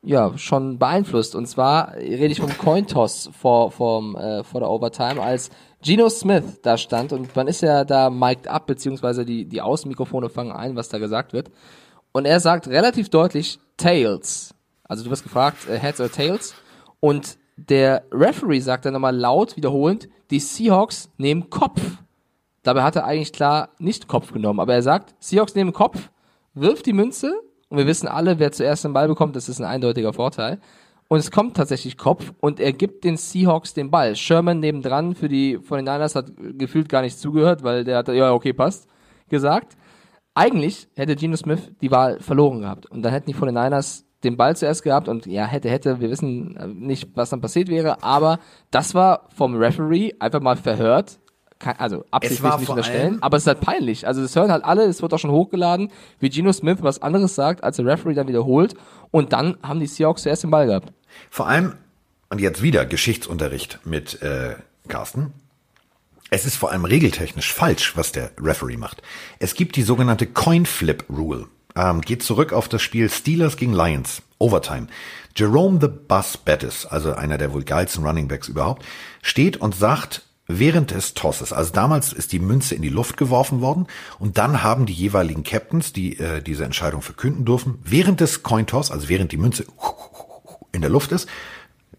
ja 0.02 0.38
schon 0.38 0.80
beeinflusst. 0.80 1.36
Und 1.36 1.48
zwar 1.48 1.96
rede 1.96 2.28
ich 2.28 2.40
vom 2.40 2.58
Cointoss 2.58 3.30
vor, 3.38 3.72
vor, 3.72 4.16
äh, 4.20 4.44
vor 4.44 4.62
der 4.62 4.70
Overtime, 4.70 5.22
als 5.22 5.50
Geno 5.84 6.10
Smith 6.10 6.62
da 6.64 6.78
stand 6.78 7.14
und 7.14 7.36
man 7.36 7.48
ist 7.48 7.62
ja 7.62 7.86
da 7.86 8.10
mic'd 8.10 8.48
up, 8.48 8.66
beziehungsweise 8.66 9.26
die, 9.26 9.46
die 9.46 9.62
Außenmikrofone 9.62 10.30
fangen 10.30 10.52
ein, 10.52 10.76
was 10.76 10.90
da 10.90 10.98
gesagt 10.98 11.34
wird. 11.34 11.52
Und 12.12 12.26
er 12.26 12.40
sagt 12.40 12.68
relativ 12.68 13.10
deutlich 13.10 13.60
Tails. 13.78 14.56
Also 14.84 15.04
du 15.04 15.12
wirst 15.12 15.24
gefragt, 15.24 15.68
äh, 15.70 15.78
Heads 15.78 16.00
oder 16.00 16.12
Tails. 16.12 16.56
Und 17.00 17.38
der 17.58 18.04
Referee 18.12 18.60
sagt 18.60 18.86
dann 18.86 18.94
nochmal 18.94 19.16
laut 19.16 19.56
wiederholend, 19.56 20.10
die 20.32 20.40
Seahawks 20.40 21.10
nehmen 21.18 21.50
Kopf. 21.50 21.82
Dabei 22.68 22.84
hat 22.84 22.98
er 22.98 23.06
eigentlich 23.06 23.32
klar 23.32 23.70
nicht 23.80 24.10
Kopf 24.10 24.34
genommen. 24.34 24.60
Aber 24.60 24.74
er 24.74 24.82
sagt, 24.82 25.16
Seahawks 25.24 25.56
nehmen 25.56 25.72
Kopf, 25.72 26.10
wirft 26.54 26.86
die 26.86 26.92
Münze 26.92 27.32
und 27.70 27.78
wir 27.78 27.88
wissen 27.88 28.10
alle, 28.10 28.40
wer 28.40 28.52
zuerst 28.52 28.84
den 28.84 28.92
Ball 28.92 29.08
bekommt, 29.08 29.38
das 29.38 29.48
ist 29.48 29.62
ein 29.62 29.66
eindeutiger 29.66 30.12
Vorteil. 30.12 30.60
Und 31.08 31.20
es 31.20 31.32
kommt 31.32 31.56
tatsächlich 31.56 31.96
Kopf 31.96 32.34
und 32.42 32.60
er 32.60 32.74
gibt 32.74 33.06
den 33.06 33.16
Seahawks 33.16 33.74
den 33.74 33.90
Ball. 33.90 34.18
Sherman 34.18 34.60
nebendran 34.60 35.16
für 35.16 35.30
die 35.30 35.60
von 35.60 35.78
den 35.78 35.86
Niners 35.86 36.16
hat 36.16 36.34
gefühlt 36.58 36.90
gar 36.90 37.04
nicht 37.04 37.18
zugehört, 37.18 37.64
weil 37.64 37.86
der 37.86 38.00
hat, 38.00 38.10
ja, 38.10 38.34
okay, 38.34 38.52
passt, 38.52 38.90
gesagt. 39.30 39.78
Eigentlich 40.34 40.90
hätte 40.98 41.16
Geno 41.16 41.38
Smith 41.38 41.72
die 41.80 41.90
Wahl 41.90 42.20
verloren 42.20 42.60
gehabt. 42.60 42.86
Und 42.88 43.02
dann 43.02 43.14
hätten 43.14 43.28
die 43.28 43.34
von 43.34 43.48
den 43.48 43.56
Niners 43.56 44.06
den 44.26 44.36
Ball 44.36 44.58
zuerst 44.58 44.84
gehabt 44.84 45.08
und 45.08 45.26
ja, 45.26 45.46
hätte, 45.46 45.70
hätte, 45.70 46.02
wir 46.02 46.10
wissen 46.10 46.76
nicht, 46.80 47.16
was 47.16 47.30
dann 47.30 47.40
passiert 47.40 47.70
wäre, 47.70 48.04
aber 48.04 48.40
das 48.72 48.94
war 48.94 49.30
vom 49.30 49.56
Referee 49.56 50.16
einfach 50.20 50.42
mal 50.42 50.58
verhört, 50.58 51.20
also 51.60 52.06
absichtlich 52.12 52.58
nicht 52.58 52.70
unterstellen, 52.70 53.18
aber 53.22 53.38
es 53.38 53.44
ist 53.44 53.48
halt 53.48 53.62
peinlich. 53.62 54.08
Also 54.08 54.22
das 54.22 54.36
hören 54.36 54.52
halt 54.52 54.64
alle, 54.64 54.84
es 54.84 55.02
wird 55.02 55.14
auch 55.14 55.20
schon 55.20 55.32
hochgeladen, 55.32 55.92
wie 56.20 56.30
Geno 56.30 56.54
Smith 56.54 56.78
was 56.82 57.02
anderes 57.02 57.36
sagt, 57.36 57.64
als 57.64 57.78
der 57.78 57.86
Referee 57.86 58.14
dann 58.14 58.28
wiederholt 58.28 58.76
und 59.12 59.34
dann 59.34 59.58
haben 59.64 59.80
die 59.80 59.88
Seahawks 59.88 60.24
zuerst 60.24 60.44
den 60.44 60.52
Ball 60.52 60.68
gehabt. 60.68 60.92
Vor 61.30 61.48
allem, 61.48 61.74
und 62.30 62.42
jetzt 62.42 62.62
wieder 62.62 62.86
Geschichtsunterricht 62.86 63.80
mit 63.86 64.22
äh, 64.22 64.56
Carsten, 64.88 65.34
es 66.30 66.46
ist 66.46 66.58
vor 66.58 66.72
allem 66.72 66.86
regeltechnisch 66.86 67.54
falsch, 67.54 67.96
was 67.96 68.12
der 68.12 68.32
Referee 68.40 68.78
macht. 68.78 69.02
Es 69.40 69.54
gibt 69.54 69.76
die 69.78 69.84
sogenannte 69.84 70.28
Coin 70.28 70.66
Flip 70.66 71.04
Rule. 71.10 71.48
Ähm, 71.76 72.02
geht 72.02 72.24
zurück 72.24 72.54
auf 72.54 72.68
das 72.68 72.82
Spiel 72.82 73.10
Steelers 73.10 73.56
gegen 73.56 73.74
Lions, 73.74 74.22
Overtime. 74.40 74.88
Jerome 75.36 75.80
the 75.80 75.88
Bus 75.88 76.36
Bettis, 76.38 76.86
also 76.86 77.14
einer 77.14 77.38
der 77.38 77.54
wohl 77.54 77.64
geilsten 77.64 78.04
Running 78.04 78.28
Backs 78.28 78.48
überhaupt, 78.48 78.84
steht 79.22 79.58
und 79.58 79.76
sagt, 79.76 80.24
während 80.48 80.92
des 80.92 81.14
Tosses. 81.14 81.54
Also 81.54 81.74
damals 81.74 82.14
ist 82.14 82.32
die 82.32 82.40
Münze 82.40 82.76
in 82.76 82.82
die 82.82 82.90
Luft 82.90 83.18
geworfen 83.18 83.62
worden 83.62 83.88
und 84.20 84.38
dann 84.38 84.64
haben 84.64 84.86
die 84.86 84.94
jeweiligen 84.94 85.44
Captains, 85.44 85.94
die 85.94 86.20
äh, 86.20 86.42
diese 86.42 86.66
Entscheidung 86.66 87.02
verkünden 87.02 87.46
durften, 87.46 87.80
während 87.84 88.22
des 88.22 88.44
Cointoss, 88.44 88.92
also 88.92 89.10
während 89.10 89.32
die 89.32 89.38
Münze 89.38 89.66
in 90.72 90.82
der 90.82 90.90
Luft 90.90 91.12
ist, 91.12 91.28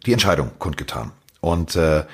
die 0.07 0.13
Entscheidung 0.13 0.53
kundgetan. 0.59 1.13
Und 1.41 1.77
äh, 1.77 2.05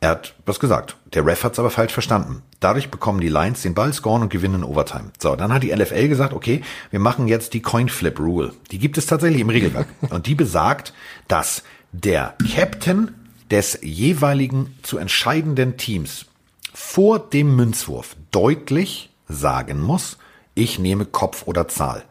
er 0.00 0.10
hat 0.10 0.34
was 0.46 0.58
gesagt. 0.58 0.96
Der 1.14 1.24
Ref 1.24 1.44
hat 1.44 1.52
es 1.52 1.60
aber 1.60 1.70
falsch 1.70 1.92
verstanden. 1.92 2.42
Dadurch 2.58 2.90
bekommen 2.90 3.20
die 3.20 3.28
Lions 3.28 3.62
den 3.62 3.74
Ball, 3.74 3.92
scoren 3.92 4.22
und 4.22 4.30
gewinnen 4.30 4.56
in 4.56 4.64
Overtime. 4.64 5.12
So, 5.20 5.36
dann 5.36 5.52
hat 5.52 5.62
die 5.62 5.70
LFL 5.70 6.08
gesagt, 6.08 6.32
okay, 6.32 6.62
wir 6.90 6.98
machen 6.98 7.28
jetzt 7.28 7.54
die 7.54 7.62
Coin 7.62 7.88
Flip 7.88 8.18
Rule. 8.18 8.52
Die 8.72 8.80
gibt 8.80 8.98
es 8.98 9.06
tatsächlich 9.06 9.40
im 9.40 9.50
Regelwerk. 9.50 9.86
Und 10.10 10.26
die 10.26 10.34
besagt, 10.34 10.92
dass 11.28 11.62
der 11.92 12.34
Captain 12.52 13.14
des 13.52 13.78
jeweiligen 13.82 14.74
zu 14.82 14.96
entscheidenden 14.96 15.76
Teams 15.76 16.26
vor 16.72 17.18
dem 17.18 17.54
Münzwurf 17.54 18.16
deutlich 18.30 19.10
sagen 19.28 19.80
muss, 19.80 20.16
ich 20.54 20.78
nehme 20.78 21.04
Kopf 21.04 21.46
oder 21.46 21.68
Zahl. 21.68 22.02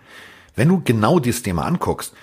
Wenn 0.56 0.68
du 0.68 0.82
genau 0.84 1.20
dieses 1.20 1.42
Thema 1.42 1.66
anguckst, 1.66 2.14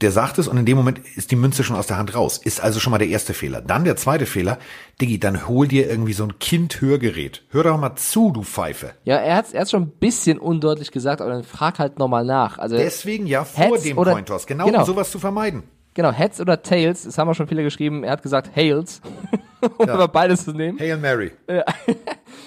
der 0.00 0.10
sagt 0.10 0.38
es 0.38 0.48
und 0.48 0.56
in 0.56 0.66
dem 0.66 0.76
Moment 0.76 1.00
ist 1.16 1.30
die 1.30 1.36
Münze 1.36 1.62
schon 1.62 1.76
aus 1.76 1.86
der 1.86 1.98
Hand 1.98 2.14
raus. 2.14 2.38
Ist 2.38 2.60
also 2.60 2.80
schon 2.80 2.90
mal 2.90 2.98
der 2.98 3.08
erste 3.08 3.34
Fehler. 3.34 3.60
Dann 3.60 3.84
der 3.84 3.96
zweite 3.96 4.26
Fehler, 4.26 4.58
Diggi, 5.00 5.20
dann 5.20 5.46
hol 5.46 5.68
dir 5.68 5.88
irgendwie 5.88 6.14
so 6.14 6.24
ein 6.24 6.38
Kind-Hörgerät. 6.38 7.44
Hör 7.50 7.64
doch 7.64 7.78
mal 7.78 7.94
zu, 7.96 8.32
du 8.32 8.42
Pfeife. 8.42 8.94
Ja, 9.04 9.16
er 9.16 9.36
hat 9.36 9.52
es 9.52 9.70
schon 9.70 9.82
ein 9.82 9.90
bisschen 9.90 10.38
undeutlich 10.38 10.90
gesagt, 10.90 11.20
aber 11.20 11.30
dann 11.30 11.44
frag 11.44 11.78
halt 11.78 11.98
nochmal 11.98 12.24
nach. 12.24 12.58
Also 12.58 12.76
Deswegen 12.76 13.26
ja 13.26 13.44
vor 13.44 13.78
dem 13.78 13.94
Pointers, 13.94 14.46
genau, 14.46 14.66
genau, 14.66 14.80
um 14.80 14.86
sowas 14.86 15.10
zu 15.10 15.18
vermeiden. 15.18 15.64
Genau, 15.94 16.12
Heads 16.12 16.40
oder 16.40 16.62
Tails, 16.62 17.04
das 17.04 17.18
haben 17.18 17.28
wir 17.28 17.34
schon 17.34 17.48
viele 17.48 17.64
geschrieben. 17.64 18.04
Er 18.04 18.12
hat 18.12 18.22
gesagt 18.22 18.54
Hails, 18.54 19.00
um 19.78 19.86
ja. 19.86 19.94
aber 19.94 20.08
beides 20.08 20.44
zu 20.44 20.52
nehmen. 20.52 20.78
Hail 20.78 20.96
Mary. 20.96 21.32
Hail 21.48 21.64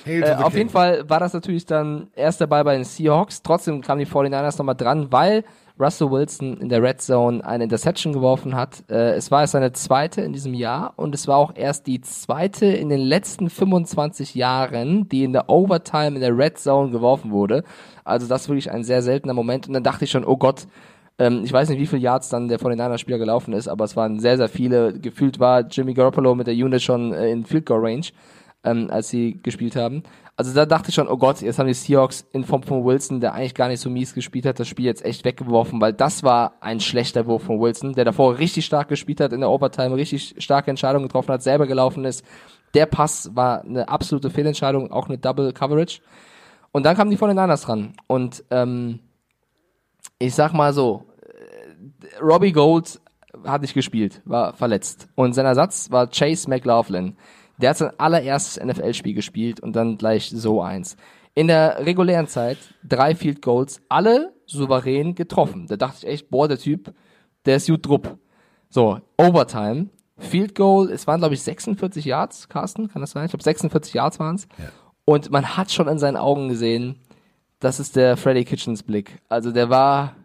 äh, 0.23 0.34
auf 0.36 0.56
jeden 0.56 0.69
Fall 0.69 1.10
war 1.10 1.19
das 1.19 1.34
natürlich 1.34 1.65
dann 1.65 2.08
erster 2.15 2.47
Ball 2.47 2.63
bei 2.63 2.75
den 2.75 2.86
Seahawks. 2.86 3.41
Trotzdem 3.41 3.82
kamen 3.82 3.99
die 3.99 4.08
49ers 4.08 4.58
nochmal 4.58 4.75
dran, 4.75 5.12
weil 5.12 5.43
Russell 5.79 6.12
Wilson 6.12 6.58
in 6.58 6.69
der 6.69 6.84
Red 6.84 7.01
Zone 7.01 7.43
eine 7.43 7.63
Interception 7.63 8.13
geworfen 8.13 8.56
hat. 8.56 8.84
Äh, 8.89 9.15
es 9.15 9.32
war 9.32 9.41
erst 9.41 9.53
seine 9.53 9.71
zweite 9.71 10.21
in 10.21 10.32
diesem 10.32 10.53
Jahr 10.53 10.93
und 10.97 11.15
es 11.15 11.27
war 11.27 11.38
auch 11.38 11.56
erst 11.56 11.88
die 11.88 11.99
zweite 12.01 12.67
in 12.67 12.89
den 12.89 13.01
letzten 13.01 13.49
25 13.49 14.36
Jahren, 14.36 15.10
die 15.10 15.23
in 15.23 15.34
der 15.34 15.49
Overtime 15.49 16.15
in 16.15 16.21
der 16.21 16.38
Red 16.38 16.60
Zone 16.60 16.91
geworfen 16.91 17.32
wurde. 17.32 17.63
Also 18.03 18.27
das 18.27 18.43
ist 18.43 18.49
wirklich 18.49 18.71
ein 18.71 18.84
sehr 18.84 19.01
seltener 19.01 19.34
Moment 19.34 19.67
und 19.67 19.73
dann 19.73 19.84
dachte 19.84 20.06
ich 20.06 20.12
schon, 20.12 20.25
oh 20.25 20.38
Gott, 20.38 20.67
Ähm, 21.19 21.43
ich 21.43 21.54
weiß 21.54 21.69
nicht, 21.69 21.80
wie 21.80 21.86
viele 21.86 22.02
Yards 22.02 22.30
dann 22.30 22.47
der 22.47 22.60
49er-Spieler 22.60 23.19
gelaufen 23.19 23.54
ist, 23.54 23.67
aber 23.67 23.86
es 23.86 23.95
waren 23.95 24.19
sehr, 24.19 24.38
sehr 24.38 24.49
viele. 24.49 24.99
Gefühlt 24.99 25.39
war 25.39 25.62
Jimmy 25.62 25.93
Garoppolo 25.93 26.36
mit 26.36 26.47
der 26.47 26.56
Unit 26.56 26.82
schon 26.82 27.13
äh, 27.13 27.30
in 27.30 27.45
Field 27.45 27.65
Goal 27.65 27.86
Range, 27.86 28.06
ähm, 28.63 28.89
als 28.89 29.10
sie 29.10 29.39
gespielt 29.41 29.76
haben. 29.76 30.04
Also 30.36 30.52
da 30.56 30.65
dachte 30.65 30.89
ich 30.89 30.95
schon, 30.95 31.08
oh 31.08 31.17
Gott, 31.17 31.41
jetzt 31.41 31.60
haben 31.60 31.67
die 31.67 31.76
Seahawks 31.76 32.26
in 32.32 32.43
Form 32.43 32.63
von 32.63 32.84
Wilson, 32.84 33.19
der 33.19 33.36
eigentlich 33.36 33.54
gar 33.54 33.67
nicht 33.67 33.80
so 33.80 33.91
mies 33.91 34.15
gespielt 34.15 34.47
hat, 34.47 34.60
das 34.60 34.67
Spiel 34.67 34.86
jetzt 34.86 35.06
echt 35.06 35.23
weggeworfen, 35.26 35.80
weil 35.80 35.93
das 35.93 36.23
war 36.23 36.54
ein 36.60 36.80
schlechter 36.80 37.28
Wurf 37.28 37.43
von 37.43 37.60
Wilson, 37.60 37.93
der 37.93 38.06
davor 38.06 38.39
richtig 38.39 38.65
stark 38.65 38.88
gespielt 38.88 39.19
hat 39.19 39.32
in 39.32 39.41
der 39.41 39.52
Overtime, 39.52 39.95
richtig 39.95 40.34
starke 40.39 40.71
Entscheidungen 40.71 41.06
getroffen 41.08 41.34
hat, 41.34 41.43
selber 41.43 41.67
gelaufen 41.67 42.04
ist. 42.04 42.26
Der 42.73 42.88
Pass 42.88 43.30
war 43.36 43.62
eine 43.63 43.88
absolute 43.88 44.32
Fehlentscheidung, 44.32 44.91
auch 44.91 45.08
eine 45.08 45.19
Double 45.19 45.54
Coverage. 45.54 46.02
Und 46.71 46.84
dann 46.88 46.95
kamen 46.95 47.12
die 47.12 47.17
von 47.17 47.30
den 47.30 47.38
Niners 47.38 47.62
dran. 47.62 47.93
Und 48.08 48.43
ähm, 48.49 48.99
ich 50.19 50.36
sag 50.36 50.54
mal 50.54 50.73
so, 50.73 51.06
äh, 51.21 52.21
Robbie 52.21 52.52
Gold 52.52 52.99
hat 53.45 53.62
nicht 53.62 53.73
gespielt, 53.73 54.21
war 54.26 54.54
verletzt. 54.54 55.08
Und 55.15 55.34
sein 55.34 55.45
Ersatz 55.45 55.91
war 55.91 56.08
Chase 56.08 56.49
McLaughlin. 56.49 57.17
Der 57.58 57.71
hat 57.71 57.78
sein 57.78 57.91
allererstes 57.97 58.63
NFL-Spiel 58.63 59.13
gespielt 59.13 59.60
und 59.60 59.76
dann 59.76 59.97
gleich 59.97 60.30
so 60.30 60.62
eins. 60.62 60.97
In 61.36 61.47
der 61.47 61.86
regulären 61.86 62.28
Zeit 62.28 62.58
drei 62.84 63.15
Field 63.15 63.41
Goals, 63.41 63.82
alle 63.89 64.34
souverän 64.45 65.15
getroffen. 65.15 65.65
Da 65.67 65.78
dachte 65.78 66.06
ich 66.06 66.08
echt, 66.08 66.30
boah, 66.30 66.47
der 66.47 66.60
Typ, 66.60 66.93
der 67.45 67.58
ist 67.58 67.67
gut 67.67 67.86
drupp. 67.86 68.17
So, 68.69 68.99
Overtime, 69.17 69.89
Field 70.17 70.56
Goal, 70.56 70.91
es 70.91 71.08
waren 71.08 71.19
glaube 71.19 71.34
ich 71.34 71.41
46 71.41 72.06
Yards, 72.06 72.49
Carsten, 72.49 72.88
kann 72.88 73.02
das 73.02 73.12
sein? 73.12 73.26
Ich 73.26 73.32
glaube 73.32 73.43
46 73.43 73.93
Yards 73.93 74.19
waren 74.19 74.36
es. 74.36 74.47
Ja. 74.58 74.65
Und 75.06 75.32
man 75.32 75.58
hat 75.58 75.71
schon 75.71 75.88
in 75.88 75.99
seinen 75.99 76.17
Augen 76.17 76.49
gesehen, 76.49 76.99
das 77.63 77.80
ist 77.80 77.95
der 77.95 78.17
Freddy 78.17 78.43
Kitchens 78.43 78.84
Blick. 78.84 79.19
Also 79.30 79.52
der 79.52 79.69
war 79.69 80.15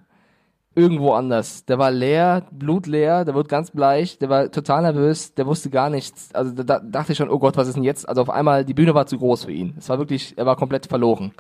irgendwo 0.74 1.12
anders. 1.12 1.64
Der 1.64 1.78
war 1.78 1.90
leer, 1.90 2.46
blutleer, 2.50 3.24
der 3.24 3.34
wurde 3.34 3.48
ganz 3.48 3.70
bleich, 3.70 4.18
der 4.18 4.28
war 4.28 4.50
total 4.50 4.82
nervös, 4.82 5.34
der 5.34 5.46
wusste 5.46 5.70
gar 5.70 5.90
nichts. 5.90 6.34
Also 6.34 6.52
da, 6.52 6.62
da 6.62 6.78
dachte 6.78 7.12
ich 7.12 7.18
schon, 7.18 7.30
oh 7.30 7.38
Gott, 7.38 7.56
was 7.56 7.68
ist 7.68 7.74
denn 7.74 7.84
jetzt? 7.84 8.08
Also 8.08 8.22
auf 8.22 8.30
einmal, 8.30 8.64
die 8.64 8.74
Bühne 8.74 8.94
war 8.94 9.06
zu 9.06 9.18
groß 9.18 9.44
für 9.44 9.52
ihn. 9.52 9.74
Es 9.78 9.88
war 9.88 9.98
wirklich, 9.98 10.34
er 10.36 10.46
war 10.46 10.56
komplett 10.56 10.86
verloren. 10.86 11.32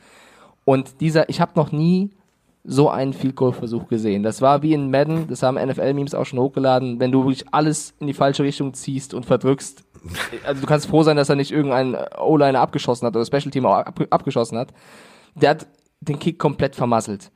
Und 0.64 1.00
dieser, 1.00 1.28
ich 1.28 1.40
habe 1.40 1.52
noch 1.54 1.72
nie 1.72 2.10
so 2.64 2.90
einen 2.90 3.12
Field 3.12 3.36
Goal 3.36 3.52
Versuch 3.52 3.88
gesehen. 3.88 4.22
Das 4.22 4.42
war 4.42 4.62
wie 4.62 4.74
in 4.74 4.90
Madden, 4.90 5.26
das 5.28 5.42
haben 5.42 5.54
NFL 5.54 5.94
Memes 5.94 6.14
auch 6.14 6.26
schon 6.26 6.38
hochgeladen, 6.38 7.00
wenn 7.00 7.12
du 7.12 7.24
wirklich 7.24 7.46
alles 7.52 7.94
in 7.98 8.06
die 8.08 8.14
falsche 8.14 8.42
Richtung 8.42 8.74
ziehst 8.74 9.14
und 9.14 9.24
verdrückst. 9.24 9.84
Also 10.44 10.60
du 10.60 10.66
kannst 10.66 10.86
froh 10.86 11.02
sein, 11.02 11.16
dass 11.16 11.28
er 11.28 11.36
nicht 11.36 11.50
irgendein 11.50 11.96
O-Liner 12.18 12.60
abgeschossen 12.60 13.06
hat 13.06 13.16
oder 13.16 13.24
Special 13.24 13.50
Team 13.50 13.66
auch 13.66 13.74
ab, 13.74 14.00
abgeschossen 14.10 14.58
hat. 14.58 14.68
Der 15.34 15.50
hat 15.50 15.66
den 16.00 16.18
Kick 16.18 16.38
komplett 16.38 16.76
vermasselt. 16.76 17.30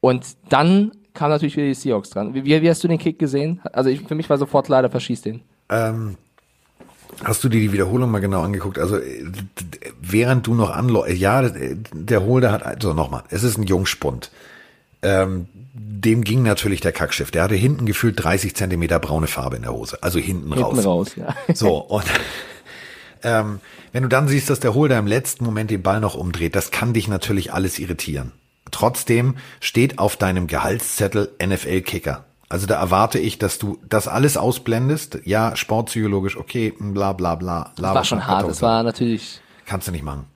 Und 0.00 0.24
dann 0.48 0.92
kam 1.14 1.30
natürlich 1.30 1.56
wieder 1.56 1.66
die 1.66 1.74
Seahawks 1.74 2.10
dran. 2.10 2.34
Wie, 2.34 2.44
wie 2.44 2.70
hast 2.70 2.84
du 2.84 2.88
den 2.88 2.98
Kick 2.98 3.18
gesehen? 3.18 3.60
Also 3.72 3.90
ich, 3.90 4.02
für 4.02 4.14
mich 4.14 4.30
war 4.30 4.38
sofort 4.38 4.68
leider 4.68 4.90
verschießt 4.90 5.24
den. 5.24 5.42
Ähm, 5.68 6.16
hast 7.24 7.42
du 7.42 7.48
dir 7.48 7.60
die 7.60 7.72
Wiederholung 7.72 8.10
mal 8.10 8.20
genau 8.20 8.42
angeguckt? 8.42 8.78
Also 8.78 8.98
während 10.00 10.46
du 10.46 10.54
noch 10.54 10.70
anläufst, 10.70 11.16
ja, 11.16 11.48
der 11.48 12.24
Holder 12.24 12.52
hat, 12.52 12.64
also 12.64 12.92
nochmal, 12.92 13.24
es 13.30 13.42
ist 13.42 13.58
ein 13.58 13.64
Jungspund. 13.64 14.30
Ähm, 15.02 15.46
dem 15.74 16.22
ging 16.22 16.42
natürlich 16.42 16.80
der 16.80 16.92
Kackschiff. 16.92 17.30
Der 17.30 17.42
hatte 17.42 17.54
hinten 17.54 17.86
gefühlt 17.86 18.22
30 18.22 18.54
Zentimeter 18.54 18.98
braune 18.98 19.26
Farbe 19.26 19.56
in 19.56 19.62
der 19.62 19.72
Hose. 19.72 20.02
Also 20.02 20.18
hinten, 20.18 20.52
hinten 20.52 20.62
raus. 20.62 20.86
raus 20.86 21.16
ja. 21.16 21.34
So, 21.54 21.78
und 21.78 22.04
ähm, 23.22 23.60
wenn 23.92 24.02
du 24.02 24.08
dann 24.08 24.28
siehst, 24.28 24.50
dass 24.50 24.60
der 24.60 24.74
Holder 24.74 24.98
im 24.98 25.06
letzten 25.06 25.44
Moment 25.44 25.70
den 25.70 25.82
Ball 25.82 26.00
noch 26.00 26.14
umdreht, 26.14 26.56
das 26.56 26.70
kann 26.70 26.92
dich 26.92 27.08
natürlich 27.08 27.52
alles 27.52 27.78
irritieren. 27.78 28.32
Trotzdem 28.70 29.36
steht 29.60 29.98
auf 29.98 30.16
deinem 30.16 30.46
Gehaltszettel 30.46 31.30
NFL-Kicker. 31.42 32.24
Also 32.48 32.66
da 32.66 32.80
erwarte 32.80 33.18
ich, 33.18 33.38
dass 33.38 33.58
du 33.58 33.78
das 33.88 34.06
alles 34.06 34.36
ausblendest. 34.36 35.20
Ja, 35.24 35.56
sportpsychologisch, 35.56 36.36
okay, 36.36 36.74
bla 36.78 37.12
bla 37.12 37.34
bla. 37.34 37.72
Das 37.76 37.94
war 37.94 38.04
schon 38.04 38.26
hart, 38.26 38.48
das 38.48 38.62
war 38.62 38.82
natürlich. 38.82 39.40
Kannst 39.64 39.88
du 39.88 39.92
nicht 39.92 40.04
machen. 40.04 40.26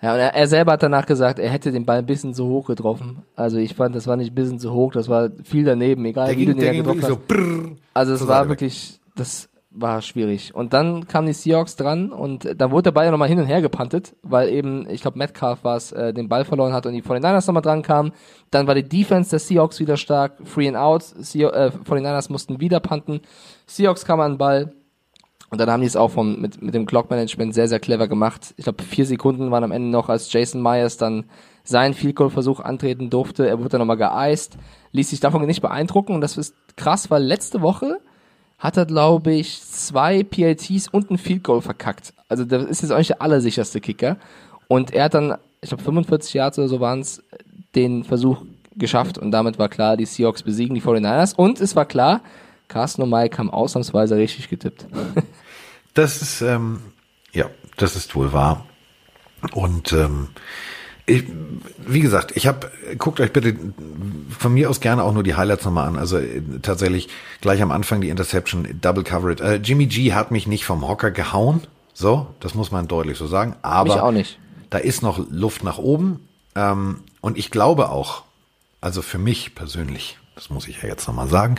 Ja, 0.00 0.14
und 0.14 0.20
er, 0.20 0.32
er, 0.34 0.46
selber 0.46 0.72
hat 0.72 0.82
danach 0.82 1.06
gesagt, 1.06 1.40
er 1.40 1.50
hätte 1.50 1.72
den 1.72 1.84
Ball 1.84 1.98
ein 1.98 2.06
bisschen 2.06 2.32
zu 2.32 2.46
hoch 2.46 2.68
getroffen. 2.68 3.24
Also 3.34 3.58
ich 3.58 3.74
fand, 3.74 3.96
das 3.96 4.06
war 4.06 4.16
nicht 4.16 4.30
ein 4.30 4.34
bisschen 4.34 4.60
zu 4.60 4.72
hoch, 4.72 4.92
das 4.92 5.08
war 5.08 5.30
viel 5.42 5.64
daneben, 5.64 6.04
egal 6.04 6.28
der 6.28 6.36
wie 6.36 6.46
ging, 6.46 6.54
du 6.54 6.60
den 6.60 6.76
getroffen 6.76 7.02
hast. 7.02 7.08
So 7.08 7.18
brrr, 7.26 7.76
also 7.94 8.14
es 8.14 8.28
war 8.28 8.48
wirklich, 8.48 9.00
das 9.16 9.48
war 9.70 10.00
schwierig. 10.00 10.54
Und 10.54 10.72
dann 10.72 11.06
kamen 11.06 11.26
die 11.26 11.32
Seahawks 11.32 11.76
dran 11.76 12.10
und 12.10 12.48
dann 12.58 12.70
wurde 12.70 12.84
der 12.84 12.92
Ball 12.92 13.04
ja 13.04 13.10
nochmal 13.10 13.28
hin 13.28 13.38
und 13.38 13.46
her 13.46 13.60
gepantet, 13.60 14.16
weil 14.22 14.48
eben, 14.48 14.88
ich 14.88 15.02
glaube, 15.02 15.18
Metcalf 15.18 15.62
war 15.62 15.76
es, 15.76 15.92
äh, 15.92 16.14
den 16.14 16.28
Ball 16.28 16.44
verloren 16.44 16.72
hat 16.72 16.86
und 16.86 16.94
die 16.94 17.02
49ers 17.02 17.46
nochmal 17.46 17.62
dran 17.62 17.82
kamen. 17.82 18.12
Dann 18.50 18.66
war 18.66 18.74
die 18.74 18.88
Defense 18.88 19.30
der 19.30 19.38
Seahawks 19.38 19.78
wieder 19.78 19.96
stark, 19.96 20.38
free 20.44 20.68
and 20.68 20.76
out, 20.76 21.02
Sie 21.02 21.42
äh, 21.42 21.70
49ers 21.70 22.32
mussten 22.32 22.60
wieder 22.60 22.80
panten. 22.80 23.20
Seahawks 23.66 24.04
kamen 24.04 24.22
an 24.22 24.32
den 24.32 24.38
Ball 24.38 24.72
und 25.50 25.58
dann 25.58 25.70
haben 25.70 25.80
die 25.80 25.86
es 25.86 25.96
auch 25.96 26.10
vom, 26.10 26.40
mit, 26.40 26.60
mit 26.62 26.74
dem 26.74 26.86
Clock-Management 26.86 27.54
sehr, 27.54 27.68
sehr 27.68 27.80
clever 27.80 28.08
gemacht. 28.08 28.54
Ich 28.56 28.64
glaube, 28.64 28.82
vier 28.82 29.06
Sekunden 29.06 29.50
waren 29.50 29.64
am 29.64 29.72
Ende 29.72 29.88
noch, 29.88 30.08
als 30.08 30.32
Jason 30.32 30.62
Myers 30.62 30.96
dann 30.96 31.24
seinen 31.64 31.94
Field 31.94 32.16
Goal 32.16 32.30
Versuch 32.30 32.60
antreten 32.60 33.10
durfte. 33.10 33.46
Er 33.46 33.58
wurde 33.58 33.70
dann 33.70 33.80
nochmal 33.80 33.96
geeist, 33.96 34.58
ließ 34.92 35.10
sich 35.10 35.20
davon 35.20 35.44
nicht 35.46 35.62
beeindrucken 35.62 36.14
und 36.14 36.20
das 36.20 36.36
ist 36.36 36.54
krass, 36.76 37.10
weil 37.10 37.22
letzte 37.22 37.60
Woche 37.62 37.98
hat 38.58 38.76
er, 38.76 38.86
glaube 38.86 39.32
ich, 39.32 39.62
zwei 39.62 40.22
PLTs 40.24 40.88
und 40.88 41.10
ein 41.10 41.18
Field 41.18 41.44
Goal 41.44 41.62
verkackt. 41.62 42.12
Also 42.28 42.44
das 42.44 42.64
ist 42.64 42.82
jetzt 42.82 42.96
nicht 42.96 43.10
der 43.10 43.22
allersicherste 43.22 43.80
Kicker. 43.80 44.16
Und 44.66 44.92
er 44.92 45.04
hat 45.04 45.14
dann, 45.14 45.36
ich 45.60 45.68
glaube 45.68 45.84
45 45.84 46.34
Yards 46.34 46.58
oder 46.58 46.68
so 46.68 46.80
waren 46.80 47.00
es, 47.00 47.22
den 47.74 48.04
Versuch 48.04 48.42
geschafft 48.76 49.18
und 49.18 49.30
damit 49.30 49.58
war 49.58 49.68
klar, 49.68 49.96
die 49.96 50.06
Seahawks 50.06 50.42
besiegen 50.42 50.74
die 50.74 50.82
49ers 50.82 51.34
und 51.34 51.60
es 51.60 51.76
war 51.76 51.84
klar, 51.84 52.20
Carsten 52.68 53.02
und 53.02 53.10
Mike 53.10 53.38
haben 53.38 53.50
ausnahmsweise 53.50 54.16
richtig 54.16 54.48
getippt. 54.48 54.86
das 55.94 56.22
ist, 56.22 56.42
ähm, 56.42 56.80
ja, 57.32 57.46
das 57.76 57.96
ist 57.96 58.14
wohl 58.14 58.32
wahr. 58.32 58.66
Und 59.52 59.92
ähm, 59.92 60.28
ich, 61.08 61.24
wie 61.86 62.00
gesagt, 62.00 62.36
ich 62.36 62.46
habe, 62.46 62.70
guckt 62.98 63.20
euch 63.20 63.32
bitte 63.32 63.56
von 64.38 64.52
mir 64.52 64.70
aus 64.70 64.80
gerne 64.80 65.02
auch 65.02 65.12
nur 65.12 65.22
die 65.22 65.34
Highlights 65.34 65.64
nochmal 65.64 65.88
an. 65.88 65.96
Also 65.96 66.18
äh, 66.18 66.42
tatsächlich 66.62 67.08
gleich 67.40 67.62
am 67.62 67.72
Anfang 67.72 68.00
die 68.00 68.10
Interception, 68.10 68.68
Double 68.80 69.04
Coverage. 69.04 69.42
Äh, 69.42 69.56
Jimmy 69.56 69.86
G 69.86 70.12
hat 70.12 70.30
mich 70.30 70.46
nicht 70.46 70.64
vom 70.64 70.86
Hocker 70.86 71.10
gehauen. 71.10 71.62
So, 71.94 72.28
das 72.40 72.54
muss 72.54 72.70
man 72.70 72.86
deutlich 72.86 73.18
so 73.18 73.26
sagen. 73.26 73.56
Aber 73.62 73.94
mich 73.94 74.02
auch 74.02 74.12
nicht. 74.12 74.38
da 74.70 74.78
ist 74.78 75.02
noch 75.02 75.18
Luft 75.30 75.64
nach 75.64 75.78
oben. 75.78 76.28
Ähm, 76.54 77.00
und 77.20 77.38
ich 77.38 77.50
glaube 77.50 77.88
auch, 77.90 78.22
also 78.80 79.02
für 79.02 79.18
mich 79.18 79.54
persönlich, 79.54 80.18
das 80.34 80.50
muss 80.50 80.68
ich 80.68 80.82
ja 80.82 80.88
jetzt 80.88 81.08
nochmal 81.08 81.28
sagen, 81.28 81.56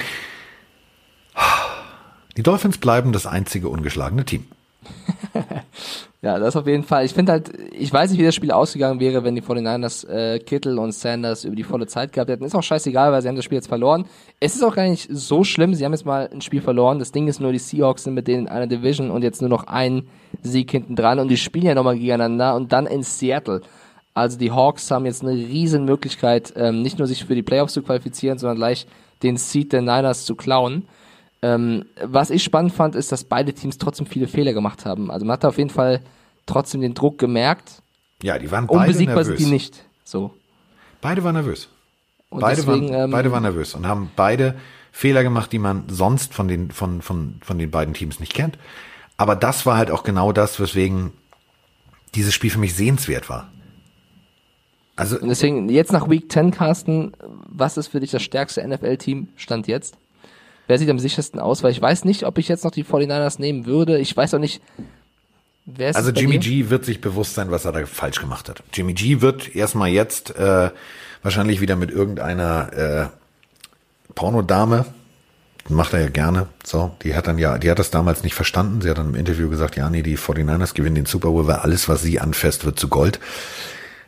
die 2.37 2.43
Dolphins 2.43 2.77
bleiben 2.77 3.11
das 3.11 3.25
einzige 3.25 3.67
ungeschlagene 3.67 4.23
Team. 4.23 4.45
Ja, 6.21 6.37
das 6.37 6.57
auf 6.57 6.67
jeden 6.67 6.83
Fall. 6.83 7.05
Ich 7.05 7.13
finde 7.13 7.31
halt, 7.31 7.49
ich 7.71 7.93
weiß 7.93 8.11
nicht, 8.11 8.19
wie 8.19 8.25
das 8.25 8.35
Spiel 8.35 8.51
ausgegangen 8.51 8.99
wäre, 8.99 9.23
wenn 9.23 9.35
die 9.35 9.41
49ers 9.41 10.05
äh, 10.09 10.39
Kittel 10.39 10.77
und 10.77 10.91
Sanders 10.91 11.45
über 11.45 11.55
die 11.55 11.63
volle 11.63 11.87
Zeit 11.87 12.11
gehabt 12.11 12.29
hätten. 12.29 12.43
Ist 12.43 12.55
auch 12.55 12.63
scheißegal, 12.63 13.13
weil 13.13 13.21
sie 13.21 13.29
haben 13.29 13.37
das 13.37 13.45
Spiel 13.45 13.55
jetzt 13.55 13.69
verloren. 13.69 14.05
Es 14.41 14.53
ist 14.53 14.61
auch 14.61 14.75
gar 14.75 14.83
nicht 14.83 15.07
so 15.09 15.45
schlimm. 15.45 15.73
Sie 15.73 15.85
haben 15.85 15.93
jetzt 15.93 16.05
mal 16.05 16.29
ein 16.29 16.41
Spiel 16.41 16.59
verloren. 16.59 16.99
Das 16.99 17.13
Ding 17.13 17.29
ist 17.29 17.39
nur, 17.39 17.53
die 17.53 17.59
Seahawks 17.59 18.03
sind 18.03 18.15
mit 18.15 18.27
denen 18.27 18.47
in 18.47 18.49
einer 18.49 18.67
Division 18.67 19.11
und 19.11 19.23
jetzt 19.23 19.39
nur 19.39 19.49
noch 19.49 19.67
ein 19.67 20.09
Sieg 20.41 20.69
hinten 20.71 20.97
dran 20.97 21.19
und 21.19 21.29
die 21.29 21.37
spielen 21.37 21.67
ja 21.67 21.73
nochmal 21.73 21.97
gegeneinander 21.97 22.53
und 22.55 22.73
dann 22.73 22.85
in 22.85 23.01
Seattle. 23.01 23.61
Also 24.13 24.37
die 24.37 24.51
Hawks 24.51 24.91
haben 24.91 25.05
jetzt 25.05 25.23
eine 25.23 25.31
riesen 25.31 25.85
Möglichkeit, 25.85 26.51
ähm, 26.57 26.81
nicht 26.81 26.97
nur 26.97 27.07
sich 27.07 27.23
für 27.23 27.35
die 27.35 27.43
Playoffs 27.43 27.73
zu 27.73 27.81
qualifizieren, 27.81 28.37
sondern 28.37 28.57
gleich 28.57 28.87
den 29.23 29.37
Seed 29.37 29.71
der 29.71 29.81
Niners 29.81 30.25
zu 30.25 30.35
klauen. 30.35 30.85
Ähm, 31.41 31.85
was 32.03 32.29
ich 32.29 32.43
spannend 32.43 32.73
fand, 32.73 32.95
ist, 32.95 33.11
dass 33.11 33.23
beide 33.23 33.53
Teams 33.53 33.77
trotzdem 33.77 34.05
viele 34.05 34.27
Fehler 34.27 34.53
gemacht 34.53 34.85
haben. 34.85 35.09
Also 35.09 35.25
man 35.25 35.33
hat 35.33 35.45
auf 35.45 35.57
jeden 35.57 35.69
Fall 35.69 36.01
trotzdem 36.45 36.81
den 36.81 36.93
Druck 36.93 37.17
gemerkt. 37.17 37.81
Ja, 38.21 38.37
die 38.37 38.51
waren 38.51 38.67
beide 38.67 38.79
Unbesiegbar 38.79 39.15
nervös. 39.15 39.37
sind 39.37 39.47
die 39.47 39.53
nicht. 39.53 39.85
So. 40.03 40.33
Beide 41.01 41.23
waren 41.23 41.35
nervös. 41.35 41.69
Und 42.29 42.41
beide, 42.41 42.57
deswegen, 42.57 42.89
waren, 42.91 43.05
ähm, 43.05 43.11
beide 43.11 43.31
waren 43.31 43.43
nervös 43.43 43.73
und 43.73 43.87
haben 43.87 44.11
beide 44.15 44.55
Fehler 44.91 45.23
gemacht, 45.23 45.51
die 45.51 45.59
man 45.59 45.85
sonst 45.87 46.33
von 46.33 46.47
den, 46.47 46.71
von, 46.71 47.01
von, 47.01 47.39
von 47.41 47.57
den 47.57 47.71
beiden 47.71 47.93
Teams 47.93 48.19
nicht 48.19 48.33
kennt. 48.33 48.57
Aber 49.17 49.35
das 49.35 49.65
war 49.65 49.77
halt 49.77 49.91
auch 49.91 50.03
genau 50.03 50.31
das, 50.31 50.59
weswegen 50.59 51.11
dieses 52.15 52.33
Spiel 52.33 52.49
für 52.49 52.59
mich 52.59 52.75
sehenswert 52.75 53.29
war. 53.29 53.49
Also 54.95 55.17
und 55.17 55.29
deswegen 55.29 55.69
jetzt 55.69 55.93
nach 55.93 56.09
Week 56.09 56.29
10, 56.29 56.51
Carsten, 56.51 57.13
was 57.47 57.77
ist 57.77 57.87
für 57.87 58.01
dich 58.01 58.11
das 58.11 58.21
stärkste 58.21 58.67
NFL-Team 58.67 59.29
Stand 59.37 59.67
jetzt? 59.67 59.97
Wer 60.69 60.77
sieht 60.77 60.89
am 60.89 60.99
sichersten 60.99 61.39
aus? 61.39 61.63
Weil 61.63 61.71
ich 61.71 61.81
weiß 61.81 62.05
nicht, 62.05 62.23
ob 62.25 62.37
ich 62.37 62.47
jetzt 62.47 62.63
noch 62.63 62.71
die 62.71 62.85
49ers 62.85 63.41
nehmen 63.41 63.65
würde. 63.65 63.97
Ich 63.97 64.15
weiß 64.15 64.35
auch 64.35 64.39
nicht, 64.39 64.61
wer 65.65 65.89
ist 65.89 65.95
Also 65.95 66.11
Jimmy 66.11 66.39
dir? 66.39 66.63
G 66.63 66.69
wird 66.69 66.85
sich 66.85 67.01
bewusst 67.01 67.33
sein, 67.33 67.49
was 67.49 67.65
er 67.65 67.71
da 67.71 67.85
falsch 67.85 68.21
gemacht 68.21 68.47
hat. 68.47 68.63
Jimmy 68.71 68.93
G 68.93 69.19
wird 69.19 69.55
erstmal 69.55 69.89
jetzt 69.89 70.35
äh, 70.35 70.69
wahrscheinlich 71.23 71.59
wieder 71.59 71.75
mit 71.75 71.89
irgendeiner 71.89 72.73
äh, 72.73 74.13
Pornodame 74.13 74.85
macht 75.69 75.93
er 75.93 76.01
ja 76.01 76.09
gerne. 76.09 76.47
So, 76.63 76.95
die 77.03 77.15
hat 77.15 77.27
dann 77.27 77.37
ja, 77.37 77.57
die 77.57 77.69
hat 77.69 77.79
das 77.79 77.91
damals 77.91 78.23
nicht 78.23 78.33
verstanden. 78.33 78.81
Sie 78.81 78.89
hat 78.89 78.97
dann 78.97 79.09
im 79.09 79.15
Interview 79.15 79.49
gesagt, 79.49 79.75
ja, 79.75 79.89
nee, 79.89 80.01
die 80.01 80.17
49ers 80.17 80.73
gewinnen 80.73 80.95
den 80.95 81.05
Super 81.05 81.29
Bowl, 81.29 81.47
weil 81.47 81.57
alles, 81.57 81.87
was 81.89 82.01
sie 82.01 82.19
anfasst, 82.19 82.65
wird 82.65 82.79
zu 82.79 82.87
Gold. 82.87 83.19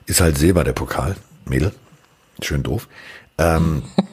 Ist 0.05 0.22
halt 0.22 0.38
Silber 0.38 0.64
der 0.64 0.74
Pokal, 0.74 1.16
Mädel. 1.45 1.72
Schön 2.41 2.64
doof. 2.64 2.88
Ähm, 3.38 3.84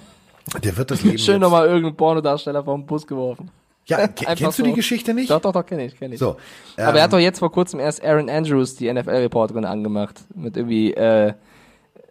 Der 0.63 0.77
wird 0.77 0.91
das 0.91 1.03
Leben 1.03 1.19
Schön 1.19 1.41
nochmal 1.41 1.67
irgendeinen 1.67 1.97
Pornodarsteller 1.97 2.65
vom 2.65 2.87
Bus 2.87 3.07
geworfen. 3.07 3.51
Ja, 3.87 4.07
kennst 4.09 4.57
so. 4.57 4.63
du 4.63 4.69
die 4.69 4.75
Geschichte 4.75 5.15
nicht? 5.15 5.31
Doch, 5.31 5.41
doch, 5.41 5.53
doch, 5.53 5.65
kenne 5.65 5.87
ich, 5.87 5.99
kenne 5.99 6.15
ich. 6.15 6.21
So, 6.21 6.37
ähm, 6.77 6.87
Aber 6.87 6.99
er 6.99 7.05
hat 7.05 7.13
ähm, 7.13 7.19
doch 7.19 7.23
jetzt 7.23 7.39
vor 7.39 7.51
kurzem 7.51 7.81
erst 7.81 8.05
Aaron 8.05 8.29
Andrews, 8.29 8.77
die 8.77 8.93
NFL-Reporterin, 8.93 9.65
angemacht. 9.65 10.21
Mit 10.35 10.57
irgendwie, 10.57 10.93
äh, 10.93 11.33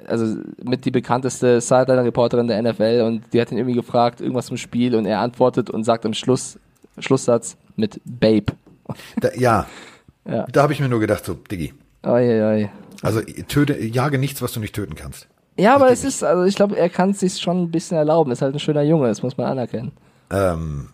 also 0.05 0.37
mit 0.63 0.85
die 0.85 0.91
bekannteste 0.91 1.61
Sideline-Reporterin 1.61 2.47
der 2.47 2.61
NFL 2.61 3.03
und 3.05 3.33
die 3.33 3.41
hat 3.41 3.51
ihn 3.51 3.57
irgendwie 3.57 3.75
gefragt, 3.75 4.21
irgendwas 4.21 4.47
zum 4.47 4.57
Spiel 4.57 4.95
und 4.95 5.05
er 5.05 5.19
antwortet 5.19 5.69
und 5.69 5.83
sagt 5.83 6.05
am 6.05 6.13
Schluss, 6.13 6.59
Schlusssatz 6.99 7.57
mit 7.75 8.01
Babe. 8.05 8.53
Da, 9.19 9.33
ja. 9.33 9.67
ja. 10.25 10.45
Da 10.49 10.61
habe 10.63 10.71
ich 10.71 10.79
mir 10.79 10.87
nur 10.87 11.01
gedacht, 11.01 11.25
so, 11.25 11.33
Diggi. 11.33 11.73
Oi, 12.03 12.41
oi. 12.41 12.69
Also 13.01 13.19
töte, 13.21 13.77
jage 13.83 14.17
nichts, 14.17 14.41
was 14.41 14.53
du 14.53 14.61
nicht 14.61 14.73
töten 14.73 14.95
kannst. 14.95 15.27
Ja, 15.57 15.75
aber 15.75 15.91
es 15.91 16.03
ist, 16.03 16.23
also 16.23 16.43
ich 16.43 16.55
glaube, 16.55 16.77
er 16.77 16.89
kann 16.89 17.11
es 17.11 17.19
sich 17.19 17.39
schon 17.39 17.63
ein 17.63 17.71
bisschen 17.71 17.97
erlauben. 17.97 18.31
Ist 18.31 18.41
halt 18.41 18.53
ein 18.53 18.59
schöner 18.59 18.83
Junge, 18.83 19.07
das 19.07 19.23
muss 19.23 19.37
man 19.37 19.47
anerkennen. 19.47 19.91
Ähm, 20.29 20.89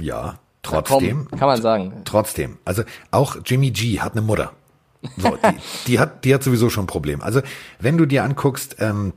ja, 0.00 0.38
trotzdem. 0.62 1.26
Komm, 1.28 1.38
kann 1.38 1.48
man 1.48 1.62
sagen. 1.62 1.92
Trotzdem. 2.04 2.58
Also 2.64 2.82
auch 3.10 3.36
Jimmy 3.44 3.70
G 3.70 4.00
hat 4.00 4.12
eine 4.12 4.22
Mutter. 4.22 4.52
So, 5.16 5.36
die, 5.36 5.56
die, 5.86 5.98
hat, 6.00 6.24
die 6.24 6.34
hat 6.34 6.42
sowieso 6.42 6.70
schon 6.70 6.84
ein 6.84 6.88
Problem. 6.88 7.22
Also 7.22 7.40
wenn 7.78 7.96
du 7.96 8.06
dir 8.06 8.24
anguckst, 8.24 8.76
ähm, 8.80 9.12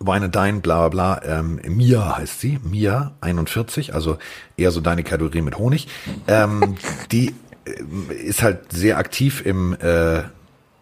Wine 0.00 0.28
Dine, 0.28 0.60
bla 0.60 0.88
bla 0.88 1.18
bla, 1.18 1.38
ähm, 1.38 1.60
Mia 1.66 2.18
heißt 2.18 2.40
sie, 2.40 2.58
Mia 2.62 3.12
41, 3.20 3.94
also 3.94 4.18
eher 4.56 4.70
so 4.70 4.80
deine 4.80 5.02
Kategorie 5.02 5.40
mit 5.40 5.56
Honig. 5.56 5.88
Ähm, 6.26 6.76
die 7.10 7.34
äh, 7.64 8.12
ist 8.12 8.42
halt 8.42 8.70
sehr 8.72 8.98
aktiv 8.98 9.44
im, 9.46 9.72
äh, 9.74 10.24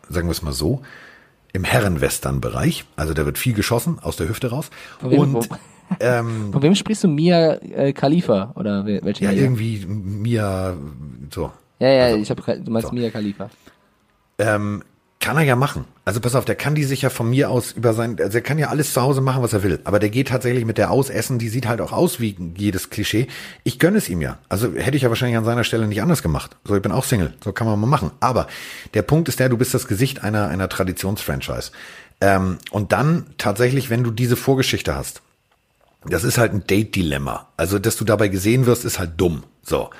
sagen 0.08 0.26
wir 0.26 0.30
es 0.30 0.42
mal 0.42 0.52
so, 0.52 0.82
im 1.52 1.64
Herrenwestern-Bereich. 1.64 2.84
Also 2.96 3.14
da 3.14 3.26
wird 3.26 3.38
viel 3.38 3.52
geschossen 3.52 3.98
aus 4.00 4.16
der 4.16 4.28
Hüfte 4.28 4.50
raus. 4.50 4.70
Und 5.02 5.48
ähm, 6.00 6.52
Von 6.52 6.62
wem 6.62 6.74
sprichst 6.74 7.04
du? 7.04 7.08
Mia 7.08 7.54
äh, 7.54 7.92
Khalifa 7.92 8.52
oder 8.54 8.84
welche? 8.86 9.24
Ja, 9.24 9.32
Mia? 9.32 9.42
irgendwie 9.42 9.84
Mia 9.86 10.74
so. 11.30 11.52
Ja, 11.78 11.88
ja, 11.88 12.04
also, 12.04 12.18
ich 12.18 12.30
habe 12.30 12.60
du 12.60 12.70
meinst 12.70 12.88
so. 12.88 12.94
Mia 12.94 13.10
Khalifa. 13.10 13.50
Ähm, 14.38 14.82
kann 15.22 15.36
er 15.36 15.44
ja 15.44 15.56
machen. 15.56 15.86
Also 16.04 16.20
pass 16.20 16.34
auf, 16.34 16.44
der 16.44 16.56
kann 16.56 16.74
die 16.74 16.82
sich 16.82 17.02
ja 17.02 17.08
von 17.08 17.30
mir 17.30 17.48
aus 17.48 17.72
über 17.72 17.94
sein, 17.94 18.18
also 18.20 18.36
er 18.36 18.42
kann 18.42 18.58
ja 18.58 18.68
alles 18.68 18.92
zu 18.92 19.00
Hause 19.00 19.20
machen, 19.20 19.42
was 19.42 19.52
er 19.52 19.62
will. 19.62 19.80
Aber 19.84 20.00
der 20.00 20.10
geht 20.10 20.28
tatsächlich 20.28 20.64
mit 20.64 20.78
der 20.78 20.90
ausessen, 20.90 21.38
die 21.38 21.48
sieht 21.48 21.66
halt 21.66 21.80
auch 21.80 21.92
aus 21.92 22.20
wie 22.20 22.36
jedes 22.56 22.90
Klischee. 22.90 23.28
Ich 23.62 23.78
gönne 23.78 23.98
es 23.98 24.08
ihm 24.08 24.20
ja. 24.20 24.38
Also 24.48 24.74
hätte 24.74 24.96
ich 24.96 25.04
ja 25.04 25.08
wahrscheinlich 25.08 25.38
an 25.38 25.44
seiner 25.44 25.64
Stelle 25.64 25.86
nicht 25.86 26.02
anders 26.02 26.22
gemacht. 26.22 26.56
So, 26.64 26.74
ich 26.74 26.82
bin 26.82 26.92
auch 26.92 27.04
Single. 27.04 27.32
So 27.42 27.52
kann 27.52 27.68
man 27.68 27.80
mal 27.80 27.86
machen. 27.86 28.10
Aber 28.20 28.48
der 28.94 29.02
Punkt 29.02 29.28
ist 29.28 29.38
der, 29.38 29.48
du 29.48 29.56
bist 29.56 29.72
das 29.72 29.86
Gesicht 29.86 30.24
einer, 30.24 30.48
einer 30.48 30.68
Traditionsfranchise. 30.68 31.70
Ähm, 32.20 32.58
und 32.72 32.92
dann 32.92 33.26
tatsächlich, 33.38 33.90
wenn 33.90 34.02
du 34.02 34.10
diese 34.10 34.36
Vorgeschichte 34.36 34.94
hast, 34.96 35.22
das 36.04 36.24
ist 36.24 36.36
halt 36.36 36.52
ein 36.52 36.66
Date-Dilemma. 36.66 37.46
Also, 37.56 37.78
dass 37.78 37.96
du 37.96 38.04
dabei 38.04 38.26
gesehen 38.26 38.66
wirst, 38.66 38.84
ist 38.84 38.98
halt 38.98 39.12
dumm. 39.18 39.44
So. 39.62 39.90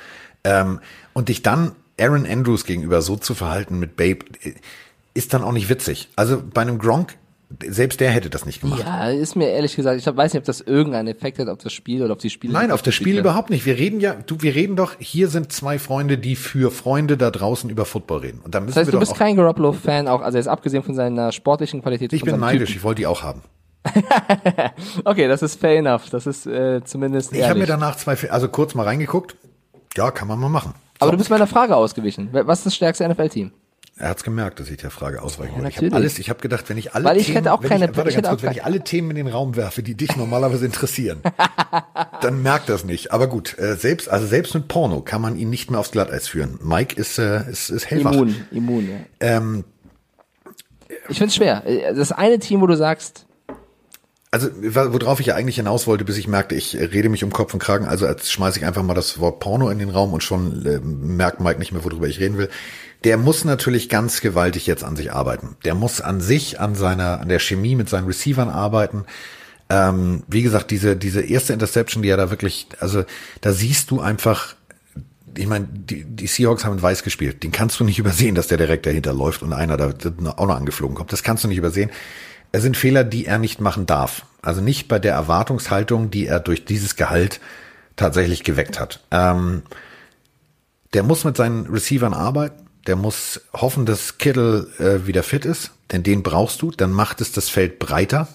Ähm, 0.42 0.80
und 1.12 1.28
dich 1.28 1.42
dann 1.42 1.72
Aaron 2.00 2.26
Andrews 2.26 2.64
gegenüber 2.64 3.02
so 3.02 3.16
zu 3.16 3.34
verhalten 3.34 3.78
mit 3.78 3.96
Babe, 3.96 4.24
ist 5.14 5.34
dann 5.34 5.42
auch 5.42 5.52
nicht 5.52 5.68
witzig. 5.68 6.08
Also 6.16 6.42
bei 6.42 6.62
einem 6.62 6.78
Gronk, 6.78 7.16
selbst 7.66 8.00
der 8.00 8.10
hätte 8.10 8.30
das 8.30 8.46
nicht 8.46 8.60
gemacht. 8.60 8.80
Ja, 8.80 9.10
ist 9.10 9.36
mir 9.36 9.48
ehrlich 9.48 9.76
gesagt, 9.76 9.98
ich 9.98 10.06
weiß 10.06 10.32
nicht, 10.32 10.40
ob 10.40 10.46
das 10.46 10.60
irgendeinen 10.60 11.08
Effekt 11.08 11.38
hat 11.38 11.48
auf 11.48 11.58
das 11.58 11.72
Spiel 11.72 12.02
oder 12.02 12.12
auf 12.12 12.18
die 12.18 12.30
Spiele. 12.30 12.52
Nein, 12.52 12.70
auf 12.70 12.82
das 12.82 12.94
Spiel 12.94 13.18
überhaupt 13.18 13.50
nicht. 13.50 13.66
Wir 13.66 13.76
reden 13.76 14.00
ja, 14.00 14.14
du, 14.14 14.40
wir 14.40 14.54
reden 14.54 14.76
doch, 14.76 14.94
hier 14.98 15.28
sind 15.28 15.52
zwei 15.52 15.78
Freunde, 15.78 16.18
die 16.18 16.36
für 16.36 16.70
Freunde 16.70 17.16
da 17.16 17.30
draußen 17.30 17.68
über 17.68 17.84
Football 17.84 18.20
reden. 18.20 18.40
Und 18.42 18.54
da 18.54 18.60
müssen 18.60 18.70
das 18.70 18.76
heißt, 18.76 18.88
wir 18.88 18.92
du 18.92 19.00
bist 19.00 19.14
kein 19.14 19.36
Garoppolo-Fan, 19.36 20.08
auch, 20.08 20.22
also 20.22 20.38
jetzt 20.38 20.48
abgesehen 20.48 20.82
von 20.82 20.94
seiner 20.94 21.32
sportlichen 21.32 21.82
Qualität. 21.82 22.12
Ich 22.12 22.22
bin 22.22 22.38
neidisch, 22.38 22.70
Typen. 22.70 22.78
ich 22.78 22.84
wollte 22.84 23.02
die 23.02 23.06
auch 23.06 23.22
haben. 23.22 23.42
okay, 25.04 25.26
das 25.28 25.42
ist 25.42 25.60
fair 25.60 25.78
enough. 25.78 26.08
Das 26.10 26.26
ist 26.26 26.46
äh, 26.46 26.82
zumindest. 26.84 27.32
Ich 27.32 27.42
habe 27.42 27.58
mir 27.58 27.66
danach 27.66 27.96
zwei, 27.96 28.16
also 28.30 28.48
kurz 28.48 28.74
mal 28.74 28.84
reingeguckt. 28.84 29.36
Ja, 29.96 30.10
kann 30.10 30.28
man 30.28 30.38
mal 30.38 30.48
machen. 30.48 30.74
Aber 31.00 31.10
du 31.10 31.18
bist 31.18 31.30
meiner 31.30 31.48
Frage 31.48 31.76
ausgewichen. 31.76 32.28
Was 32.32 32.60
ist 32.60 32.66
das 32.66 32.76
stärkste 32.76 33.08
NFL-Team? 33.08 33.50
Er 33.96 34.08
hat's 34.08 34.24
gemerkt, 34.24 34.58
dass 34.58 34.70
ich 34.70 34.78
der 34.78 34.90
Frage 34.90 35.20
ausweichen 35.20 35.52
wollte. 35.52 35.64
Ja, 35.64 35.68
ich 35.68 35.76
habe 35.76 35.94
alles, 35.94 36.18
ich 36.18 36.30
habe 36.30 36.40
gedacht, 36.40 36.68
wenn 36.70 36.78
ich 36.78 36.94
alle 36.94 37.04
Weil 37.04 37.18
ich 37.18 37.26
Themen, 37.26 37.36
hätte 37.36 37.52
auch 37.52 37.60
keine, 37.60 37.90
ich, 37.90 37.96
warte 37.96 38.08
ich 38.08 38.16
ganz 38.16 38.28
kurz, 38.28 38.42
wenn 38.42 38.52
ich 38.52 38.64
alle 38.64 38.80
Themen 38.80 39.10
in 39.10 39.16
den 39.16 39.28
Raum 39.28 39.54
werfe, 39.54 39.82
die 39.82 39.94
dich 39.94 40.16
normalerweise 40.16 40.64
interessieren, 40.64 41.20
dann 42.22 42.42
merkt 42.42 42.68
das 42.68 42.84
nicht. 42.84 43.12
Aber 43.12 43.26
gut, 43.26 43.58
äh, 43.58 43.76
selbst 43.76 44.08
also 44.08 44.26
selbst 44.26 44.54
mit 44.54 44.66
Porno 44.66 45.02
kann 45.02 45.20
man 45.20 45.36
ihn 45.36 45.50
nicht 45.50 45.70
mehr 45.70 45.78
aufs 45.78 45.90
Glatteis 45.90 46.26
führen. 46.26 46.58
Mike 46.62 46.98
ist 46.98 47.18
äh, 47.18 47.48
ist, 47.50 47.68
ist 47.68 47.90
hellwach. 47.90 48.12
Immun, 48.12 48.36
immun. 48.50 48.88
Ja. 48.88 48.96
Ähm, 49.20 49.64
ich 51.08 51.18
find's 51.18 51.34
schwer. 51.34 51.62
Das 51.94 52.12
eine 52.12 52.38
Team, 52.38 52.60
wo 52.60 52.66
du 52.66 52.76
sagst, 52.76 53.26
also, 54.32 54.48
worauf 54.54 55.20
ich 55.20 55.26
ja 55.26 55.34
eigentlich 55.34 55.56
hinaus 55.56 55.86
wollte, 55.86 56.06
bis 56.06 56.16
ich 56.16 56.26
merkte, 56.26 56.54
ich 56.54 56.74
rede 56.74 57.10
mich 57.10 57.22
um 57.22 57.30
Kopf 57.30 57.52
und 57.52 57.60
Kragen, 57.60 57.84
also 57.84 58.06
als 58.06 58.32
schmeiße 58.32 58.58
ich 58.58 58.64
einfach 58.64 58.82
mal 58.82 58.94
das 58.94 59.18
Wort 59.18 59.40
Porno 59.40 59.68
in 59.68 59.78
den 59.78 59.90
Raum 59.90 60.14
und 60.14 60.24
schon 60.24 60.64
äh, 60.64 60.80
merkt 60.80 61.40
Mike 61.40 61.58
nicht 61.58 61.72
mehr, 61.72 61.84
worüber 61.84 62.08
ich 62.08 62.18
reden 62.18 62.38
will. 62.38 62.48
Der 63.04 63.18
muss 63.18 63.44
natürlich 63.44 63.90
ganz 63.90 64.22
gewaltig 64.22 64.66
jetzt 64.66 64.84
an 64.84 64.96
sich 64.96 65.12
arbeiten. 65.12 65.56
Der 65.66 65.74
muss 65.74 66.00
an 66.00 66.22
sich, 66.22 66.58
an 66.58 66.74
seiner, 66.74 67.20
an 67.20 67.28
der 67.28 67.40
Chemie 67.40 67.74
mit 67.74 67.90
seinen 67.90 68.06
Receivern 68.06 68.48
arbeiten. 68.48 69.04
Ähm, 69.68 70.22
wie 70.28 70.42
gesagt, 70.42 70.70
diese, 70.70 70.96
diese 70.96 71.20
erste 71.20 71.52
Interception, 71.52 72.02
die 72.02 72.08
er 72.08 72.16
da 72.16 72.30
wirklich, 72.30 72.68
also 72.80 73.04
da 73.42 73.52
siehst 73.52 73.90
du 73.90 74.00
einfach, 74.00 74.54
ich 75.36 75.46
meine, 75.46 75.68
die, 75.70 76.04
die 76.04 76.26
Seahawks 76.26 76.64
haben 76.64 76.76
in 76.76 76.82
Weiß 76.82 77.02
gespielt. 77.02 77.42
Den 77.42 77.52
kannst 77.52 77.78
du 77.80 77.84
nicht 77.84 77.98
übersehen, 77.98 78.34
dass 78.34 78.46
der 78.46 78.56
direkt 78.56 78.86
dahinter 78.86 79.12
läuft 79.12 79.42
und 79.42 79.52
einer 79.52 79.76
da 79.76 79.92
auch 80.36 80.46
noch 80.46 80.56
angeflogen 80.56 80.96
kommt. 80.96 81.12
Das 81.12 81.22
kannst 81.22 81.44
du 81.44 81.48
nicht 81.48 81.58
übersehen. 81.58 81.90
Es 82.52 82.62
sind 82.62 82.76
Fehler, 82.76 83.02
die 83.02 83.24
er 83.24 83.38
nicht 83.38 83.60
machen 83.60 83.86
darf. 83.86 84.26
Also 84.42 84.60
nicht 84.60 84.88
bei 84.88 84.98
der 84.98 85.14
Erwartungshaltung, 85.14 86.10
die 86.10 86.26
er 86.26 86.40
durch 86.40 86.64
dieses 86.64 86.96
Gehalt 86.96 87.40
tatsächlich 87.96 88.44
geweckt 88.44 88.78
hat. 88.78 89.00
Ähm, 89.10 89.62
der 90.92 91.02
muss 91.02 91.24
mit 91.24 91.36
seinen 91.36 91.66
Receivern 91.66 92.14
arbeiten. 92.14 92.66
Der 92.86 92.96
muss 92.96 93.40
hoffen, 93.52 93.86
dass 93.86 94.18
Kittle 94.18 94.66
äh, 94.78 95.06
wieder 95.06 95.22
fit 95.22 95.44
ist, 95.44 95.70
denn 95.92 96.02
den 96.02 96.22
brauchst 96.22 96.60
du. 96.62 96.70
Dann 96.70 96.92
macht 96.92 97.20
es 97.20 97.32
das 97.32 97.48
Feld 97.48 97.78
breiter. 97.78 98.28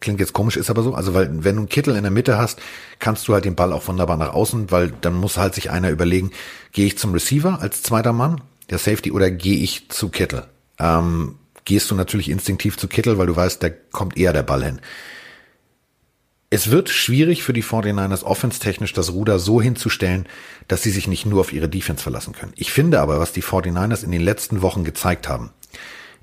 Klingt 0.00 0.18
jetzt 0.18 0.32
komisch, 0.32 0.56
ist 0.56 0.70
aber 0.70 0.82
so. 0.82 0.94
Also, 0.94 1.14
weil 1.14 1.44
wenn 1.44 1.56
du 1.56 1.60
einen 1.60 1.68
Kittel 1.68 1.94
in 1.94 2.02
der 2.02 2.10
Mitte 2.10 2.38
hast, 2.38 2.58
kannst 2.98 3.28
du 3.28 3.34
halt 3.34 3.44
den 3.44 3.54
Ball 3.54 3.72
auch 3.72 3.86
wunderbar 3.86 4.16
nach 4.16 4.32
außen, 4.32 4.70
weil 4.70 4.92
dann 5.02 5.14
muss 5.14 5.36
halt 5.36 5.54
sich 5.54 5.70
einer 5.70 5.90
überlegen, 5.90 6.32
gehe 6.72 6.86
ich 6.86 6.98
zum 6.98 7.12
Receiver 7.12 7.60
als 7.60 7.82
zweiter 7.82 8.12
Mann, 8.12 8.40
der 8.70 8.78
Safety, 8.78 9.12
oder 9.12 9.30
gehe 9.30 9.58
ich 9.58 9.90
zu 9.90 10.08
Kittel? 10.08 10.44
Ähm, 10.80 11.36
gehst 11.64 11.90
du 11.90 11.94
natürlich 11.94 12.28
instinktiv 12.28 12.76
zu 12.76 12.88
Kittel, 12.88 13.18
weil 13.18 13.26
du 13.26 13.36
weißt, 13.36 13.62
da 13.62 13.70
kommt 13.70 14.16
eher 14.16 14.32
der 14.32 14.42
Ball 14.42 14.64
hin. 14.64 14.80
Es 16.50 16.70
wird 16.70 16.90
schwierig 16.90 17.42
für 17.42 17.54
die 17.54 17.64
49ers 17.64 18.24
offense-technisch 18.24 18.92
das 18.92 19.12
Ruder 19.12 19.38
so 19.38 19.62
hinzustellen, 19.62 20.28
dass 20.68 20.82
sie 20.82 20.90
sich 20.90 21.06
nicht 21.06 21.24
nur 21.24 21.40
auf 21.40 21.52
ihre 21.52 21.68
Defense 21.68 22.02
verlassen 22.02 22.34
können. 22.34 22.52
Ich 22.56 22.72
finde 22.72 23.00
aber, 23.00 23.18
was 23.18 23.32
die 23.32 23.42
49ers 23.42 24.04
in 24.04 24.10
den 24.10 24.20
letzten 24.20 24.60
Wochen 24.60 24.84
gezeigt 24.84 25.28
haben, 25.28 25.50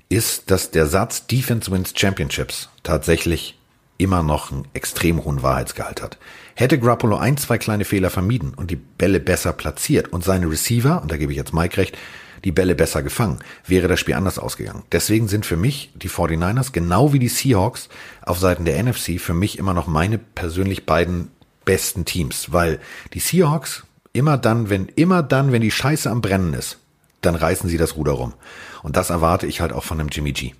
ist, 0.08 0.50
dass 0.50 0.70
der 0.70 0.86
Satz 0.86 1.26
Defense 1.26 1.70
wins 1.72 1.94
Championships 1.96 2.68
tatsächlich 2.84 3.58
immer 3.98 4.22
noch 4.22 4.52
einen 4.52 4.68
extrem 4.72 5.24
hohen 5.24 5.42
Wahrheitsgehalt 5.42 6.00
hat. 6.00 6.18
Hätte 6.54 6.78
Grappolo 6.78 7.16
ein, 7.16 7.36
zwei 7.36 7.58
kleine 7.58 7.84
Fehler 7.84 8.10
vermieden 8.10 8.54
und 8.54 8.70
die 8.70 8.76
Bälle 8.76 9.20
besser 9.20 9.52
platziert 9.52 10.12
und 10.12 10.24
seine 10.24 10.50
Receiver, 10.50 11.02
und 11.02 11.10
da 11.10 11.16
gebe 11.16 11.32
ich 11.32 11.38
jetzt 11.38 11.52
Mike 11.52 11.76
recht, 11.76 11.98
die 12.44 12.52
Bälle 12.52 12.74
besser 12.74 13.02
gefangen, 13.02 13.38
wäre 13.66 13.88
das 13.88 14.00
Spiel 14.00 14.14
anders 14.14 14.38
ausgegangen. 14.38 14.82
Deswegen 14.92 15.28
sind 15.28 15.46
für 15.46 15.56
mich 15.56 15.92
die 15.94 16.08
49ers, 16.08 16.72
genau 16.72 17.12
wie 17.12 17.18
die 17.18 17.28
Seahawks, 17.28 17.88
auf 18.22 18.38
Seiten 18.38 18.64
der 18.64 18.82
NFC 18.82 19.20
für 19.20 19.34
mich 19.34 19.58
immer 19.58 19.74
noch 19.74 19.86
meine 19.86 20.18
persönlich 20.18 20.86
beiden 20.86 21.30
besten 21.64 22.04
Teams, 22.04 22.52
weil 22.52 22.80
die 23.14 23.20
Seahawks 23.20 23.84
immer 24.12 24.38
dann, 24.38 24.70
wenn, 24.70 24.86
immer 24.86 25.22
dann, 25.22 25.52
wenn 25.52 25.62
die 25.62 25.70
Scheiße 25.70 26.10
am 26.10 26.20
Brennen 26.20 26.54
ist, 26.54 26.78
dann 27.20 27.34
reißen 27.34 27.68
sie 27.68 27.76
das 27.76 27.96
Ruder 27.96 28.12
rum. 28.12 28.34
Und 28.82 28.96
das 28.96 29.10
erwarte 29.10 29.46
ich 29.46 29.60
halt 29.60 29.72
auch 29.72 29.84
von 29.84 30.00
einem 30.00 30.08
Jimmy 30.08 30.32
G. 30.32 30.52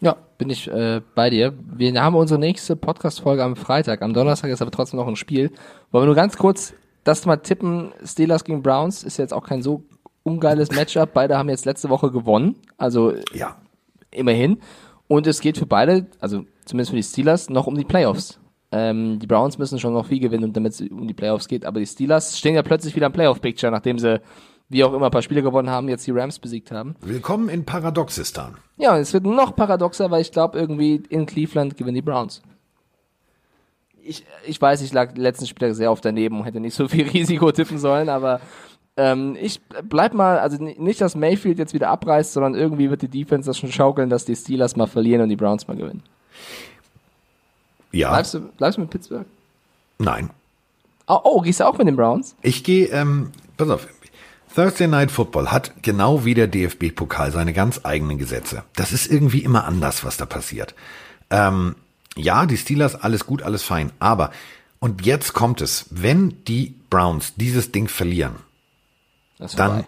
Ja, 0.00 0.16
bin 0.36 0.50
ich 0.50 0.68
äh, 0.68 1.00
bei 1.14 1.30
dir. 1.30 1.54
Wir 1.74 2.00
haben 2.00 2.14
unsere 2.14 2.38
nächste 2.38 2.76
Podcast-Folge 2.76 3.42
am 3.42 3.56
Freitag. 3.56 4.02
Am 4.02 4.14
Donnerstag 4.14 4.50
ist 4.50 4.62
aber 4.62 4.70
trotzdem 4.70 5.00
noch 5.00 5.08
ein 5.08 5.16
Spiel. 5.16 5.50
Wollen 5.90 6.02
wir 6.02 6.06
nur 6.06 6.14
ganz 6.14 6.36
kurz 6.36 6.74
das 7.02 7.26
mal 7.26 7.38
tippen. 7.38 7.92
Steelers 8.04 8.44
gegen 8.44 8.62
Browns 8.62 9.02
ist 9.02 9.16
jetzt 9.16 9.32
auch 9.32 9.44
kein 9.44 9.62
so 9.62 9.82
ungeiles 10.28 10.70
Matchup. 10.70 11.12
Beide 11.12 11.36
haben 11.36 11.48
jetzt 11.48 11.64
letzte 11.64 11.88
Woche 11.88 12.10
gewonnen. 12.10 12.56
Also 12.76 13.14
ja. 13.32 13.56
immerhin. 14.10 14.58
Und 15.08 15.26
es 15.26 15.40
geht 15.40 15.58
für 15.58 15.66
beide, 15.66 16.06
also 16.20 16.44
zumindest 16.64 16.90
für 16.90 16.96
die 16.96 17.02
Steelers, 17.02 17.48
noch 17.48 17.66
um 17.66 17.76
die 17.76 17.84
Playoffs. 17.84 18.38
Ähm, 18.70 19.18
die 19.18 19.26
Browns 19.26 19.56
müssen 19.56 19.78
schon 19.78 19.94
noch 19.94 20.06
viel 20.06 20.20
gewinnen, 20.20 20.52
damit 20.52 20.74
es 20.74 20.80
um 20.82 21.08
die 21.08 21.14
Playoffs 21.14 21.48
geht. 21.48 21.64
Aber 21.64 21.80
die 21.80 21.86
Steelers 21.86 22.38
stehen 22.38 22.54
ja 22.54 22.62
plötzlich 22.62 22.94
wieder 22.94 23.06
im 23.06 23.12
Playoff-Picture, 23.12 23.72
nachdem 23.72 23.98
sie, 23.98 24.20
wie 24.68 24.84
auch 24.84 24.92
immer, 24.92 25.06
ein 25.06 25.10
paar 25.10 25.22
Spiele 25.22 25.42
gewonnen 25.42 25.70
haben, 25.70 25.88
jetzt 25.88 26.06
die 26.06 26.10
Rams 26.10 26.38
besiegt 26.38 26.70
haben. 26.70 26.94
Willkommen 27.00 27.48
in 27.48 27.64
Paradoxistan. 27.64 28.58
Ja, 28.76 28.94
und 28.94 29.00
es 29.00 29.14
wird 29.14 29.24
noch 29.24 29.56
paradoxer, 29.56 30.10
weil 30.10 30.20
ich 30.20 30.30
glaube, 30.30 30.58
irgendwie 30.58 31.02
in 31.08 31.24
Cleveland 31.24 31.78
gewinnen 31.78 31.94
die 31.94 32.02
Browns. 32.02 32.42
Ich, 34.02 34.24
ich 34.46 34.60
weiß, 34.60 34.82
ich 34.82 34.92
lag 34.92 35.16
letzten 35.16 35.46
Spieler 35.46 35.74
sehr 35.74 35.90
oft 35.90 36.04
daneben 36.04 36.38
und 36.38 36.44
hätte 36.44 36.60
nicht 36.60 36.74
so 36.74 36.88
viel 36.88 37.08
Risiko 37.08 37.50
tippen 37.50 37.78
sollen, 37.78 38.10
aber 38.10 38.40
ähm, 38.98 39.36
ich 39.40 39.60
bleib 39.84 40.12
mal, 40.12 40.40
also 40.40 40.62
nicht, 40.62 41.00
dass 41.00 41.14
Mayfield 41.14 41.58
jetzt 41.58 41.72
wieder 41.72 41.88
abreißt, 41.88 42.32
sondern 42.32 42.56
irgendwie 42.56 42.90
wird 42.90 43.00
die 43.00 43.08
Defense 43.08 43.48
das 43.48 43.56
schon 43.56 43.70
schaukeln, 43.70 44.10
dass 44.10 44.24
die 44.24 44.34
Steelers 44.34 44.74
mal 44.74 44.88
verlieren 44.88 45.22
und 45.22 45.28
die 45.28 45.36
Browns 45.36 45.68
mal 45.68 45.76
gewinnen. 45.76 46.02
Ja. 47.92 48.10
Bleibst 48.10 48.34
du, 48.34 48.40
bleibst 48.40 48.76
du 48.76 48.80
mit 48.80 48.90
Pittsburgh? 48.90 49.24
Nein. 49.98 50.30
Oh, 51.06 51.20
oh, 51.22 51.40
gehst 51.40 51.60
du 51.60 51.64
auch 51.64 51.78
mit 51.78 51.86
den 51.86 51.94
Browns? 51.94 52.34
Ich 52.42 52.64
gehe, 52.64 52.86
ähm, 52.88 53.30
pass 53.56 53.70
auf. 53.70 53.86
Thursday 54.52 54.88
Night 54.88 55.12
Football 55.12 55.52
hat 55.52 55.82
genau 55.82 56.24
wie 56.24 56.34
der 56.34 56.48
DFB-Pokal 56.48 57.30
seine 57.30 57.52
ganz 57.52 57.80
eigenen 57.84 58.18
Gesetze. 58.18 58.64
Das 58.74 58.92
ist 58.92 59.06
irgendwie 59.06 59.44
immer 59.44 59.64
anders, 59.64 60.04
was 60.04 60.16
da 60.16 60.26
passiert. 60.26 60.74
Ähm, 61.30 61.76
ja, 62.16 62.46
die 62.46 62.56
Steelers, 62.56 62.96
alles 62.96 63.26
gut, 63.26 63.42
alles 63.42 63.62
fein. 63.62 63.92
Aber, 64.00 64.32
und 64.80 65.06
jetzt 65.06 65.34
kommt 65.34 65.60
es, 65.60 65.86
wenn 65.90 66.42
die 66.46 66.74
Browns 66.90 67.34
dieses 67.36 67.70
Ding 67.70 67.86
verlieren, 67.86 68.34
dann 69.56 69.84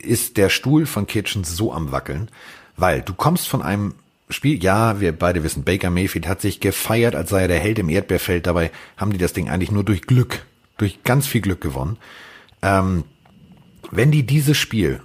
ist 0.00 0.36
der 0.36 0.48
Stuhl 0.48 0.86
von 0.86 1.06
Kitchens 1.06 1.56
so 1.56 1.72
am 1.72 1.92
Wackeln, 1.92 2.30
weil 2.76 3.02
du 3.02 3.14
kommst 3.14 3.48
von 3.48 3.62
einem 3.62 3.94
Spiel, 4.28 4.62
ja, 4.62 5.00
wir 5.00 5.12
beide 5.12 5.42
wissen, 5.42 5.64
Baker 5.64 5.90
Mayfield 5.90 6.28
hat 6.28 6.40
sich 6.40 6.60
gefeiert, 6.60 7.16
als 7.16 7.30
sei 7.30 7.42
er 7.42 7.48
der 7.48 7.58
Held 7.58 7.78
im 7.78 7.88
Erdbeerfeld. 7.88 8.46
Dabei 8.46 8.70
haben 8.96 9.12
die 9.12 9.18
das 9.18 9.32
Ding 9.32 9.48
eigentlich 9.48 9.72
nur 9.72 9.84
durch 9.84 10.02
Glück, 10.02 10.46
durch 10.78 11.02
ganz 11.02 11.26
viel 11.26 11.40
Glück 11.40 11.60
gewonnen. 11.60 11.96
Ähm, 12.62 13.04
wenn 13.90 14.12
die 14.12 14.24
dieses 14.24 14.56
Spiel 14.56 15.02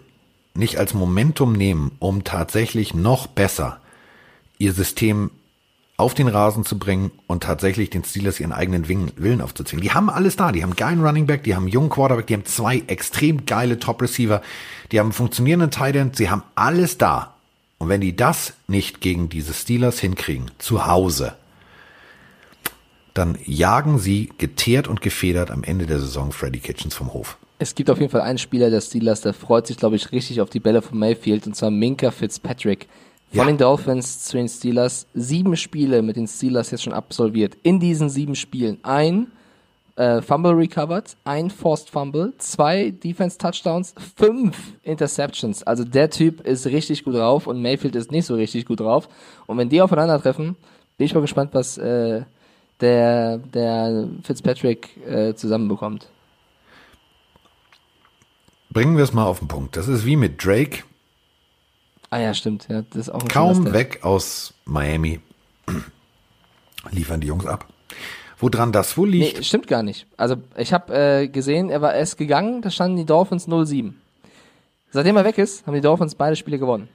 nicht 0.53 0.77
als 0.77 0.93
Momentum 0.93 1.53
nehmen, 1.53 1.91
um 1.99 2.23
tatsächlich 2.23 2.93
noch 2.93 3.27
besser 3.27 3.79
ihr 4.57 4.73
System 4.73 5.31
auf 5.97 6.13
den 6.13 6.27
Rasen 6.27 6.65
zu 6.65 6.77
bringen 6.77 7.11
und 7.25 7.43
tatsächlich 7.43 7.89
den 7.89 8.03
Steelers 8.03 8.39
ihren 8.39 8.51
eigenen 8.51 8.87
Willen 8.87 9.41
aufzuzwingen. 9.41 9.83
Die 9.83 9.93
haben 9.93 10.09
alles 10.09 10.35
da. 10.35 10.51
Die 10.51 10.61
haben 10.61 10.75
geilen 10.75 11.01
Running 11.01 11.25
Back, 11.25 11.43
die 11.43 11.55
haben 11.55 11.63
einen 11.63 11.71
jungen 11.71 11.89
Quarterback, 11.89 12.27
die 12.27 12.33
haben 12.33 12.45
zwei 12.45 12.83
extrem 12.87 13.45
geile 13.45 13.79
Top 13.79 14.01
Receiver, 14.01 14.41
die 14.91 14.99
haben 14.99 15.07
einen 15.07 15.13
funktionierenden 15.13 15.71
Tight 15.71 15.95
End, 15.95 16.15
sie 16.17 16.29
haben 16.29 16.43
alles 16.55 16.97
da. 16.97 17.35
Und 17.77 17.89
wenn 17.89 18.01
die 18.01 18.15
das 18.15 18.53
nicht 18.67 18.99
gegen 18.99 19.29
diese 19.29 19.53
Steelers 19.53 19.99
hinkriegen, 19.99 20.51
zu 20.57 20.85
Hause, 20.85 21.35
dann 23.13 23.37
jagen 23.45 23.97
sie 23.97 24.31
geteert 24.37 24.87
und 24.89 25.01
gefedert 25.01 25.49
am 25.49 25.63
Ende 25.63 25.85
der 25.85 25.99
Saison 25.99 26.33
Freddy 26.33 26.59
Kitchens 26.59 26.93
vom 26.93 27.13
Hof. 27.13 27.37
Es 27.57 27.73
gibt 27.73 27.89
auf 27.89 27.99
jeden 27.99 28.11
Fall 28.11 28.21
einen 28.21 28.37
Spieler 28.37 28.69
der 28.69 28.81
Steelers, 28.81 29.21
der 29.21 29.33
freut 29.33 29.67
sich, 29.67 29.77
glaube 29.77 29.95
ich, 29.95 30.11
richtig 30.11 30.41
auf 30.41 30.49
die 30.49 30.59
Bälle 30.59 30.81
von 30.81 30.99
Mayfield, 30.99 31.47
und 31.47 31.55
zwar 31.55 31.71
Minka 31.71 32.11
Fitzpatrick. 32.11 32.89
Von 33.29 33.39
ja. 33.39 33.45
den 33.45 33.57
Dolphins 33.57 34.23
zu 34.23 34.37
den 34.37 34.47
Steelers. 34.47 35.07
Sieben 35.13 35.55
Spiele 35.57 36.01
mit 36.01 36.15
den 36.15 36.27
Steelers 36.27 36.71
jetzt 36.71 36.83
schon 36.83 36.93
absolviert. 36.93 37.57
In 37.63 37.79
diesen 37.79 38.09
sieben 38.09 38.35
Spielen 38.35 38.77
ein 38.83 39.27
äh, 39.95 40.21
Fumble 40.21 40.53
recovered, 40.53 41.15
ein 41.23 41.49
Forced 41.49 41.89
Fumble, 41.89 42.33
zwei 42.37 42.91
Defense 42.91 43.37
Touchdowns, 43.37 43.93
fünf 44.15 44.73
Interceptions. 44.83 45.63
Also 45.63 45.83
der 45.83 46.09
Typ 46.09 46.41
ist 46.41 46.65
richtig 46.65 47.03
gut 47.03 47.15
drauf 47.15 47.47
und 47.47 47.61
Mayfield 47.61 47.95
ist 47.95 48.11
nicht 48.11 48.25
so 48.25 48.35
richtig 48.35 48.65
gut 48.65 48.79
drauf. 48.79 49.09
Und 49.47 49.57
wenn 49.57 49.69
die 49.69 49.81
aufeinandertreffen, 49.81 50.55
bin 50.97 51.05
ich 51.05 51.13
mal 51.13 51.21
gespannt, 51.21 51.51
was 51.53 51.77
äh, 51.77 52.23
der, 52.81 53.37
der 53.37 54.09
Fitzpatrick 54.23 54.97
äh, 55.07 55.33
zusammenbekommt. 55.33 56.09
Bringen 58.69 58.97
wir 58.97 59.03
es 59.03 59.13
mal 59.13 59.25
auf 59.25 59.39
den 59.39 59.47
Punkt. 59.47 59.77
Das 59.77 59.87
ist 59.87 60.05
wie 60.05 60.17
mit 60.17 60.43
Drake. 60.43 60.83
Ah 62.09 62.19
ja, 62.19 62.33
stimmt. 62.33 62.67
Ja, 62.69 62.83
das 62.83 63.07
ist 63.07 63.09
auch 63.09 63.21
ein 63.21 63.27
Kaum 63.27 63.73
weg 63.73 63.99
aus 64.03 64.53
Miami 64.65 65.19
liefern 66.91 67.21
die 67.21 67.27
Jungs 67.27 67.45
ab. 67.45 67.67
Woran 68.37 68.71
das 68.71 68.97
wohl 68.97 69.09
liegt? 69.09 69.37
Nee, 69.37 69.43
stimmt 69.43 69.67
gar 69.67 69.81
nicht. 69.81 70.07
Also 70.17 70.35
ich 70.57 70.73
habe 70.73 70.93
äh, 70.93 71.27
gesehen, 71.27 71.69
er 71.69 71.81
war 71.81 71.93
erst 71.93 72.17
gegangen, 72.17 72.61
da 72.61 72.69
standen 72.69 72.97
die 72.97 73.05
Dolphins 73.05 73.47
0-7. 73.47 73.93
Seitdem 74.91 75.15
er 75.15 75.25
weg 75.25 75.37
ist, 75.37 75.65
haben 75.65 75.73
die 75.73 75.81
Dolphins 75.81 76.15
beide 76.15 76.35
Spiele 76.35 76.59
gewonnen. 76.59 76.89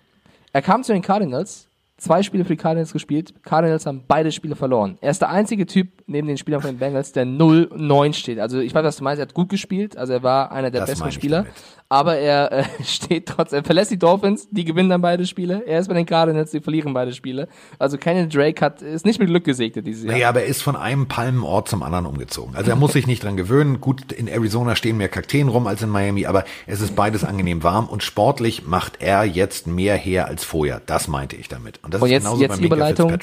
Er 0.52 0.62
kam 0.62 0.82
zu 0.82 0.92
den 0.92 1.02
Cardinals, 1.02 1.68
zwei 1.96 2.22
Spiele 2.22 2.44
für 2.44 2.54
die 2.56 2.62
Cardinals 2.62 2.92
gespielt. 2.92 3.34
Cardinals 3.42 3.86
haben 3.86 4.04
beide 4.06 4.32
Spiele 4.32 4.54
verloren. 4.54 4.98
Er 5.00 5.10
ist 5.10 5.22
der 5.22 5.30
einzige 5.30 5.66
Typ 5.66 5.88
neben 6.06 6.28
den 6.28 6.36
Spielern 6.36 6.60
von 6.60 6.72
den 6.72 6.78
Bengals, 6.78 7.12
der 7.12 7.24
0-9 7.24 8.12
steht. 8.12 8.38
Also 8.38 8.60
ich 8.60 8.74
weiß, 8.74 8.84
was 8.84 8.96
du 8.96 9.04
meinst, 9.04 9.20
er 9.20 9.26
hat 9.26 9.34
gut 9.34 9.48
gespielt, 9.48 9.96
also 9.96 10.12
er 10.12 10.22
war 10.22 10.52
einer 10.52 10.70
der 10.70 10.82
das 10.82 10.90
besten 10.90 11.12
Spieler. 11.12 11.46
Aber 11.92 12.16
er 12.16 12.52
äh, 12.52 12.64
steht 12.84 13.26
trotzdem, 13.26 13.58
er 13.58 13.64
verlässt 13.64 13.90
die 13.90 13.98
Dolphins, 13.98 14.46
die 14.50 14.64
gewinnen 14.64 14.88
dann 14.88 15.02
beide 15.02 15.26
Spiele. 15.26 15.66
Er 15.66 15.80
ist 15.80 15.88
bei 15.88 15.94
den 15.94 16.06
Cardinals, 16.06 16.52
die 16.52 16.60
verlieren 16.60 16.94
beide 16.94 17.12
Spiele. 17.12 17.48
Also 17.80 17.98
Kenyon 17.98 18.30
Drake 18.30 18.64
hat, 18.64 18.80
ist 18.80 19.04
nicht 19.04 19.18
mit 19.18 19.28
Glück 19.28 19.42
gesegnet 19.42 19.84
dieses 19.84 20.04
Jahr. 20.04 20.12
Naja, 20.12 20.28
aber 20.28 20.42
er 20.42 20.46
ist 20.46 20.62
von 20.62 20.76
einem 20.76 21.08
Palmenort 21.08 21.68
zum 21.68 21.82
anderen 21.82 22.06
umgezogen. 22.06 22.54
Also 22.54 22.70
er 22.70 22.76
muss 22.76 22.92
sich 22.92 23.08
nicht 23.08 23.24
dran 23.24 23.36
gewöhnen. 23.36 23.80
Gut, 23.80 24.12
in 24.12 24.28
Arizona 24.28 24.76
stehen 24.76 24.98
mehr 24.98 25.08
Kakteen 25.08 25.48
rum 25.48 25.66
als 25.66 25.82
in 25.82 25.88
Miami, 25.88 26.26
aber 26.26 26.44
es 26.68 26.80
ist 26.80 26.94
beides 26.94 27.24
angenehm 27.24 27.64
warm 27.64 27.88
und 27.88 28.04
sportlich 28.04 28.64
macht 28.64 29.02
er 29.02 29.24
jetzt 29.24 29.66
mehr 29.66 29.96
her 29.96 30.28
als 30.28 30.44
vorher. 30.44 30.80
Das 30.86 31.08
meinte 31.08 31.34
ich 31.34 31.48
damit. 31.48 31.80
Und 31.82 31.92
das 31.92 32.00
und 32.00 32.06
ist 32.06 32.12
jetzt, 32.12 32.22
genauso 32.22 32.40
jetzt 32.40 32.50
bei 32.50 32.56
die 32.58 32.66
Überleitung. 32.66 33.18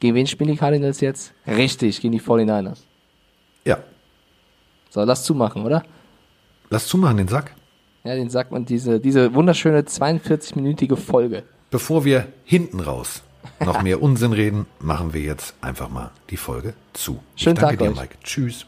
Gegen 0.00 0.14
wen 0.14 0.26
spielen 0.26 0.52
die 0.52 0.56
Cardinals 0.56 1.02
jetzt? 1.02 1.34
Richtig, 1.46 2.00
gegen 2.00 2.12
die 2.12 2.22
49ers. 2.22 2.78
Ja. 3.66 3.78
So, 4.88 5.04
lass 5.04 5.24
zumachen, 5.24 5.66
oder? 5.66 5.82
Lass 6.70 6.86
zumachen, 6.86 7.18
den 7.18 7.28
Sack. 7.28 7.52
Ja, 8.04 8.14
den 8.14 8.30
Sack 8.30 8.52
und 8.52 8.68
diese, 8.68 9.00
diese 9.00 9.34
wunderschöne 9.34 9.80
42-minütige 9.82 10.96
Folge. 10.96 11.42
Bevor 11.70 12.04
wir 12.04 12.26
hinten 12.44 12.80
raus 12.80 13.22
noch 13.60 13.82
mehr 13.82 14.02
Unsinn 14.02 14.32
reden, 14.32 14.66
machen 14.80 15.12
wir 15.12 15.20
jetzt 15.20 15.54
einfach 15.60 15.88
mal 15.88 16.10
die 16.30 16.36
Folge 16.36 16.74
zu. 16.92 17.20
Schönen 17.36 17.56
Tag 17.56 17.78
dir, 17.78 17.90
euch. 17.90 17.96
Mike. 17.96 18.14
Tschüss. 18.22 18.66